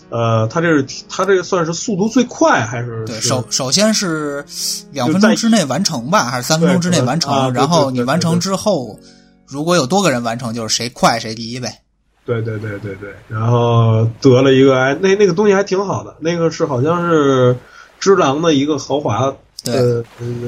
[0.10, 4.46] 呃，他这是他这个算是速度最快还是对，首首先是
[4.92, 7.34] 两分钟之内完成吧，还是三分钟之内完成？
[7.34, 9.00] 啊然后你完成之后，
[9.48, 11.82] 如果有多个人完成，就是谁快谁第一呗。
[12.24, 17.58] 对对对对对，然后得了一个哎，那那个东西还挺好的，那个是好像是
[18.00, 20.04] 只狼的一个豪华对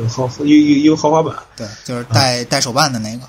[0.07, 3.23] 豪一一一个豪华版，对，就是带带手办的那个。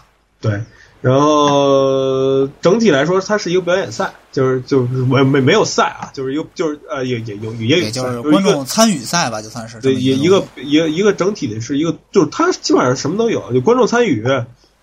[0.49, 0.61] 对。
[1.01, 14.25] 然后整体来说，它是一个表演赛，就是就是没没没有赛啊，就是一个就是呃也也有也有也就是观众参与赛吧，就算是对，也一一个一个一个整体的是一个，就是它基本上什么都有，有观众参与，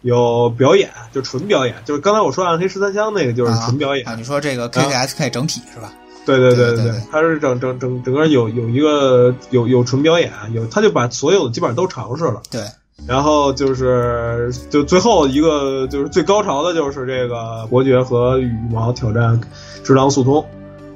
[0.02, 4.14] 有表演，就纯表演，就是刚才我说暗黑十三香那个就是纯表演，啊。
[4.14, 5.92] 你说这个 KKSK 整体是吧？
[6.24, 12.62] 对对对对对，对它是整整整整个有有一个有有纯表演，有他就把所有的基本上都尝试了，对，
[13.08, 19.40] 然后就是就最后一个就是最高潮的就是这个伯爵和羽毛挑战
[19.84, 20.46] 只狼速通，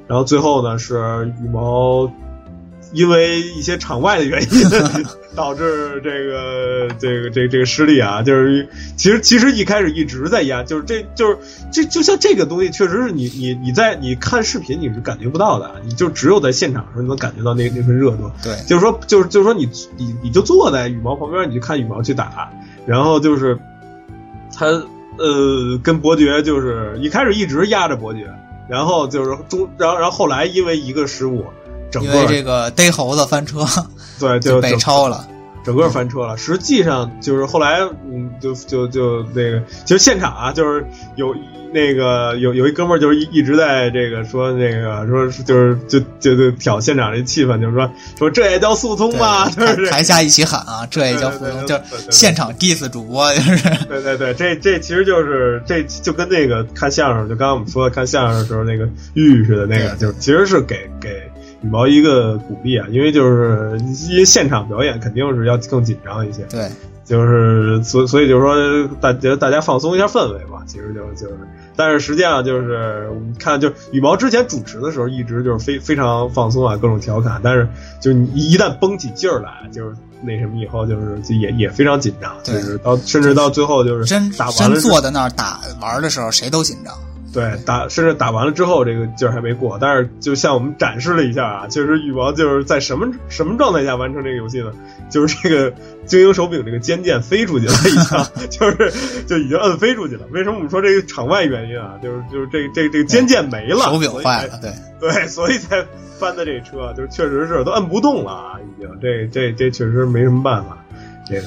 [0.06, 2.10] 然后最后呢是羽毛
[2.96, 4.48] 因为一些场外的原因
[5.36, 8.66] 导致这个这个这个这个失利啊，就是
[8.96, 11.38] 其实其实一开始一直在压，就是这就是
[11.70, 18.30] 这就像这个东西确实是你你你在你看视频你是感觉不到的，你就只有在现场的时候你能感觉到那那份热度。
[18.42, 19.68] 对，就是说，就是就是说你，
[19.98, 22.50] 你你就坐在羽毛旁边，你就看羽毛去打，
[22.86, 23.58] 然后就是
[24.54, 24.66] 他
[25.18, 28.26] 呃跟伯爵就是一开始一直压着伯爵，
[28.70, 31.44] 然后就是中，然后然后后来因为一个失误，
[31.90, 33.64] 整因为这个逮猴子翻车
[34.20, 35.26] 对就被就整超了。
[35.64, 36.36] 整个翻车了。
[36.36, 40.86] 实际上就是后来，嗯，就就就那个，其实现场啊，就是
[41.16, 41.34] 有
[41.74, 49.50] 那个有有一哥们儿就是一一直在这个说那个说就是就就就挑现场这气氛，就是说说这也叫速通吗？
[49.50, 61.28] 就是台台下一起喊啊，这也叫互动，对对对就现场 diss 主播，就是对对对，这这其实就是这就跟那个看相声，就刚刚我们说的看相声的时候那个玉似的那个，就是其实是给给
[61.62, 63.78] 羽毛一个鼓励啊，因为就是
[64.10, 66.68] 因为现场表演肯定是要更紧张一些，对。
[67.04, 71.38] 就是所所以就是说大家大家放松一下氛围嘛，其实就是就是，
[71.76, 77.68] 但是实际上就是我们看就是羽毛之前主持的时候一直就是非非常放松啊，各种调侃，但是
[78.00, 82.56] 就是你一旦绷起劲儿来，就是那什么以后就是就也也非常紧张，对。
[82.56, 86.92] 就是到甚至到最后就是真打完了真坐在那儿打玩的时候，谁都紧张。
[87.36, 89.76] 对，打甚至打完了之后，这个劲儿还没过。
[89.78, 94.72] 但是就向我们展示了一下啊，确实羽毛就是在什么什么状态下完成这个游戏呢？
[95.10, 95.70] 就是这个
[96.06, 100.24] 精英手柄这个尖键飞出去了，已经 就是就已经摁飞出去了。
[100.32, 101.94] 为什么我们说这个场外原因啊？
[102.02, 105.84] 就是就是这这这个尖键没了，手柄坏了，对对，所以才
[106.18, 110.78] 翻的这车，就是确实是都摁不动了啊，已经这这这确实没什么办法，
[111.28, 111.46] 这个。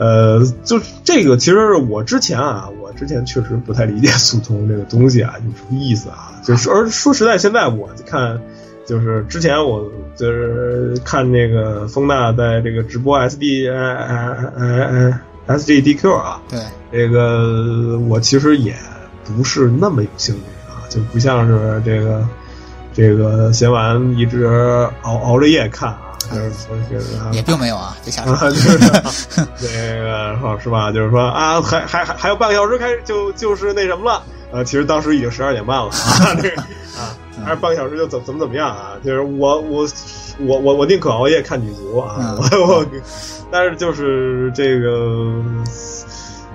[0.00, 6.32] 呃，就这个，其实我之前啊，我之前确实不太理解速通这个东西啊，有什么意思啊？
[6.42, 8.40] 就是而说实在，现在我看，
[8.86, 16.60] 就是之前我就是看那个风大在这个直播 SD 呃呃呃呃 SGDQ 啊，对
[16.90, 18.74] 这个我其实也
[19.24, 22.26] 不是那么有兴趣啊，就不像是这个
[22.94, 24.46] 这个闲完一直
[25.02, 26.09] 熬熬着夜看啊，
[27.32, 28.50] 也并没有啊，别瞎啊，说。
[28.50, 28.78] 就是
[29.60, 30.92] 那个好是吧？
[30.92, 34.22] 就是说啊，还还还还有半个小时开始就就是那什么了。
[34.52, 36.60] 呃，其实当时已经十二点半了 啊，这个
[36.98, 38.92] 啊，还是半个小时就怎怎么怎么样啊？
[39.04, 39.88] 就是我我
[40.40, 42.86] 我我我宁可熬夜看女足啊，嗯 我我，
[43.50, 45.42] 但是就是这个。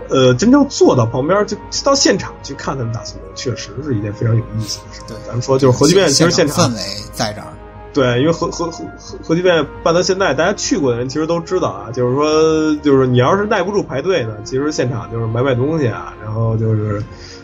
[0.07, 5.01] 呃，真正坐到旁边就到现场去看他们打速球，确实是一件非常有意思的事。
[5.07, 6.81] 对咱们说就是核聚变，其实现场氛围
[7.11, 7.47] 在这儿。
[7.95, 17.01] 对，因为核核核核核聚变办到现在，大家去过的人其实都知道啊，就是说，就是你要是耐不住排队呢，其实现场就是买买东西啊，然后就是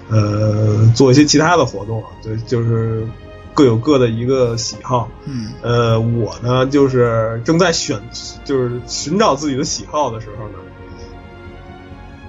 [0.10, 3.07] 呃做一些其他的活动，对，就是
[3.53, 5.10] 各有各的一个喜好。
[5.26, 7.98] 嗯，呃，我呢就是正在选，
[8.44, 10.56] 就是寻找自己的喜好的时候呢，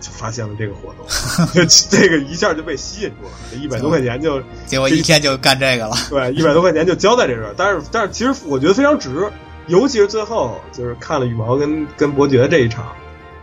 [0.02, 1.06] 就发现了这个活动，
[1.54, 5.96] 就这个一下就被吸引住了，这一百多块钱就 结果一天就干这个了。
[6.10, 9.30] 对，一百多块钱就交在这这儿，但是但是其实我觉得非常值，
[9.68, 12.92] 尤其是最后就是看了羽毛跟跟伯爵这一场，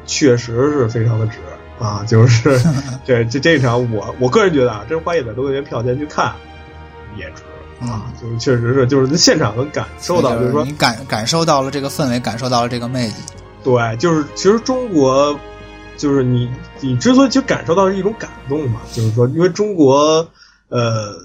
[0.06, 1.38] 确实是非常的值。
[1.80, 2.60] 啊，就是
[3.08, 6.34] 这这这一场我我个人觉得啊，真花一百多块钱票钱去看
[7.18, 7.42] 也值
[7.80, 13.14] 啊，就是确实是就是现场能感受到，就是说你感感受到了这个氛围，感受到了这个魅力。
[13.64, 15.40] 对，就是其实中国
[16.00, 16.50] 就是你
[16.80, 20.28] 你之所以就感受到是一种感动嘛，就是说因为中国
[20.70, 21.16] 呃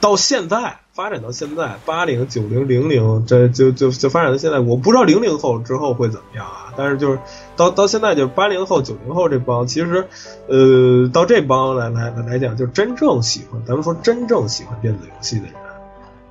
[0.00, 0.78] 到现在。
[0.96, 4.60] 发展到现在，八零、九零、零零，这就就就发展到现在。
[4.60, 6.72] 我不知道零零后之后会怎么样啊？
[6.74, 7.18] 但是就是
[7.54, 10.08] 到到现在，就是八零后、九零后这帮，其实
[10.48, 15.52] 呃，到这帮来来来讲，就真正喜欢，咱们说真正喜欢电子游戏的人，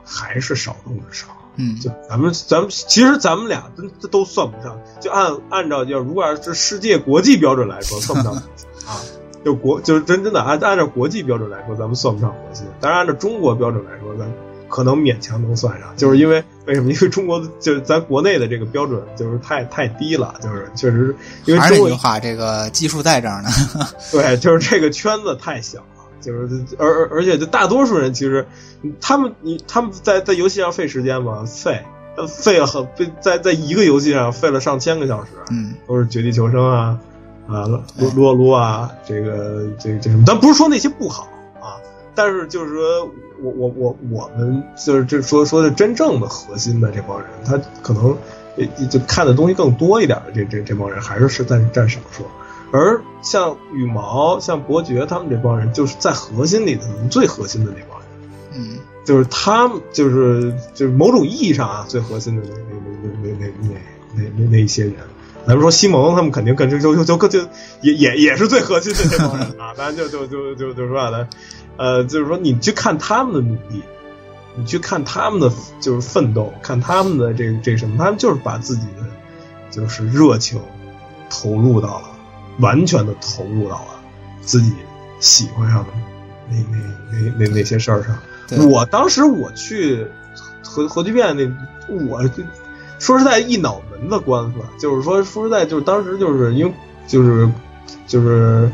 [0.03, 1.27] 还是少中之少。
[1.57, 8.33] 嗯，就咱们咱们其实咱们俩都都算不上，就按按照要如果要是世界国际标准来说，算不上
[8.87, 9.01] 啊。
[9.43, 12.65] 就国就是真真的按按照国际标准来说，咱们算不上核心。
[12.79, 14.27] 但是按照中国标准来说，咱。
[14.67, 16.91] 可能勉强能算上，就是因为为什么？
[16.91, 21.15] 因为中国就是咱国内的这个标准就是太太低了，就是确实
[21.45, 23.49] 因为中国话这个技术在这儿呢。
[24.11, 28.47] 对，就是这个圈子太小了，就是而而而且就大多数人其实
[29.01, 31.45] 他们你他们在在游戏上费时间吗？
[31.45, 31.83] 费，
[32.27, 32.87] 费了很
[33.21, 36.99] 在在一个游戏上费了上千个小时，嗯，都是绝地求生啊
[37.47, 37.65] 啊
[37.97, 40.23] 撸撸撸啊，这个这这什么？
[40.25, 41.27] 咱不是说那些不好
[41.61, 41.77] 啊，
[42.13, 43.09] 但是就是说。
[43.43, 48.17] 我我我我们就是这说说的真正的核心的这帮人，他可能
[48.89, 52.23] 就看的东西更多一点的这这这帮人还是是占占少数，
[52.71, 58.07] 而像羽毛、像伯爵他们这帮人，就是在核心里的最核心的那帮人，
[58.53, 64.95] 嗯，就是他们就是就是某种意义上啊最核心的那那那那那那那那那一些人，
[65.45, 67.39] 咱们说西蒙他们肯定跟就就就就
[67.81, 71.27] 也也也是最核心的这帮人啊，咱就就就就就说啥呢？
[71.77, 73.83] 呃，就是说，你去看他们的努力，
[74.55, 75.51] 你去看他们的
[75.81, 79.05] 就是奋斗，看他们的这这什么，他们就是把自己的
[79.69, 80.57] 就是热情
[81.29, 82.14] 投入到了，
[82.59, 83.99] 完全的投入到了
[84.41, 84.73] 自己
[85.19, 85.89] 喜欢上的
[86.49, 86.77] 那那
[87.11, 88.69] 那那那些事儿上。
[88.69, 90.05] 我当时我去
[90.63, 91.49] 核核聚变那，
[92.07, 92.23] 我
[92.99, 96.73] 说实在一脑门子官司，就是说说实在就是当时就是因为
[97.07, 97.49] 就是
[98.07, 98.69] 就是。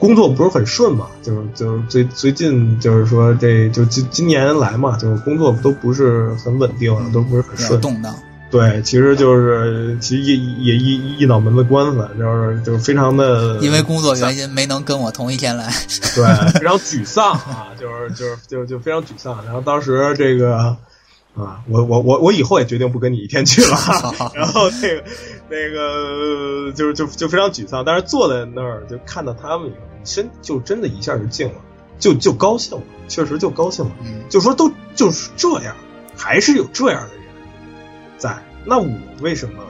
[0.00, 7.78] 工作不是很顺嘛，就是就是最最近就是说这就今今年来嘛，就是工作都不是很稳定，都不是很顺。
[7.82, 8.14] 动荡。
[8.50, 13.58] 对，其实就是其实也也一一脑门子官司，就是就是非常的。
[13.58, 15.72] 因为工作原因没能跟我同一天来。
[16.14, 16.24] 对，
[16.60, 19.44] 非常沮丧啊， 就是就是就就非常沮丧。
[19.44, 20.76] 然后当时这个啊，
[21.68, 23.76] 我我我我以后也决定不跟你一天去了。
[24.34, 25.04] 然后那个
[25.48, 29.76] 那个就是就就非常沮丧，但是坐在那儿就看到他们以后。
[30.02, 31.56] 真就真的一下就静了，
[31.98, 33.90] 就就高兴了，确实就高兴了。
[34.30, 35.76] 就说都就是这样，
[36.16, 37.19] 还是有这样的人
[38.20, 38.88] 在，那我
[39.20, 39.64] 为什么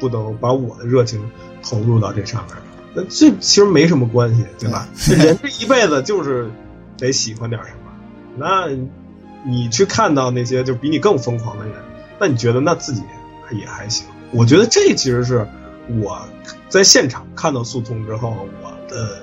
[0.00, 1.22] 不能把我的热情
[1.62, 2.56] 投入到这上面？
[2.92, 4.88] 那这其实没什么关系，对吧？
[5.08, 6.50] 人这一辈子就是
[6.98, 7.92] 得喜欢点什么。
[8.36, 8.66] 那
[9.48, 11.74] 你去看到那些就比你更疯狂的人，
[12.18, 13.02] 那你觉得那自己
[13.52, 14.06] 也还行？
[14.32, 15.46] 我觉得这其实是
[16.00, 16.20] 我
[16.68, 19.22] 在现场看到速通之后，我的。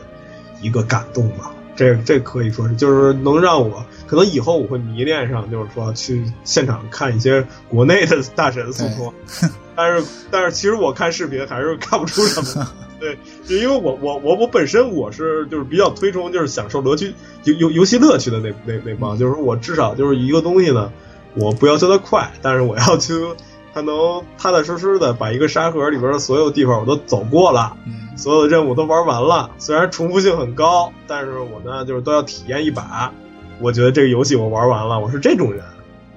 [0.62, 9.14] 一个感动吧，这这可以说是，就是能让我可能以后我会迷恋上，就是说去现场看一些国内的大神诉说，
[9.78, 12.68] 但是但是其实我看视频还是看不出什么，
[13.00, 17.14] 对，就因为我我我我本身我是就是比较推崇就是享受乐趣
[17.46, 20.92] 游游游戏乐趣的那那那帮，就是我至少就是一个东西呢，
[21.34, 23.38] 我不要求它快，但是我要求
[23.74, 27.76] 它能踏踏实实的把一个沙盒里边的所有地方我都走过了。
[28.16, 33.14] 所有的任务都玩完了，虽然重复性很高，但是我呢就是都要体验一把。
[33.62, 35.64] 我觉得这个游戏我玩完了，我是这种人，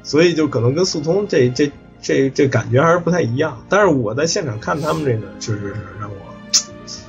[0.02, 1.70] 所以就可能跟速通这这
[2.00, 3.56] 这这感觉还是不太一样。
[3.68, 6.16] 但是我在现场看他们这个，确实是让我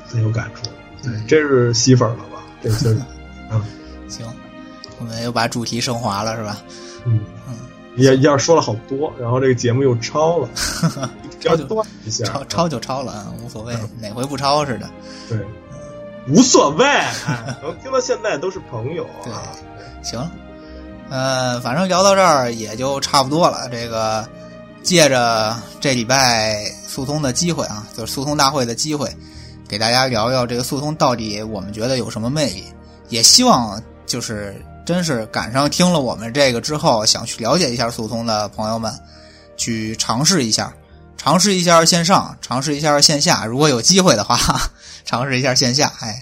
[0.07, 0.69] 很有感触。
[1.01, 2.43] 对，这是吸粉了吧？
[2.61, 2.95] 这是，
[3.51, 3.61] 嗯，
[4.07, 4.25] 行，
[4.99, 6.57] 我们又把主题升华了，是吧？
[7.05, 7.55] 嗯嗯，
[7.95, 10.49] 也要说了好多，然后这个节目又超了。
[11.43, 11.67] 抄就
[12.23, 14.89] 抄，抄就抄了啊，无所谓，哪回不抄似的。
[15.27, 15.37] 对，
[16.29, 16.85] 无所谓，
[17.61, 19.05] 能听到现在都是朋友。
[19.25, 19.33] 对，
[20.01, 20.31] 行，
[21.09, 23.67] 呃，反正聊到这儿也就差不多了。
[23.69, 24.25] 这个
[24.83, 29.13] 借着这礼拜速通的机会啊，就是速通大会的机会，
[29.67, 32.63] 给大家聊聊这个速通到底我们觉得有什么魅力。
[33.09, 34.55] 也希望就是
[34.85, 38.93] 真是赶上听了我们这个之后，想去了解一下速通的朋友们，
[39.57, 40.73] 去尝试一下。
[41.15, 43.45] 尝试一下线上，尝试一下线下。
[43.45, 44.37] 如果有机会的话，
[45.05, 45.89] 尝试一下线下。
[46.01, 46.21] 哎，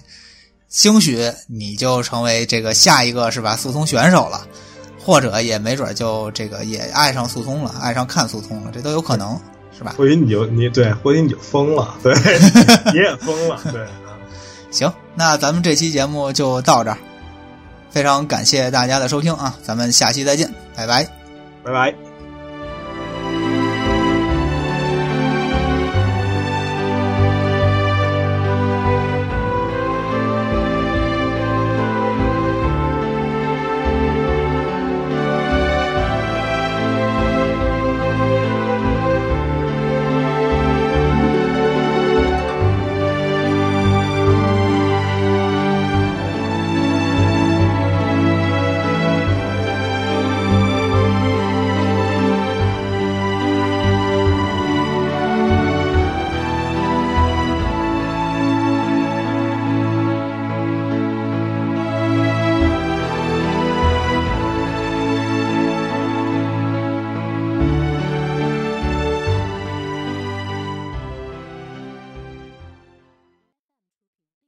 [0.69, 3.55] 兴许你就成为这个下一个是吧？
[3.55, 4.45] 速通选手了，
[5.03, 9.39] 或者也没准就这个也爱上速通了，爱上看速通了，这都有可能，
[9.75, 9.95] 是吧？
[9.97, 12.13] 或许你就你对，或许你就疯了，对，
[12.93, 13.83] 你也疯了，对。
[14.69, 16.97] 行，那咱们这期节目就到这儿，
[17.91, 21.07] 非常感谢大家的收听啊，咱们下期再见，拜拜。
[21.63, 22.10] 拜拜。